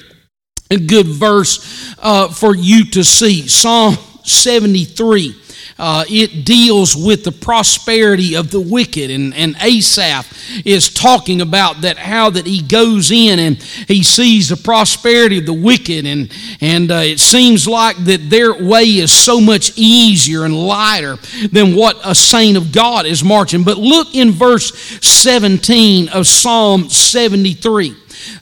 good 0.70 1.07
verse 1.07 1.95
uh, 1.99 2.28
for 2.28 2.55
you 2.55 2.86
to 2.91 3.03
see. 3.03 3.47
Psalm 3.47 3.95
73. 4.24 5.36
Uh, 5.80 6.03
it 6.10 6.45
deals 6.45 6.93
with 6.93 7.24
the 7.24 7.32
prosperity 7.32 8.36
of 8.36 8.51
the 8.51 8.60
wicked 8.60 9.10
and, 9.10 9.34
and 9.34 9.55
asaph 9.62 10.28
is 10.66 10.93
talking 10.93 11.39
about 11.39 11.80
that 11.80 11.97
how 11.97 12.30
that 12.30 12.45
he 12.45 12.62
goes 12.62 13.12
in 13.12 13.39
and 13.39 13.64
he 13.88 14.03
sees 14.03 14.49
the 14.49 14.57
prosperity 14.57 15.38
of 15.38 15.45
the 15.45 15.53
wicked 15.53 16.05
and 16.05 16.34
and 16.60 16.91
uh, 16.91 16.95
it 16.95 17.18
seems 17.18 17.66
like 17.66 17.95
that 18.03 18.30
their 18.30 18.53
way 18.62 18.84
is 18.84 19.10
so 19.10 19.39
much 19.39 19.72
easier 19.78 20.43
and 20.43 20.53
lighter 20.53 21.16
than 21.49 21.74
what 21.74 21.97
a 22.03 22.14
saint 22.14 22.57
of 22.57 22.74
god 22.74 23.05
is 23.05 23.24
marching 23.24 23.64
but 23.64 23.78
look 23.78 24.14
in 24.14 24.32
verse 24.32 24.74
17 24.99 26.10
of 26.10 26.28
psalm 26.28 26.89
73 26.89 27.95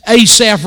Asaph 0.07 0.63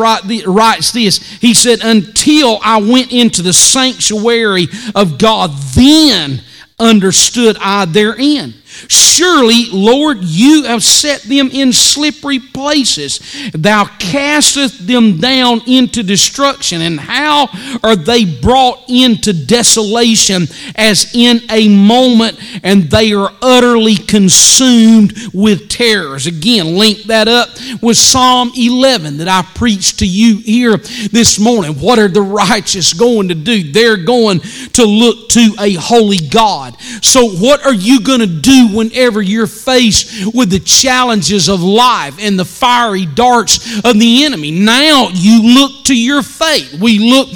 writes 0.46 0.92
this. 0.92 1.18
He 1.40 1.54
said, 1.54 1.80
Until 1.82 2.58
I 2.62 2.80
went 2.80 3.12
into 3.12 3.42
the 3.42 3.52
sanctuary 3.52 4.68
of 4.94 5.18
God, 5.18 5.50
then 5.74 6.42
understood 6.78 7.56
I 7.60 7.84
therein. 7.84 8.54
Surely, 8.88 9.66
Lord, 9.70 10.18
you 10.22 10.64
have 10.64 10.82
set 10.82 11.22
them 11.22 11.50
in 11.50 11.72
slippery 11.72 12.38
places. 12.38 13.20
Thou 13.52 13.84
castest 13.98 14.86
them 14.86 15.18
down 15.18 15.62
into 15.66 16.02
destruction. 16.02 16.82
And 16.82 16.98
how 16.98 17.48
are 17.82 17.96
they 17.96 18.24
brought 18.24 18.88
into 18.88 19.32
desolation 19.32 20.46
as 20.76 21.14
in 21.14 21.40
a 21.50 21.68
moment, 21.68 22.38
and 22.62 22.84
they 22.84 23.12
are 23.12 23.32
utterly 23.42 23.96
consumed 23.96 25.12
with 25.32 25.68
terrors? 25.68 26.26
Again, 26.26 26.76
link 26.76 27.04
that 27.04 27.28
up 27.28 27.50
with 27.82 27.96
Psalm 27.96 28.52
11 28.56 29.18
that 29.18 29.28
I 29.28 29.42
preached 29.54 29.98
to 30.00 30.06
you 30.06 30.38
here 30.38 30.76
this 30.76 31.38
morning. 31.38 31.74
What 31.74 31.98
are 31.98 32.08
the 32.08 32.22
righteous 32.22 32.92
going 32.92 33.28
to 33.28 33.34
do? 33.34 33.72
They're 33.72 33.96
going 33.96 34.40
to 34.40 34.84
look 34.84 35.28
to 35.30 35.54
a 35.58 35.74
holy 35.74 36.18
God. 36.18 36.80
So, 37.02 37.28
what 37.28 37.64
are 37.64 37.74
you 37.74 38.00
going 38.00 38.20
to 38.20 38.26
do 38.26 38.69
whenever 38.74 39.22
you're 39.22 39.46
faced 39.46 40.34
with 40.34 40.50
the 40.50 40.60
challenges 40.60 41.48
of 41.48 41.62
life 41.62 42.16
and 42.20 42.38
the 42.38 42.44
fiery 42.44 43.06
darts 43.06 43.84
of 43.84 43.98
the 43.98 44.24
enemy. 44.24 44.50
Now 44.50 45.08
you 45.12 45.54
look 45.54 45.84
to 45.86 45.96
your 45.96 46.22
faith. 46.22 46.80
We 46.80 46.98
look 46.98 47.28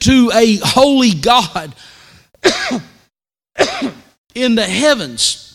to 0.00 0.30
a 0.34 0.56
holy 0.62 1.12
God 1.12 1.74
in 4.34 4.54
the 4.54 4.64
heavens 4.64 5.47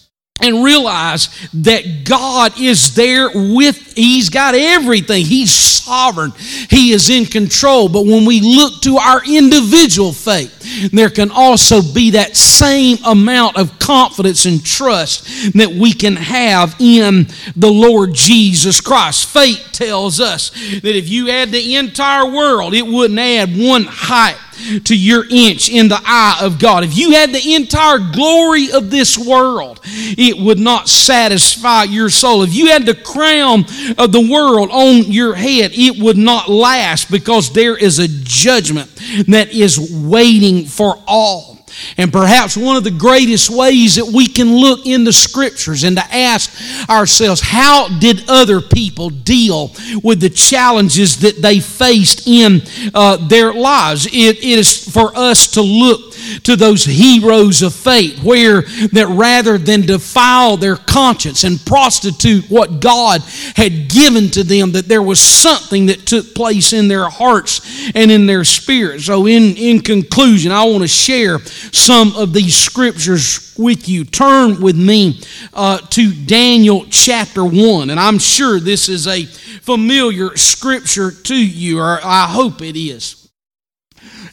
and 0.44 0.64
realize 0.64 1.30
that 1.54 2.04
God 2.04 2.60
is 2.60 2.94
there 2.96 3.30
with, 3.34 3.94
He's 3.96 4.30
got 4.30 4.56
everything. 4.56 5.26
He's 5.26 5.52
sovereign, 5.52 6.34
He 6.70 6.92
is 6.92 7.10
in 7.10 7.26
control. 7.26 7.88
But 7.88 8.06
when 8.06 8.26
we 8.26 8.42
look 8.42 8.82
to 8.82 8.98
our 8.98 9.22
individual 9.26 10.12
faith, 10.12 10.92
there 10.92 11.10
can 11.10 11.32
also 11.32 11.82
be 11.82 12.12
that 12.12 12.36
same 12.36 12.98
amount 13.06 13.58
of 13.58 13.80
confidence 13.80 14.46
and 14.46 14.64
trust 14.64 15.54
that 15.54 15.70
we 15.70 15.94
can 15.94 16.18
have 16.18 16.76
in 16.80 17.28
the 17.56 17.72
Lord 17.72 18.14
Jesus 18.14 18.82
Christ. 18.82 19.28
Faith 19.28 19.70
tells 19.72 20.20
us 20.20 20.50
that 20.50 20.96
if 20.96 21.10
you 21.10 21.28
had 21.28 21.52
the 21.52 21.76
entire 21.76 22.26
world, 22.26 22.74
it 22.74 22.86
wouldn't 22.86 23.20
add 23.20 23.58
one 23.58 23.86
height 23.86 24.38
to 24.86 24.96
your 24.96 25.26
inch 25.30 25.70
in 25.70 25.88
the 25.88 26.00
eye 26.04 26.40
of 26.42 26.60
God. 26.60 26.84
If 26.84 26.98
you 26.98 27.12
had 27.12 27.32
the 27.32 27.56
entire 27.56 28.00
glory 28.00 28.72
of 28.72 28.90
this 28.90 29.18
world, 29.18 29.80
it 29.84 30.38
would 30.38 30.60
not 30.60 30.90
satisfy 30.90 31.84
your 31.84 32.10
soul. 32.10 32.44
If 32.44 32.54
you 32.54 32.68
had 32.68 32.86
the 32.86 32.96
crown 32.96 33.66
of 33.98 34.12
the 34.12 34.28
world 34.30 34.70
on 34.72 35.12
your 35.12 35.36
head, 35.36 35.72
it 35.74 36.02
would 36.02 36.18
not 36.18 36.50
last 36.50 37.12
because 37.12 37.52
there 37.54 37.78
is 37.78 38.00
a 38.00 38.08
judgment 38.08 38.90
that 39.28 39.52
is 39.52 39.92
waiting 39.92 40.66
for 40.66 41.00
all. 41.08 41.53
And 41.98 42.12
perhaps 42.12 42.58
one 42.58 42.76
of 42.76 42.84
the 42.84 42.92
greatest 42.92 43.50
ways 43.50 43.96
that 43.96 44.06
we 44.06 44.28
can 44.28 44.56
look 44.56 44.86
in 44.86 45.04
the 45.04 45.14
scriptures 45.14 45.84
and 45.84 45.98
to 45.98 46.04
ask 46.14 46.90
ourselves, 46.90 47.42
how 47.42 47.88
did 48.00 48.30
other 48.30 48.62
people 48.62 49.10
deal 49.10 49.74
with 50.04 50.20
the 50.20 50.30
challenges 50.30 51.18
that 51.20 51.42
they 51.42 51.60
faced 51.60 52.28
in 52.28 52.62
uh, 52.94 53.18
their 53.28 53.54
lives? 53.54 54.06
It, 54.08 54.38
it 54.38 54.60
is 54.60 54.90
for 54.92 55.16
us 55.16 55.48
to 55.54 55.62
look 55.62 56.13
to 56.44 56.56
those 56.56 56.86
heroes 56.86 57.62
of 57.62 57.74
faith, 57.74 58.24
where 58.24 58.62
that 58.92 59.08
rather 59.10 59.58
than 59.58 59.82
defile 59.82 60.58
their 60.58 60.76
conscience 60.76 61.44
and 61.44 61.64
prostitute 61.66 62.50
what 62.50 62.80
God 62.80 63.22
had 63.56 63.90
given 63.90 64.30
to 64.32 64.44
them, 64.44 64.72
that 64.74 64.88
there 64.88 65.02
was 65.02 65.22
something 65.22 65.88
that 65.88 66.06
took 66.06 66.34
place 66.36 66.74
in 66.74 66.88
their 66.88 67.10
hearts 67.10 67.92
and 67.96 68.12
in 68.12 68.26
their 68.26 68.44
spirit. 68.44 69.02
So, 69.02 69.28
in, 69.28 69.56
in 69.58 69.80
conclusion, 69.80 70.52
I 70.52 70.64
want 70.66 70.82
to 70.82 70.88
share 70.88 71.40
some 71.40 72.16
of 72.16 72.34
these 72.34 72.56
scriptures 72.56 73.56
with 73.58 73.88
you. 73.88 74.06
Turn 74.06 74.62
with 74.62 74.76
me 74.76 75.22
uh, 75.54 75.78
to 75.78 76.14
Daniel 76.14 76.86
chapter 76.90 77.44
1, 77.44 77.90
and 77.90 78.00
I'm 78.00 78.20
sure 78.20 78.60
this 78.60 78.90
is 78.90 79.08
a 79.08 79.26
familiar 79.26 80.36
scripture 80.36 81.12
to 81.12 81.36
you, 81.36 81.80
or 81.80 82.00
I 82.04 82.28
hope 82.28 82.62
it 82.62 82.78
is. 82.78 83.30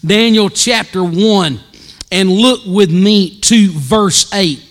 Daniel 0.04 0.48
chapter 0.48 1.04
1 1.04 1.60
and 2.10 2.30
look 2.30 2.60
with 2.66 2.90
me 2.90 3.38
to 3.40 3.70
verse 3.70 4.32
8. 4.32 4.62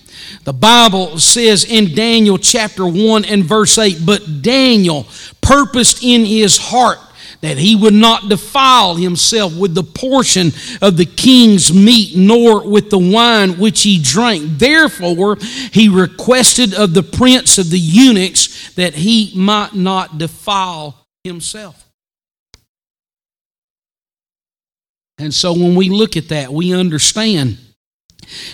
The 0.43 0.53
Bible 0.53 1.19
says 1.19 1.65
in 1.65 1.93
Daniel 1.95 2.37
chapter 2.37 2.85
1 2.85 3.25
and 3.25 3.43
verse 3.43 3.77
8, 3.77 3.99
but 4.05 4.41
Daniel 4.41 5.07
purposed 5.41 6.03
in 6.03 6.25
his 6.25 6.57
heart 6.57 6.99
that 7.41 7.57
he 7.57 7.75
would 7.75 7.93
not 7.93 8.27
defile 8.29 8.95
himself 8.95 9.55
with 9.55 9.73
the 9.73 9.83
portion 9.83 10.51
of 10.81 10.97
the 10.97 11.05
king's 11.05 11.73
meat, 11.73 12.15
nor 12.15 12.67
with 12.67 12.89
the 12.89 12.97
wine 12.97 13.57
which 13.57 13.83
he 13.83 14.01
drank. 14.01 14.43
Therefore, 14.57 15.37
he 15.71 15.87
requested 15.87 16.73
of 16.73 16.93
the 16.93 17.03
prince 17.03 17.57
of 17.57 17.69
the 17.69 17.79
eunuchs 17.79 18.73
that 18.73 18.93
he 18.95 19.31
might 19.35 19.73
not 19.73 20.17
defile 20.17 21.05
himself. 21.23 21.88
And 25.19 25.33
so 25.33 25.53
when 25.53 25.75
we 25.75 25.89
look 25.89 26.17
at 26.17 26.29
that, 26.29 26.51
we 26.51 26.73
understand 26.73 27.57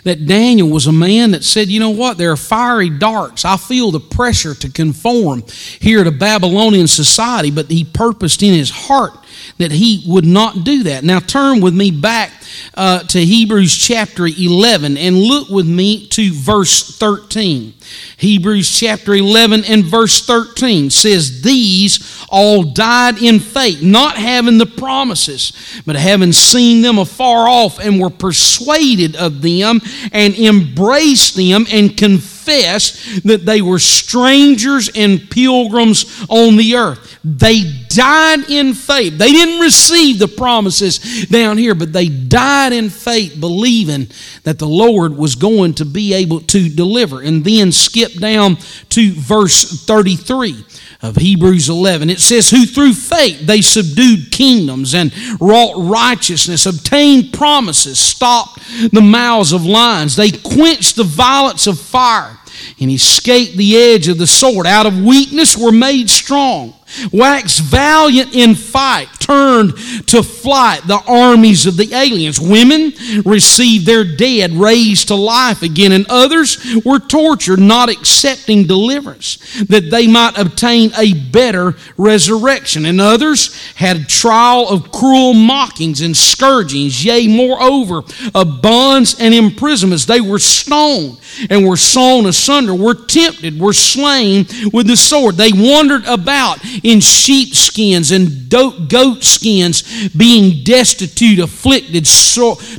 that 0.03 0.26
Daniel 0.26 0.70
was 0.70 0.88
a 0.88 0.91
man 0.91 1.32
that 1.32 1.43
said, 1.43 1.68
you 1.68 1.80
know 1.80 1.89
what, 1.89 2.18
there 2.18 2.32
are 2.32 2.38
fiery 2.38 2.89
darts. 2.89 3.45
I 3.45 3.57
feel 3.57 3.91
the 3.91 3.99
pressure 3.99 4.55
to 4.55 4.70
conform 4.70 5.43
here 5.80 6.03
to 6.03 6.11
Babylonian 6.11 6.88
society, 6.88 7.51
but 7.51 7.70
he 7.70 7.84
purposed 7.84 8.41
in 8.41 8.53
his 8.53 8.70
heart 8.70 9.13
that 9.58 9.72
he 9.72 10.04
would 10.08 10.26
not 10.26 10.64
do 10.64 10.84
that. 10.84 11.04
Now 11.04 11.20
turn 11.20 11.62
with 11.62 11.74
me 11.74 11.91
back 11.91 12.32
uh, 12.74 13.00
to 13.00 13.20
Hebrews 13.24 13.76
chapter 13.76 14.28
11 14.28 14.98
and 14.98 15.18
look 15.18 15.50
with 15.50 15.68
me 15.68 16.08
to 16.08 16.34
verse 16.34 16.98
13. 16.98 17.74
Hebrews 18.18 18.80
chapter 18.80 19.14
11 19.14 19.66
and 19.66 19.86
verse 19.86 20.26
13 20.26 20.89
says, 20.89 21.41
These 21.41 22.26
all 22.30 22.64
died 22.64 23.22
in 23.22 23.39
faith, 23.39 23.82
not 23.82 24.18
having 24.18 24.58
the 24.58 24.66
promises, 24.66 25.54
but 25.86 25.96
having 25.96 26.32
seen 26.32 26.82
them 26.82 26.98
afar 26.98 27.48
off, 27.48 27.80
and 27.80 28.00
were 28.00 28.10
persuaded 28.10 29.16
of 29.16 29.41
them, 29.41 29.82
and 30.12 30.34
embraced 30.36 31.36
them, 31.36 31.66
and 31.72 31.96
confessed 31.96 32.34
that 32.46 33.46
they 33.46 33.62
were 33.62 33.80
strangers 33.80 34.89
and 34.96 35.30
pilgrims 35.30 36.26
on 36.30 36.58
the 36.58 36.76
earth. 36.76 37.20
They 37.24 37.64
died 37.89 38.50
in 38.50 38.74
faith. 38.74 39.18
They 39.18 39.32
didn't 39.32 39.60
receive 39.60 40.20
the 40.20 40.28
promises 40.28 41.26
down 41.28 41.58
here, 41.58 41.76
but 41.76 41.91
they 41.91 42.08
died 42.08 42.74
in 42.74 42.89
faith, 42.89 43.39
believing 43.39 44.08
that 44.43 44.60
the 44.60 44.68
Lord 44.68 45.18
was 45.18 45.36
going 45.36 45.74
to 45.76 45.86
be 45.86 46.14
able 46.14 46.41
to 46.41 46.70
deliver. 46.70 47.22
And 47.22 47.43
then 47.43 47.72
skip 47.72 48.14
down 48.14 48.58
to 48.89 49.12
verse 49.14 49.86
33 49.86 50.64
of 51.02 51.18
Hebrews 51.18 51.70
11. 51.70 52.10
It 52.10 52.20
says, 52.20 52.50
Who 52.50 52.66
through 52.66 52.93
faith 52.93 53.41
they 53.41 53.62
subdued 53.62 54.32
kingdoms 54.32 54.93
and 54.93 55.14
wrought 55.39 55.74
righteousness, 55.78 56.66
obtained 56.66 57.34
promises, 57.34 58.00
stopped 58.00 58.60
the 58.91 59.02
mouths 59.02 59.54
of 59.54 59.66
lions. 59.66 60.16
They 60.16 60.32
quenched 60.32 60.96
the 60.96 61.04
violence 61.04 61.68
of 61.68 61.80
fire 61.80 62.38
and 62.80 62.91
escaped 62.91 63.58
the 63.58 63.78
edge 63.78 64.08
of 64.08 64.18
the 64.18 64.28
sword. 64.28 64.66
Out 64.66 64.86
of 64.86 65.04
weakness 65.04 65.58
were 65.58 65.72
made 65.72 66.10
strong 66.10 66.74
waxed 67.12 67.62
valiant 67.62 68.34
in 68.36 68.56
fight, 68.56 69.08
turned 69.20 69.76
to 70.08 70.22
flight 70.22 70.82
the 70.88 71.02
armies 71.08 71.66
of 71.66 71.78
the 71.78 71.93
aliens. 71.93 72.39
Women 72.39 72.93
received 73.26 73.86
their 73.86 74.04
dead 74.04 74.52
raised 74.52 75.08
to 75.08 75.16
life 75.16 75.62
again, 75.62 75.91
and 75.91 76.06
others 76.10 76.58
were 76.86 77.00
tortured, 77.00 77.60
not 77.60 77.89
accepting 77.89 78.68
deliverance, 78.68 79.38
that 79.68 79.89
they 79.89 80.08
might 80.08 80.38
obtain 80.38 80.91
a 80.98 81.14
better 81.14 81.76
resurrection. 81.98 82.86
And 82.86 83.02
others 83.02 83.56
had 83.74 84.08
trial 84.08 84.68
of 84.70 84.91
cruel 84.91 85.34
mockings 85.34 86.02
and 86.02 86.16
scourgings, 86.16 87.04
yea, 87.04 87.28
moreover, 87.28 88.04
of 88.34 88.62
bonds 88.62 89.20
and 89.20 89.34
imprisonments. 89.34 90.06
They 90.06 90.22
were 90.22 90.39
stoned 90.39 91.20
and 91.50 91.68
were 91.68 91.78
sawn 91.78 92.26
asunder, 92.26 92.74
were 92.74 92.93
tempted, 92.93 93.60
were 93.60 93.74
slain 93.74 94.46
with 94.72 94.88
the 94.88 94.96
sword. 94.96 95.36
They 95.36 95.52
wandered 95.52 96.06
about 96.06 96.60
in 96.86 96.99
sheepskins 96.99 98.11
and 98.11 98.47
goat 98.47 99.23
skins, 99.23 100.09
being 100.09 100.63
destitute, 100.63 101.39
afflicted, 101.39 102.05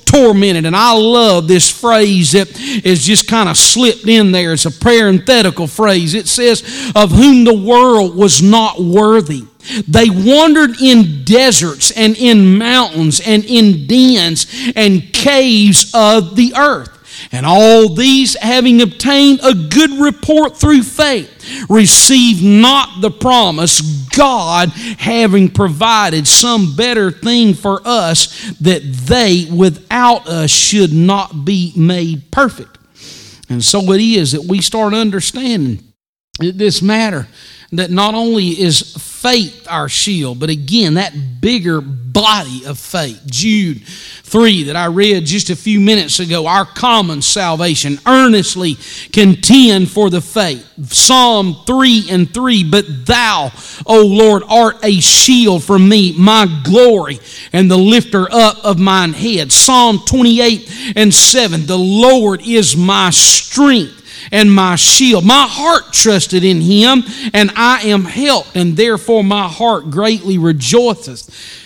tormented. 0.07 0.65
And 0.65 0.77
I 0.77 0.93
love 0.95 1.49
this 1.49 1.69
phrase 1.69 2.33
that 2.33 2.49
is 2.85 3.05
just 3.05 3.27
kind 3.27 3.49
of 3.49 3.57
slipped 3.57 4.07
in 4.07 4.31
there. 4.31 4.53
It's 4.53 4.65
a 4.65 4.71
parenthetical 4.71 5.67
phrase. 5.67 6.15
It 6.15 6.29
says, 6.29 6.63
Of 6.95 7.11
whom 7.11 7.45
the 7.45 7.55
world 7.55 8.15
was 8.15 8.41
not 8.41 8.81
worthy. 8.81 9.43
They 9.89 10.09
wandered 10.09 10.81
in 10.81 11.25
deserts 11.25 11.91
and 11.91 12.17
in 12.17 12.57
mountains 12.59 13.21
and 13.21 13.45
in 13.45 13.89
dens 13.89 14.47
and 14.77 15.13
caves 15.13 15.91
of 15.93 16.37
the 16.37 16.55
earth. 16.55 16.93
And 17.33 17.45
all 17.45 17.89
these, 17.89 18.37
having 18.37 18.81
obtained 18.81 19.41
a 19.43 19.53
good 19.53 19.91
report 19.93 20.57
through 20.57 20.85
faith, 20.85 21.36
received 21.69 22.43
not 22.43 23.01
the 23.01 23.11
promise, 23.11 23.81
God 24.09 24.71
having 24.71 25.51
provided 25.51 26.27
some 26.27 26.75
better 26.77 27.11
thing 27.11 27.55
for 27.55 27.81
us, 27.85 28.51
that 28.61 28.83
they 28.83 29.47
without 29.53 30.27
us 30.27 30.51
should 30.51 30.93
not 30.93 31.45
be 31.45 31.73
made 31.77 32.31
perfect. 32.31 32.79
And 33.49 33.63
so 33.63 33.93
it 33.93 34.01
is 34.01 34.33
that 34.33 34.45
we 34.45 34.61
start 34.61 34.95
understanding 34.95 35.83
this 36.39 36.83
matter 36.83 37.29
that 37.77 37.91
not 37.91 38.15
only 38.15 38.49
is 38.49 38.95
faith 38.97 39.67
our 39.69 39.89
shield, 39.89 40.39
but 40.39 40.51
again, 40.51 40.95
that 40.95 41.41
bigger 41.41 41.81
body 41.81 42.65
of 42.65 42.79
faith. 42.79 43.21
Jude 43.27 43.83
3 43.87 44.65
that 44.65 44.77
I 44.77 44.87
read 44.87 45.27
just 45.27 45.51
a 45.51 45.57
few 45.57 45.81
minutes 45.81 46.19
ago, 46.19 46.47
our 46.47 46.65
common 46.65 47.23
salvation, 47.23 47.99
earnestly 48.07 48.77
contend 49.13 49.91
for 49.91 50.11
the 50.11 50.21
faith. 50.21 50.67
Psalm 50.93 51.57
3 51.67 52.07
and 52.11 52.33
3, 52.33 52.65
but 52.71 53.07
thou, 53.07 53.53
O 53.87 54.07
Lord, 54.07 54.43
art 54.49 54.77
a 54.83 55.01
shield 55.01 55.63
for 55.63 55.79
me, 55.79 56.15
my 56.19 56.47
glory, 56.65 57.19
and 57.53 57.71
the 57.71 57.79
lifter 57.79 58.27
up 58.33 58.65
of 58.65 58.79
mine 58.79 59.13
head. 59.13 59.53
Psalm 59.53 60.01
28 60.07 60.95
and 60.97 61.13
7, 61.13 61.67
the 61.67 61.79
Lord 61.79 62.47
is 62.47 62.77
my 62.77 63.11
strength 63.11 64.06
and 64.31 64.53
my 64.53 64.77
shield. 64.77 65.25
My 65.25 65.47
heart 65.49 65.93
trusted 65.93 66.45
in 66.45 66.61
him, 66.61 67.03
and 67.33 67.51
I 67.57 67.83
am 67.83 68.05
helped, 68.05 68.57
and 68.57 68.77
therefore 68.77 69.25
my 69.25 69.49
heart 69.49 69.91
greatly 69.91 70.39
rejoiceth. 70.39 71.65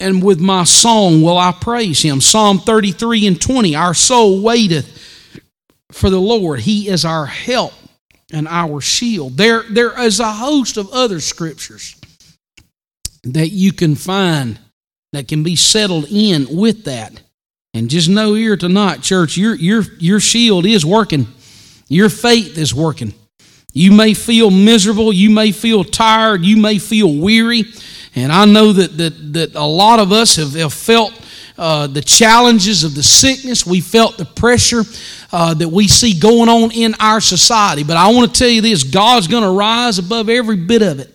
And 0.00 0.22
with 0.22 0.40
my 0.40 0.64
song 0.64 1.22
will 1.22 1.38
I 1.38 1.52
praise 1.52 2.02
him. 2.02 2.20
Psalm 2.20 2.58
33 2.58 3.26
and 3.26 3.40
20 3.40 3.76
Our 3.76 3.94
soul 3.94 4.42
waiteth 4.42 4.98
for 5.92 6.10
the 6.10 6.20
Lord, 6.20 6.60
he 6.60 6.88
is 6.88 7.04
our 7.04 7.26
help 7.26 7.74
and 8.32 8.48
our 8.48 8.80
shield. 8.80 9.36
There, 9.36 9.62
there 9.70 10.00
is 10.00 10.20
a 10.20 10.32
host 10.32 10.76
of 10.76 10.90
other 10.90 11.20
scriptures 11.20 11.96
that 13.24 13.50
you 13.50 13.72
can 13.72 13.94
find 13.94 14.58
that 15.12 15.28
can 15.28 15.42
be 15.42 15.54
settled 15.54 16.06
in 16.10 16.46
with 16.50 16.84
that. 16.84 17.22
And 17.74 17.88
just 17.88 18.08
know 18.08 18.34
here 18.34 18.56
tonight, 18.56 19.02
church, 19.02 19.36
your, 19.36 19.54
your, 19.54 19.82
your 19.98 20.20
shield 20.20 20.66
is 20.66 20.84
working. 20.84 21.26
Your 21.92 22.08
faith 22.08 22.56
is 22.56 22.74
working. 22.74 23.12
You 23.74 23.92
may 23.92 24.14
feel 24.14 24.50
miserable. 24.50 25.12
You 25.12 25.28
may 25.28 25.52
feel 25.52 25.84
tired. 25.84 26.42
You 26.42 26.56
may 26.56 26.78
feel 26.78 27.14
weary. 27.14 27.64
And 28.14 28.32
I 28.32 28.46
know 28.46 28.72
that, 28.72 28.96
that, 28.96 29.32
that 29.34 29.54
a 29.54 29.66
lot 29.66 29.98
of 29.98 30.10
us 30.10 30.36
have, 30.36 30.54
have 30.54 30.72
felt 30.72 31.12
uh, 31.58 31.86
the 31.88 32.00
challenges 32.00 32.82
of 32.82 32.94
the 32.94 33.02
sickness. 33.02 33.66
We 33.66 33.82
felt 33.82 34.16
the 34.16 34.24
pressure 34.24 34.84
uh, 35.32 35.54
that 35.54 35.68
we 35.68 35.88
see 35.88 36.18
going 36.18 36.48
on 36.48 36.70
in 36.72 36.94
our 37.00 37.20
society. 37.20 37.82
But 37.84 37.96
I 37.96 38.12
want 38.12 38.32
to 38.32 38.38
tell 38.38 38.48
you 38.48 38.60
this 38.60 38.84
God's 38.84 39.26
going 39.26 39.42
to 39.42 39.50
rise 39.50 39.98
above 39.98 40.28
every 40.28 40.56
bit 40.56 40.82
of 40.82 41.00
it. 41.00 41.08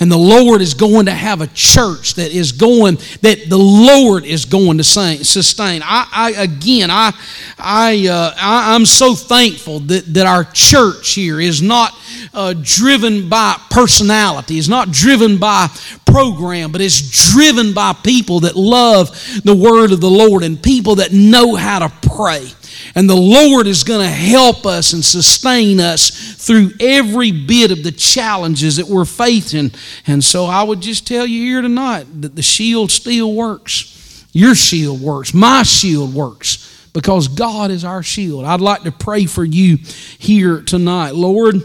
And 0.00 0.10
the 0.10 0.16
Lord 0.16 0.62
is 0.62 0.72
going 0.72 1.06
to 1.06 1.12
have 1.12 1.42
a 1.42 1.46
church 1.48 2.14
that 2.14 2.32
is 2.32 2.52
going, 2.52 2.96
that 3.20 3.48
the 3.48 3.58
Lord 3.58 4.24
is 4.24 4.46
going 4.46 4.78
to 4.78 4.84
sustain. 4.84 5.82
I, 5.84 6.08
I 6.10 6.30
again, 6.42 6.90
I, 6.90 7.12
I, 7.58 8.08
uh, 8.08 8.34
I, 8.36 8.74
am 8.74 8.86
so 8.86 9.14
thankful 9.14 9.80
that, 9.80 10.06
that 10.14 10.26
our 10.26 10.44
church 10.44 11.12
here 11.12 11.38
is 11.38 11.60
not 11.60 11.92
uh, 12.32 12.54
driven 12.62 13.28
by 13.28 13.60
personality, 13.70 14.56
is 14.56 14.70
not 14.70 14.90
driven 14.90 15.36
by 15.36 15.68
program, 16.06 16.72
but 16.72 16.80
it's 16.80 17.30
driven 17.32 17.74
by 17.74 17.92
people 17.92 18.40
that 18.40 18.56
love 18.56 19.10
the 19.44 19.54
word 19.54 19.92
of 19.92 20.00
the 20.00 20.10
Lord 20.10 20.42
and 20.42 20.60
people 20.60 20.96
that 20.96 21.12
know 21.12 21.56
how 21.56 21.86
to 21.86 22.08
pray. 22.08 22.48
And 22.94 23.08
the 23.08 23.16
Lord 23.16 23.66
is 23.66 23.84
going 23.84 24.00
to 24.00 24.12
help 24.12 24.66
us 24.66 24.92
and 24.92 25.04
sustain 25.04 25.80
us 25.80 26.34
through 26.44 26.72
every 26.80 27.30
bit 27.30 27.70
of 27.70 27.82
the 27.82 27.92
challenges 27.92 28.76
that 28.76 28.86
we're 28.86 29.04
facing. 29.04 29.70
And 30.06 30.22
so 30.24 30.46
I 30.46 30.62
would 30.62 30.80
just 30.80 31.06
tell 31.06 31.26
you 31.26 31.42
here 31.42 31.62
tonight 31.62 32.06
that 32.22 32.34
the 32.34 32.42
shield 32.42 32.90
still 32.90 33.34
works. 33.34 34.26
Your 34.32 34.54
shield 34.54 35.00
works. 35.00 35.34
My 35.34 35.62
shield 35.62 36.14
works 36.14 36.88
because 36.92 37.28
God 37.28 37.70
is 37.70 37.84
our 37.84 38.02
shield. 38.02 38.44
I'd 38.44 38.60
like 38.60 38.82
to 38.82 38.92
pray 38.92 39.26
for 39.26 39.44
you 39.44 39.78
here 40.18 40.60
tonight. 40.60 41.14
Lord, 41.14 41.56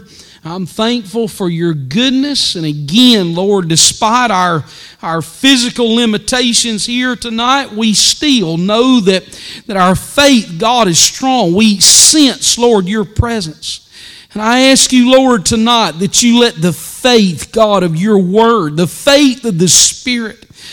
I'm 0.46 0.66
thankful 0.66 1.28
for 1.28 1.48
your 1.48 1.74
goodness. 1.74 2.56
And 2.56 2.66
again, 2.66 3.34
Lord, 3.34 3.68
despite 3.68 4.30
our, 4.30 4.64
our 5.02 5.22
physical 5.22 5.94
limitations 5.94 6.86
here 6.86 7.16
tonight, 7.16 7.72
we 7.72 7.94
still 7.94 8.56
know 8.56 9.00
that, 9.00 9.24
that 9.66 9.76
our 9.76 9.94
faith, 9.94 10.56
God, 10.58 10.88
is 10.88 10.98
strong. 10.98 11.54
We 11.54 11.80
sense, 11.80 12.58
Lord, 12.58 12.86
your 12.86 13.04
presence. 13.04 13.88
And 14.34 14.42
I 14.42 14.66
ask 14.68 14.92
you, 14.92 15.10
Lord, 15.10 15.46
tonight 15.46 15.92
that 15.92 16.22
you 16.22 16.40
let 16.40 16.60
the 16.60 16.72
faith, 16.72 17.52
God, 17.52 17.82
of 17.82 17.96
your 17.96 18.18
word, 18.18 18.76
the 18.76 18.86
faith 18.86 19.44
of 19.46 19.58
the 19.58 19.68
Spirit, 19.68 20.45